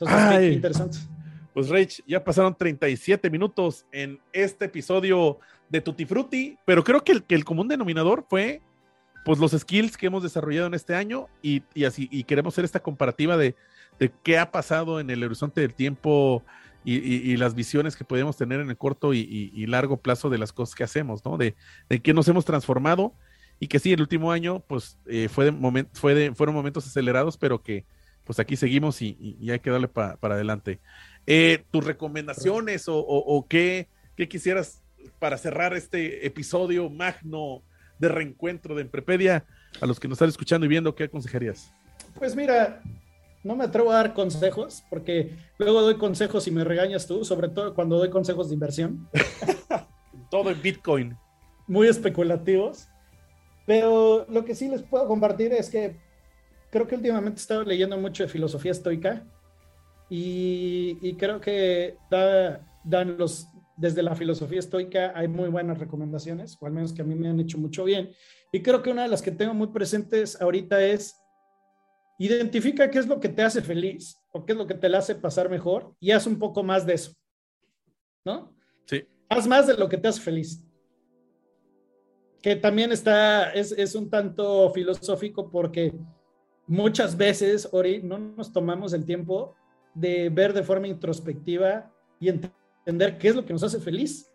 Entonces, 0.00 0.52
interesante. 0.54 0.98
Pues 1.52 1.68
Rach, 1.68 2.00
ya 2.06 2.22
pasaron 2.24 2.56
37 2.56 3.28
minutos 3.28 3.84
en 3.92 4.18
este 4.32 4.66
episodio 4.66 5.38
de 5.68 5.80
Tutti 5.80 6.06
Frutti, 6.06 6.56
pero 6.64 6.82
creo 6.82 7.04
que 7.04 7.12
el, 7.12 7.24
que 7.24 7.34
el 7.34 7.44
común 7.44 7.68
denominador 7.68 8.24
fue 8.28 8.62
pues 9.24 9.38
los 9.38 9.52
skills 9.52 9.96
que 9.96 10.06
hemos 10.06 10.22
desarrollado 10.22 10.66
en 10.66 10.74
este 10.74 10.94
año 10.94 11.28
y, 11.42 11.62
y 11.74 11.84
así 11.84 12.08
y 12.10 12.24
queremos 12.24 12.54
hacer 12.54 12.64
esta 12.64 12.80
comparativa 12.80 13.36
de 13.36 13.54
de 14.02 14.10
qué 14.24 14.36
ha 14.36 14.50
pasado 14.50 14.98
en 14.98 15.10
el 15.10 15.22
horizonte 15.22 15.60
del 15.60 15.74
tiempo 15.74 16.42
y, 16.84 17.36
las 17.36 17.54
visiones 17.54 17.94
que 17.94 18.04
podemos 18.04 18.36
tener 18.36 18.58
en 18.58 18.68
el 18.68 18.76
corto 18.76 19.14
y, 19.14 19.66
largo 19.68 19.98
plazo 19.98 20.28
de 20.28 20.38
las 20.38 20.52
cosas 20.52 20.74
que 20.74 20.82
hacemos, 20.82 21.24
¿no? 21.24 21.38
De, 21.38 21.54
que 22.02 22.12
nos 22.12 22.26
hemos 22.26 22.44
transformado 22.44 23.14
y 23.60 23.68
que 23.68 23.78
sí, 23.78 23.92
el 23.92 24.00
último 24.00 24.32
año, 24.32 24.58
pues 24.66 24.98
eh, 25.06 25.28
fue 25.28 25.44
de, 25.44 26.34
fueron 26.34 26.52
momentos 26.52 26.84
acelerados, 26.84 27.36
pero 27.36 27.62
que 27.62 27.84
pues 28.24 28.40
aquí 28.40 28.56
seguimos 28.56 29.00
y, 29.02 29.38
hay 29.48 29.60
que 29.60 29.70
darle 29.70 29.86
para 29.86 30.16
adelante. 30.20 30.80
Eh, 31.28 31.64
¿Tus 31.70 31.84
recomendaciones 31.84 32.86
o, 32.88 33.46
qué, 33.48 33.86
qué, 34.16 34.28
quisieras 34.28 34.82
para 35.20 35.38
cerrar 35.38 35.74
este 35.74 36.26
episodio 36.26 36.90
magno 36.90 37.62
de 38.00 38.08
reencuentro 38.08 38.74
de 38.74 38.82
Emprepedia 38.82 39.44
a 39.80 39.86
los 39.86 40.00
que 40.00 40.08
nos 40.08 40.16
están 40.16 40.30
escuchando 40.30 40.66
y 40.66 40.68
viendo, 40.68 40.92
qué 40.96 41.04
aconsejarías? 41.04 41.72
Pues 42.16 42.34
mira, 42.34 42.82
no 43.44 43.56
me 43.56 43.64
atrevo 43.64 43.90
a 43.90 43.96
dar 43.96 44.14
consejos 44.14 44.84
porque 44.88 45.36
luego 45.58 45.82
doy 45.82 45.96
consejos 45.96 46.46
y 46.46 46.50
me 46.50 46.64
regañas 46.64 47.06
tú, 47.06 47.24
sobre 47.24 47.48
todo 47.48 47.74
cuando 47.74 47.98
doy 47.98 48.10
consejos 48.10 48.48
de 48.48 48.54
inversión. 48.54 49.08
todo 50.30 50.50
en 50.50 50.62
Bitcoin. 50.62 51.16
Muy 51.66 51.88
especulativos. 51.88 52.88
Pero 53.66 54.26
lo 54.28 54.44
que 54.44 54.54
sí 54.54 54.68
les 54.68 54.82
puedo 54.82 55.06
compartir 55.06 55.52
es 55.52 55.70
que 55.70 55.96
creo 56.70 56.86
que 56.88 56.96
últimamente 56.96 57.38
he 57.38 57.42
estado 57.42 57.62
leyendo 57.62 57.98
mucho 57.98 58.22
de 58.22 58.28
filosofía 58.28 58.72
estoica 58.72 59.24
y, 60.08 61.14
creo 61.16 61.40
que 61.40 61.96
dan 62.10 63.16
los, 63.16 63.48
desde 63.76 64.02
la 64.02 64.14
filosofía 64.14 64.58
estoica 64.58 65.12
hay 65.14 65.28
muy 65.28 65.48
buenas 65.48 65.78
recomendaciones, 65.78 66.58
o 66.60 66.66
al 66.66 66.72
menos 66.72 66.92
que 66.92 67.02
a 67.02 67.04
mí 67.04 67.14
me 67.14 67.28
han 67.28 67.40
hecho 67.40 67.56
mucho 67.56 67.84
bien. 67.84 68.10
Y 68.52 68.62
creo 68.62 68.82
que 68.82 68.90
una 68.90 69.04
de 69.04 69.08
las 69.08 69.22
que 69.22 69.30
tengo 69.30 69.54
muy 69.54 69.68
presentes 69.68 70.40
ahorita 70.40 70.82
es 70.84 71.21
Identifica 72.18 72.90
qué 72.90 72.98
es 72.98 73.06
lo 73.06 73.18
que 73.18 73.28
te 73.28 73.42
hace 73.42 73.62
feliz 73.62 74.16
o 74.30 74.44
qué 74.44 74.52
es 74.52 74.58
lo 74.58 74.66
que 74.66 74.74
te 74.74 74.88
le 74.88 74.96
hace 74.96 75.14
pasar 75.14 75.48
mejor 75.48 75.94
y 75.98 76.10
haz 76.10 76.26
un 76.26 76.38
poco 76.38 76.62
más 76.62 76.86
de 76.86 76.94
eso. 76.94 77.12
¿No? 78.24 78.54
Sí. 78.86 79.04
Haz 79.28 79.46
más 79.46 79.66
de 79.66 79.74
lo 79.74 79.88
que 79.88 79.98
te 79.98 80.08
hace 80.08 80.20
feliz. 80.20 80.64
Que 82.40 82.56
también 82.56 82.92
está, 82.92 83.52
es, 83.52 83.72
es 83.72 83.94
un 83.94 84.10
tanto 84.10 84.70
filosófico 84.70 85.50
porque 85.50 85.94
muchas 86.66 87.16
veces, 87.16 87.68
Ori, 87.72 88.02
no 88.02 88.18
nos 88.18 88.52
tomamos 88.52 88.92
el 88.92 89.04
tiempo 89.04 89.54
de 89.94 90.28
ver 90.28 90.52
de 90.52 90.62
forma 90.62 90.88
introspectiva 90.88 91.90
y 92.18 92.28
entender 92.28 93.18
qué 93.18 93.28
es 93.28 93.36
lo 93.36 93.44
que 93.44 93.52
nos 93.52 93.62
hace 93.62 93.80
feliz. 93.80 94.30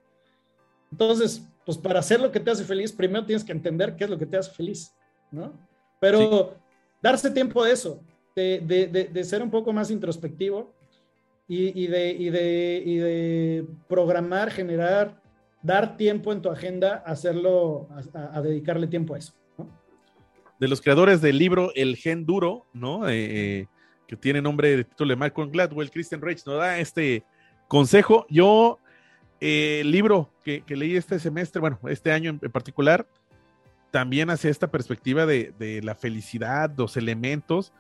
Entonces, 0.92 1.48
pues 1.66 1.78
para 1.78 2.00
hacer 2.00 2.20
lo 2.20 2.32
que 2.32 2.40
te 2.40 2.52
hace 2.52 2.64
feliz, 2.64 2.92
primero 2.92 3.26
tienes 3.26 3.44
que 3.44 3.52
entender 3.52 3.96
qué 3.96 4.06
es 4.06 4.10
lo 4.10 4.18
que 4.18 4.26
te 4.26 4.38
hace 4.38 4.52
feliz, 4.52 4.96
¿no? 5.32 5.54
Pero 6.00 6.56
darse 7.02 7.32
tiempo 7.32 7.64
de 7.64 7.72
eso, 7.72 8.04
de, 8.36 9.24
ser 9.24 9.42
un 9.42 9.50
poco 9.50 9.74
más 9.74 9.90
introspectivo 9.92 10.74
y, 11.48 11.88
de, 11.88 12.14
de, 12.32 13.66
programar, 13.88 14.52
generar, 14.52 15.22
dar 15.62 15.98
tiempo 15.98 16.32
en 16.32 16.42
tu 16.42 16.50
agenda, 16.50 17.04
hacerlo, 17.06 17.88
a, 18.14 18.42
dedicarle 18.42 18.88
tiempo 18.88 19.16
a 19.16 19.20
eso. 19.20 19.34
De 20.60 20.68
los 20.68 20.82
creadores 20.82 21.22
del 21.22 21.38
libro 21.38 21.72
El 21.76 21.96
Gen 21.98 22.26
Duro, 22.26 22.66
¿no? 22.74 23.08
Eh, 23.08 23.60
eh, 23.60 23.68
que 24.08 24.16
tiene 24.16 24.42
nombre 24.42 24.76
de 24.76 24.84
título 24.86 25.10
de 25.10 25.16
Malcolm 25.16 25.52
Gladwell, 25.52 25.92
Christian 25.92 26.22
Reich 26.22 26.46
nos 26.46 26.58
da 26.58 26.80
este 26.80 27.24
consejo. 27.68 28.26
Yo, 28.30 28.80
eh, 29.40 29.82
el 29.82 29.92
libro 29.92 30.32
que, 30.44 30.64
leí 30.70 30.96
este 30.96 31.20
semestre, 31.20 31.60
bueno, 31.60 31.80
este 31.88 32.12
año 32.12 32.40
en 32.42 32.52
particular, 32.52 33.06
también 33.92 34.30
hacia 34.30 34.50
esta 34.50 34.70
perspectiva 34.70 35.26
de, 35.26 35.82
la 35.84 35.96
felicidad, 35.96 36.72
los 36.78 36.98
elementos, 36.98 37.74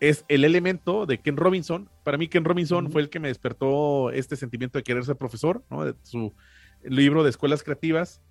es 0.00 0.24
el 0.28 0.44
elemento 0.44 1.06
de 1.06 1.18
Ken 1.18 1.36
Robinson. 1.36 1.88
Para 2.04 2.16
mí, 2.16 2.28
Ken 2.28 2.44
Robinson 2.44 2.90
fue 2.90 3.02
el 3.02 3.10
que 3.10 3.20
me 3.20 3.28
despertó 3.28 4.10
este 4.10 4.36
sentimiento 4.36 4.78
de 4.78 4.82
querer 4.82 5.04
ser 5.04 5.16
profesor, 5.16 5.62
¿no? 5.70 5.84
De 5.84 5.94
su 6.02 6.34
libro 6.82 7.22
de 7.22 7.30
escuelas 7.30 7.62
creativas. 7.62 8.22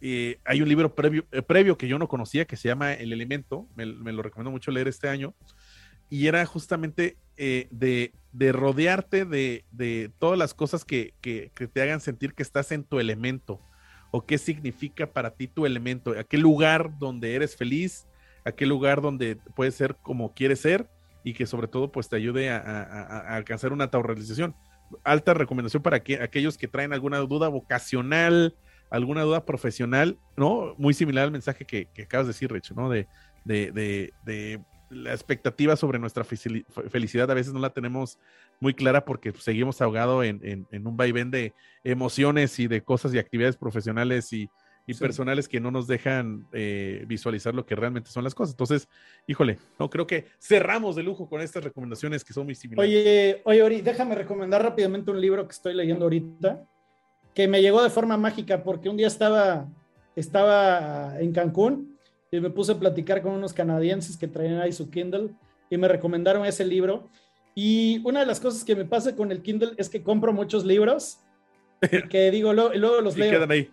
Eh, 0.00 0.38
hay 0.44 0.62
un 0.62 0.68
libro 0.68 0.94
previo, 0.94 1.26
eh, 1.32 1.42
previo, 1.42 1.76
que 1.76 1.88
yo 1.88 1.98
no 1.98 2.08
conocía 2.08 2.44
que 2.44 2.56
se 2.56 2.68
llama 2.68 2.94
El 2.94 3.12
Elemento, 3.12 3.66
me, 3.74 3.84
lo 3.86 4.22
recomiendo 4.22 4.50
mucho 4.50 4.70
leer 4.70 4.88
este 4.88 5.08
año, 5.08 5.34
y 6.08 6.28
era 6.28 6.46
justamente 6.46 7.16
eh, 7.36 7.68
de, 7.70 8.12
rodearte 8.52 9.24
de, 9.24 10.10
todas 10.18 10.38
las 10.38 10.54
cosas 10.54 10.84
que, 10.84 11.14
que, 11.20 11.50
te 11.50 11.82
hagan 11.82 12.00
sentir 12.00 12.34
que 12.34 12.42
estás 12.42 12.70
en 12.72 12.84
tu 12.84 13.00
elemento, 13.00 13.60
o 14.10 14.24
qué 14.24 14.38
significa 14.38 15.06
para 15.06 15.30
ti 15.30 15.48
tu 15.48 15.66
elemento, 15.66 16.18
a 16.18 16.24
qué 16.24 16.38
lugar 16.38 16.98
donde 16.98 17.34
eres 17.34 17.56
feliz, 17.56 18.06
a 18.44 18.52
qué 18.52 18.66
lugar 18.66 19.00
donde 19.00 19.36
puedes 19.54 19.74
ser 19.74 19.96
como 19.96 20.34
quieres 20.34 20.60
ser 20.60 20.88
y 21.24 21.34
que 21.34 21.46
sobre 21.46 21.68
todo 21.68 21.92
pues 21.92 22.08
te 22.08 22.16
ayude 22.16 22.50
a, 22.50 23.36
alcanzar 23.36 23.72
una 23.72 23.84
autorrealización. 23.84 24.54
Alta 25.04 25.34
recomendación 25.34 25.82
para 25.82 26.02
que, 26.02 26.22
aquellos 26.22 26.56
que 26.56 26.68
traen 26.68 26.94
alguna 26.94 27.18
duda 27.18 27.48
vocacional, 27.48 28.56
alguna 28.90 29.22
duda 29.22 29.44
profesional, 29.44 30.18
¿no? 30.36 30.74
Muy 30.78 30.94
similar 30.94 31.24
al 31.24 31.30
mensaje 31.30 31.66
que, 31.66 31.88
acabas 32.02 32.26
de 32.26 32.32
decir, 32.32 32.50
Rich, 32.50 32.72
¿no? 32.72 32.88
De, 32.88 33.06
de, 33.44 33.70
de, 33.72 34.14
de 34.24 34.60
la 34.90 35.12
expectativa 35.12 35.76
sobre 35.76 35.98
nuestra 35.98 36.24
felicidad 36.24 37.30
a 37.30 37.34
veces 37.34 37.52
no 37.52 37.60
la 37.60 37.70
tenemos 37.70 38.18
muy 38.60 38.74
clara 38.74 39.04
porque 39.04 39.32
seguimos 39.32 39.80
ahogados 39.80 40.24
en, 40.24 40.66
un 40.72 40.96
vaivén 40.96 41.30
de 41.30 41.52
emociones 41.84 42.58
y 42.58 42.68
de 42.68 42.82
cosas 42.82 43.12
y 43.14 43.18
actividades 43.18 43.56
profesionales 43.56 44.32
y, 44.32 44.48
personales 44.98 45.48
que 45.48 45.60
no 45.60 45.70
nos 45.70 45.86
dejan 45.86 46.46
eh, 46.50 47.04
visualizar 47.06 47.54
lo 47.54 47.66
que 47.66 47.76
realmente 47.76 48.08
son 48.08 48.24
las 48.24 48.34
cosas. 48.34 48.54
Entonces, 48.54 48.88
híjole, 49.26 49.58
no 49.78 49.90
creo 49.90 50.06
que 50.06 50.24
cerramos 50.40 50.96
de 50.96 51.02
lujo 51.02 51.28
con 51.28 51.42
estas 51.42 51.62
recomendaciones 51.62 52.24
que 52.24 52.32
son 52.32 52.46
muy 52.46 52.54
similares. 52.54 52.88
Oye, 52.88 53.42
oye, 53.44 53.62
Ori, 53.62 53.82
déjame 53.82 54.14
recomendar 54.14 54.62
rápidamente 54.62 55.10
un 55.10 55.20
libro 55.20 55.46
que 55.46 55.52
estoy 55.52 55.74
leyendo 55.74 56.06
ahorita, 56.06 56.64
que 57.34 57.46
me 57.48 57.60
llegó 57.60 57.82
de 57.82 57.90
forma 57.90 58.16
mágica 58.16 58.64
porque 58.64 58.88
un 58.88 58.96
día 58.96 59.08
estaba, 59.08 59.68
estaba 60.16 61.20
en 61.20 61.32
Cancún 61.32 61.97
y 62.30 62.40
me 62.40 62.50
puse 62.50 62.72
a 62.72 62.78
platicar 62.78 63.22
con 63.22 63.32
unos 63.32 63.52
canadienses 63.52 64.16
que 64.16 64.28
traían 64.28 64.60
ahí 64.60 64.72
su 64.72 64.90
Kindle 64.90 65.30
y 65.70 65.76
me 65.76 65.88
recomendaron 65.88 66.44
ese 66.44 66.64
libro. 66.64 67.08
Y 67.54 68.00
una 68.04 68.20
de 68.20 68.26
las 68.26 68.40
cosas 68.40 68.64
que 68.64 68.76
me 68.76 68.84
pasa 68.84 69.16
con 69.16 69.32
el 69.32 69.42
Kindle 69.42 69.72
es 69.76 69.88
que 69.88 70.02
compro 70.02 70.32
muchos 70.32 70.64
libros 70.64 71.18
que 72.10 72.30
digo, 72.30 72.52
luego, 72.52 72.74
luego 72.74 73.00
los 73.00 73.16
leo. 73.16 73.30
quedan 73.30 73.50
ahí. 73.50 73.70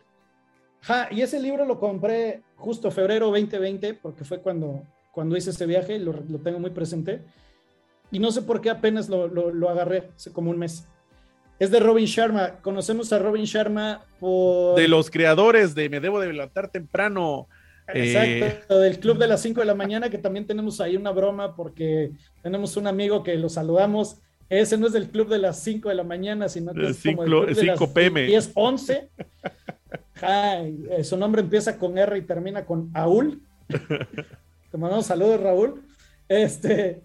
y 1.12 1.22
ese 1.22 1.40
libro 1.40 1.66
lo 1.66 1.80
compré 1.80 2.42
justo 2.56 2.92
febrero 2.92 3.28
2020, 3.28 3.96
porque 3.96 4.24
fue 4.24 4.40
cuando, 4.42 4.84
cuando 5.12 5.36
hice 5.36 5.50
ese 5.50 5.66
viaje, 5.66 6.00
lo, 6.00 6.14
lo 6.14 6.40
tengo 6.40 6.60
muy 6.60 6.72
presente. 6.72 7.22
Y 8.12 8.20
no 8.20 8.32
sé 8.32 8.44
por 8.44 8.62
qué 8.62 8.70
apenas 8.70 9.10
lo, 9.10 9.28
lo, 9.28 9.52
lo, 9.52 9.70
agarré 9.70 10.10
hace 10.16 10.32
como 10.32 10.52
un 10.52 10.60
mes. 10.60 10.88
Es 11.58 11.72
de 11.72 11.80
Robin 11.80 12.06
Sharma. 12.06 12.60
Conocemos 12.62 13.12
a 13.14 13.20
Robin 13.20 13.46
Sharma 13.46 14.06
por. 14.20 14.76
De 14.76 14.88
los 14.88 15.10
creadores 15.10 15.74
de 15.74 15.90
Me 15.90 16.00
Debo 16.00 16.20
de 16.20 16.32
Levantar 16.32 16.70
Temprano, 16.70 17.48
Exacto, 17.88 18.80
del 18.80 19.00
club 19.00 19.18
de 19.18 19.28
las 19.28 19.42
5 19.42 19.60
de 19.60 19.66
la 19.66 19.76
mañana, 19.76 20.10
que 20.10 20.18
también 20.18 20.48
tenemos 20.48 20.82
ahí 20.82 20.96
una 20.96 21.12
broma 21.12 21.56
porque 21.56 22.12
tenemos 22.42 22.78
un 22.78 22.88
amigo 22.88 23.24
que 23.24 23.36
lo 23.36 23.50
saludamos. 23.50 24.18
Ese 24.50 24.78
no 24.78 24.88
es 24.88 24.94
del 24.94 25.10
club 25.10 25.30
de 25.30 25.40
las 25.40 25.64
5 25.64 25.90
de 25.90 25.96
la 25.96 26.04
mañana, 26.04 26.50
sino 26.50 26.74
que 26.74 26.88
es 26.88 27.02
como 27.04 27.24
el 27.24 27.30
club 27.30 27.48
de 27.48 27.56
5 27.56 27.94
pm. 27.94 28.24
10, 28.24 28.52
11. 28.54 29.10
Eh, 30.22 31.04
su 31.04 31.18
nombre 31.18 31.42
empieza 31.42 31.78
con 31.78 31.98
R 31.98 32.18
y 32.18 32.22
termina 32.22 32.66
con 32.66 32.90
Aul. 32.94 33.42
Te 33.68 34.78
mandamos 34.78 35.06
saludos, 35.06 35.42
Raúl. 35.42 35.84
Este, 36.28 37.04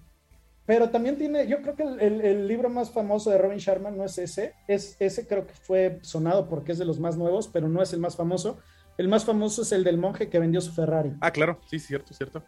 pero 0.67 0.91
también 0.91 1.17
tiene, 1.17 1.47
yo 1.47 1.61
creo 1.63 1.77
que 1.77 1.83
el, 1.83 2.21
el, 2.21 2.49
libro 2.49 2.71
más 2.71 2.91
famoso 2.91 3.31
de 3.31 3.39
Robin 3.39 3.59
Sharma 3.59 3.91
no 3.91 4.05
es 4.05 4.17
ese, 4.19 4.55
es 4.67 4.97
ese 4.99 5.27
creo 5.27 5.47
que 5.47 5.53
fue 5.53 5.99
sonado 6.03 6.49
porque 6.49 6.73
es 6.73 6.79
de 6.79 6.85
los 6.85 6.99
más 6.99 7.17
nuevos, 7.17 7.49
pero 7.49 7.69
no 7.69 7.83
es 7.83 7.93
el 7.93 8.01
más 8.01 8.17
famoso. 8.17 8.59
El 9.01 9.09
más 9.09 9.25
famoso 9.25 9.63
es 9.63 9.73
el 9.73 9.83
del 9.83 9.97
monje 9.97 10.29
que 10.29 10.39
vendió 10.39 10.61
su 10.61 10.73
Ferrari. 10.73 11.15
Ah, 11.23 11.31
claro, 11.31 11.59
sí, 11.71 11.79
cierto, 11.79 12.13
cierto. 12.13 12.45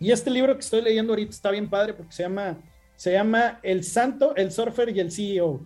Y 0.00 0.10
este 0.10 0.30
libro 0.30 0.52
que 0.54 0.58
estoy 0.58 0.82
leyendo 0.82 1.12
ahorita 1.12 1.30
está 1.30 1.52
bien 1.52 1.70
padre 1.70 1.94
porque 1.94 2.10
se 2.10 2.24
llama, 2.24 2.58
se 2.96 3.12
llama 3.12 3.60
El 3.62 3.84
Santo, 3.84 4.34
el 4.34 4.50
Surfer 4.50 4.88
y 4.88 4.98
el 4.98 5.12
CEO. 5.12 5.64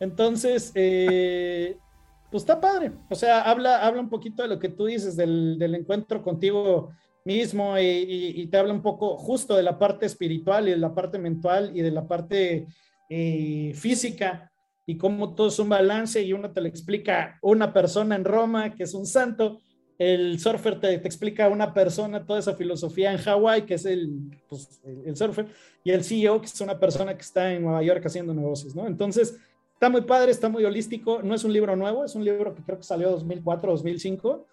Entonces, 0.00 0.70
eh, 0.74 1.78
pues 2.30 2.42
está 2.42 2.60
padre. 2.60 2.92
O 3.08 3.14
sea, 3.14 3.40
habla, 3.40 3.86
habla 3.86 4.02
un 4.02 4.10
poquito 4.10 4.42
de 4.42 4.48
lo 4.48 4.58
que 4.58 4.68
tú 4.68 4.84
dices 4.84 5.16
del, 5.16 5.58
encuentro 5.74 6.22
contigo 6.22 6.90
mismo 7.24 7.78
y, 7.78 8.46
te 8.50 8.58
habla 8.58 8.74
un 8.74 8.82
poco 8.82 9.16
justo 9.16 9.56
de 9.56 9.62
la 9.62 9.78
parte 9.78 10.04
espiritual 10.04 10.68
y 10.68 10.72
de 10.72 10.76
la 10.76 10.94
parte 10.94 11.18
mental 11.18 11.70
y 11.74 11.80
de 11.80 11.90
la 11.90 12.06
parte 12.06 12.66
eh, 13.08 13.72
física 13.74 14.52
y 14.88 14.96
cómo 14.96 15.34
todo 15.34 15.48
es 15.48 15.58
un 15.58 15.68
balance 15.68 16.22
y 16.22 16.32
uno 16.32 16.50
te 16.50 16.62
lo 16.62 16.66
explica 16.66 17.38
una 17.42 17.74
persona 17.74 18.16
en 18.16 18.24
Roma, 18.24 18.74
que 18.74 18.84
es 18.84 18.94
un 18.94 19.04
santo, 19.04 19.60
el 19.98 20.40
surfer 20.40 20.80
te, 20.80 20.96
te 20.98 21.06
explica 21.06 21.50
una 21.50 21.74
persona 21.74 22.24
toda 22.24 22.38
esa 22.38 22.54
filosofía 22.54 23.12
en 23.12 23.18
Hawái, 23.18 23.66
que 23.66 23.74
es 23.74 23.84
el, 23.84 24.30
pues, 24.48 24.80
el, 25.04 25.14
surfer, 25.14 25.48
y 25.84 25.90
el 25.90 26.02
CEO, 26.02 26.40
que 26.40 26.46
es 26.46 26.58
una 26.62 26.80
persona 26.80 27.14
que 27.14 27.20
está 27.20 27.52
en 27.52 27.64
Nueva 27.64 27.82
York 27.82 28.02
haciendo 28.06 28.32
negocios, 28.32 28.74
¿no? 28.74 28.86
Entonces, 28.86 29.36
está 29.74 29.90
muy 29.90 30.00
padre, 30.00 30.30
está 30.30 30.48
muy 30.48 30.64
holístico, 30.64 31.20
no 31.22 31.34
es 31.34 31.44
un 31.44 31.52
libro 31.52 31.76
nuevo, 31.76 32.02
es 32.02 32.14
un 32.14 32.24
libro 32.24 32.54
que 32.54 32.62
creo 32.62 32.78
que 32.78 32.84
salió 32.84 33.10
2004, 33.10 33.70
2005, 33.70 34.46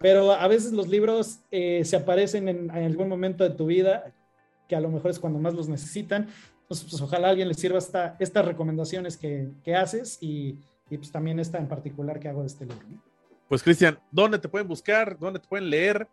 pero 0.00 0.32
a 0.32 0.48
veces 0.48 0.72
los 0.72 0.88
libros 0.88 1.38
eh, 1.52 1.84
se 1.84 1.94
aparecen 1.94 2.48
en, 2.48 2.58
en, 2.64 2.84
algún 2.84 3.08
momento 3.08 3.44
de 3.44 3.50
tu 3.50 3.66
vida, 3.66 4.12
que 4.68 4.74
a 4.74 4.80
lo 4.80 4.88
mejor 4.88 5.12
es 5.12 5.20
cuando 5.20 5.38
más 5.38 5.54
los 5.54 5.68
necesitan, 5.68 6.26
pues, 6.68 7.00
ojalá 7.00 7.28
a 7.28 7.30
alguien 7.30 7.48
le 7.48 7.54
sirva 7.54 7.78
esta, 7.78 8.16
estas 8.18 8.44
recomendaciones 8.44 9.16
que, 9.16 9.48
que 9.64 9.74
haces 9.74 10.18
y, 10.20 10.58
y, 10.90 10.96
pues 10.96 11.12
también 11.12 11.38
esta 11.38 11.58
en 11.58 11.68
particular 11.68 12.18
que 12.18 12.28
hago 12.28 12.40
de 12.40 12.46
este 12.46 12.66
libro. 12.66 12.86
Pues 13.48 13.62
Cristian, 13.62 13.98
¿dónde 14.10 14.38
te 14.38 14.48
pueden 14.48 14.66
buscar? 14.66 15.18
¿Dónde 15.18 15.38
te 15.38 15.48
pueden 15.48 15.68
leer? 15.68 16.08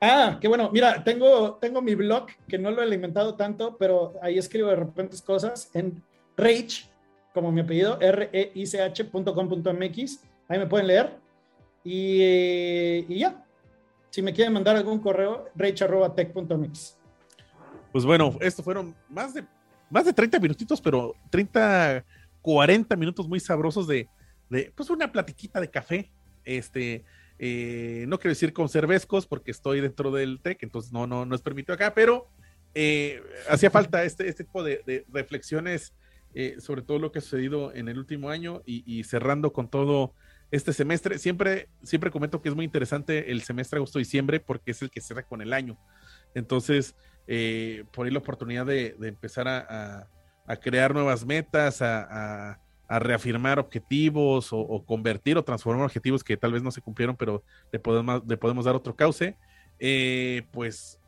Ah, 0.00 0.38
qué 0.40 0.48
bueno. 0.48 0.70
Mira, 0.70 1.02
tengo, 1.02 1.54
tengo 1.54 1.80
mi 1.80 1.94
blog 1.94 2.26
que 2.46 2.58
no 2.58 2.70
lo 2.70 2.82
he 2.82 2.84
alimentado 2.84 3.36
tanto, 3.36 3.78
pero 3.78 4.12
ahí 4.20 4.36
escribo 4.38 4.68
de 4.68 4.76
repente 4.76 5.16
cosas 5.24 5.70
en 5.74 6.02
Reich, 6.36 6.90
como 7.32 7.50
mi 7.50 7.62
apellido, 7.62 7.98
R-E-I-C-H.com.mx. 8.00 10.20
Ahí 10.48 10.58
me 10.58 10.66
pueden 10.66 10.88
leer. 10.88 11.16
Y, 11.84 12.20
y, 13.08 13.18
ya. 13.18 13.46
Si 14.10 14.20
me 14.20 14.34
quieren 14.34 14.52
mandar 14.52 14.76
algún 14.76 14.98
correo, 14.98 15.48
reich.tech.mx. 15.54 16.98
Pues 17.94 18.04
bueno, 18.04 18.36
esto 18.40 18.60
fueron 18.64 18.92
más 19.08 19.34
de, 19.34 19.44
más 19.88 20.04
de 20.04 20.12
30 20.12 20.40
minutitos, 20.40 20.80
pero 20.80 21.14
30, 21.30 22.04
40 22.42 22.96
minutos 22.96 23.28
muy 23.28 23.38
sabrosos 23.38 23.86
de, 23.86 24.08
pues 24.74 24.90
una 24.90 25.12
platiquita 25.12 25.60
de 25.60 25.70
café. 25.70 26.10
Este, 26.44 27.04
eh, 27.38 28.04
no 28.08 28.18
quiero 28.18 28.32
decir 28.32 28.52
con 28.52 28.68
cervezcos 28.68 29.28
porque 29.28 29.52
estoy 29.52 29.80
dentro 29.80 30.10
del 30.10 30.40
TEC, 30.42 30.64
entonces 30.64 30.92
no, 30.92 31.06
no, 31.06 31.24
no 31.24 31.36
es 31.36 31.40
permitido 31.40 31.72
acá, 31.72 31.94
pero 31.94 32.26
eh, 32.74 33.22
hacía 33.48 33.70
falta 33.70 34.02
este, 34.02 34.28
este 34.28 34.42
tipo 34.42 34.64
de, 34.64 35.06
reflexiones 35.12 35.94
eh, 36.34 36.56
sobre 36.58 36.82
todo 36.82 36.98
lo 36.98 37.12
que 37.12 37.20
ha 37.20 37.22
sucedido 37.22 37.72
en 37.76 37.88
el 37.88 37.96
último 37.96 38.28
año 38.28 38.60
y, 38.66 38.82
y, 38.92 39.04
cerrando 39.04 39.52
con 39.52 39.68
todo 39.68 40.14
este 40.50 40.72
semestre. 40.72 41.20
Siempre, 41.20 41.68
siempre 41.84 42.10
comento 42.10 42.42
que 42.42 42.48
es 42.48 42.56
muy 42.56 42.64
interesante 42.64 43.30
el 43.30 43.42
semestre 43.42 43.76
agosto-diciembre 43.76 44.40
porque 44.40 44.72
es 44.72 44.82
el 44.82 44.90
que 44.90 45.00
cierra 45.00 45.22
con 45.22 45.42
el 45.42 45.52
año. 45.52 45.78
Entonces, 46.34 46.96
eh, 47.26 47.84
por 47.92 48.06
ahí 48.06 48.12
la 48.12 48.18
oportunidad 48.18 48.66
de, 48.66 48.96
empezar 49.02 49.48
a, 49.48 50.08
crear 50.60 50.92
nuevas 50.94 51.24
metas, 51.24 51.80
a, 51.82 52.60
reafirmar 52.88 53.58
objetivos 53.58 54.48
o, 54.52 54.84
convertir 54.86 55.36
o 55.36 55.42
transformar 55.44 55.86
objetivos 55.86 56.22
que 56.22 56.36
tal 56.36 56.52
vez 56.52 56.62
no 56.62 56.70
se 56.70 56.80
cumplieron, 56.80 57.16
pero 57.16 57.42
le 57.72 57.78
podemos, 57.78 58.22
le 58.26 58.36
podemos 58.36 58.64
dar 58.64 58.74
otro 58.74 58.94
cauce. 58.94 59.36
Eh, 59.78 60.42
pues 60.52 61.00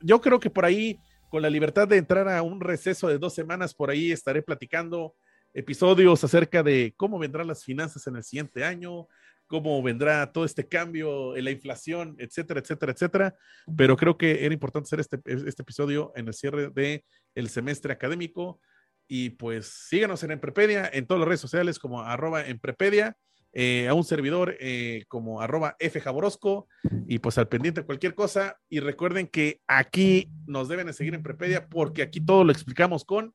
yo 0.00 0.20
creo 0.20 0.40
que 0.40 0.50
por 0.50 0.64
ahí, 0.64 0.98
con 1.28 1.42
la 1.42 1.50
libertad 1.50 1.86
de 1.88 1.98
entrar 1.98 2.28
a 2.28 2.42
un 2.42 2.60
receso 2.60 3.08
de 3.08 3.18
dos 3.18 3.34
semanas, 3.34 3.74
por 3.74 3.90
ahí 3.90 4.12
estaré 4.12 4.42
platicando 4.42 5.14
episodios 5.54 6.24
acerca 6.24 6.62
de 6.62 6.94
cómo 6.96 7.18
vendrán 7.18 7.46
las 7.46 7.64
finanzas 7.64 8.06
en 8.06 8.16
el 8.16 8.24
siguiente 8.24 8.64
año, 8.64 9.06
cómo 9.52 9.82
vendrá 9.82 10.32
todo 10.32 10.46
este 10.46 10.66
cambio 10.66 11.36
en 11.36 11.44
la 11.44 11.50
inflación, 11.50 12.16
etcétera, 12.18 12.60
etcétera, 12.60 12.92
etcétera. 12.92 13.36
Pero 13.76 13.98
creo 13.98 14.16
que 14.16 14.46
era 14.46 14.54
importante 14.54 14.86
hacer 14.86 15.00
este, 15.00 15.20
este 15.26 15.60
episodio 15.60 16.10
en 16.16 16.26
el 16.26 16.32
cierre 16.32 16.70
del 16.70 17.04
el 17.34 17.50
semestre 17.50 17.92
académico. 17.92 18.62
Y 19.06 19.28
pues 19.28 19.66
síganos 19.66 20.22
en 20.22 20.30
Emprepedia, 20.30 20.88
en 20.90 21.06
todas 21.06 21.18
las 21.18 21.28
redes 21.28 21.42
sociales 21.42 21.78
como 21.78 22.00
arroba 22.00 22.46
Emprepedia, 22.46 23.14
eh, 23.52 23.88
a 23.88 23.92
un 23.92 24.04
servidor 24.04 24.56
eh, 24.58 25.04
como 25.08 25.42
arroba 25.42 25.76
F 25.78 26.00
Jaborosco 26.00 26.66
y 27.06 27.18
pues 27.18 27.36
al 27.36 27.48
pendiente 27.48 27.82
cualquier 27.82 28.14
cosa. 28.14 28.56
Y 28.70 28.80
recuerden 28.80 29.26
que 29.26 29.60
aquí 29.66 30.30
nos 30.46 30.70
deben 30.70 30.86
de 30.86 30.94
seguir 30.94 31.12
en 31.12 31.20
Emprepedia 31.20 31.68
porque 31.68 32.00
aquí 32.00 32.22
todo 32.22 32.42
lo 32.42 32.52
explicamos 32.52 33.04
con 33.04 33.34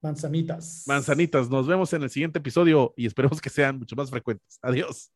manzanitas. 0.00 0.84
Manzanitas. 0.86 1.50
Nos 1.50 1.66
vemos 1.66 1.92
en 1.94 2.04
el 2.04 2.10
siguiente 2.10 2.38
episodio 2.38 2.94
y 2.96 3.06
esperemos 3.06 3.40
que 3.40 3.50
sean 3.50 3.76
mucho 3.76 3.96
más 3.96 4.08
frecuentes. 4.08 4.60
Adiós. 4.62 5.10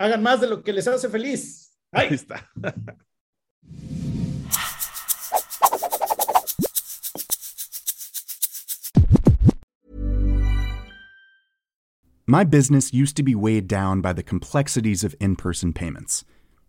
Hagan 0.00 0.22
más 0.22 0.40
de 0.40 0.48
lo 0.48 0.62
que 0.62 0.72
les 0.72 0.86
hace 0.88 1.08
feliz. 1.08 1.70
Ahí 1.94 2.10
está. 2.10 2.42
My 12.26 12.42
business 12.42 12.92
used 12.92 13.16
to 13.18 13.22
be 13.22 13.34
weighed 13.34 13.68
down 13.68 14.00
by 14.00 14.12
the 14.12 14.22
complexities 14.22 15.04
of 15.04 15.14
in 15.20 15.36
person 15.36 15.72
payments. 15.72 16.24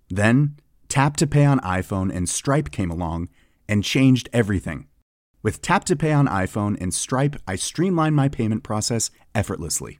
Then, 0.10 0.58
Tap 0.90 1.18
to 1.18 1.26
Pay 1.26 1.46
on 1.46 1.60
iPhone 1.62 2.14
and 2.14 2.30
Stripe 2.30 2.72
came 2.72 2.92
along 2.92 3.30
and 3.68 3.84
changed 3.84 4.30
everything. 4.34 4.88
With 5.42 5.62
Tap 5.62 5.86
to 5.86 5.96
Pay 5.96 6.12
on 6.12 6.28
iPhone 6.28 6.80
and 6.80 6.94
Stripe, 6.94 7.38
I 7.48 7.56
streamlined 7.56 8.16
my 8.16 8.30
payment 8.30 8.64
process 8.64 9.10
effortlessly. 9.34 10.00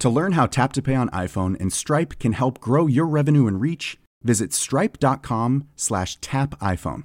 To 0.00 0.08
learn 0.08 0.32
how 0.32 0.46
Tap 0.46 0.72
to 0.72 0.82
Pay 0.82 0.94
on 0.94 1.10
iPhone 1.10 1.60
and 1.60 1.70
Stripe 1.70 2.18
can 2.18 2.32
help 2.32 2.58
grow 2.58 2.86
your 2.86 3.06
revenue 3.06 3.46
and 3.46 3.60
reach, 3.60 3.98
visit 4.22 4.54
stripe.com 4.54 5.68
slash 5.76 6.16
tap 6.22 6.58
iPhone. 6.58 7.04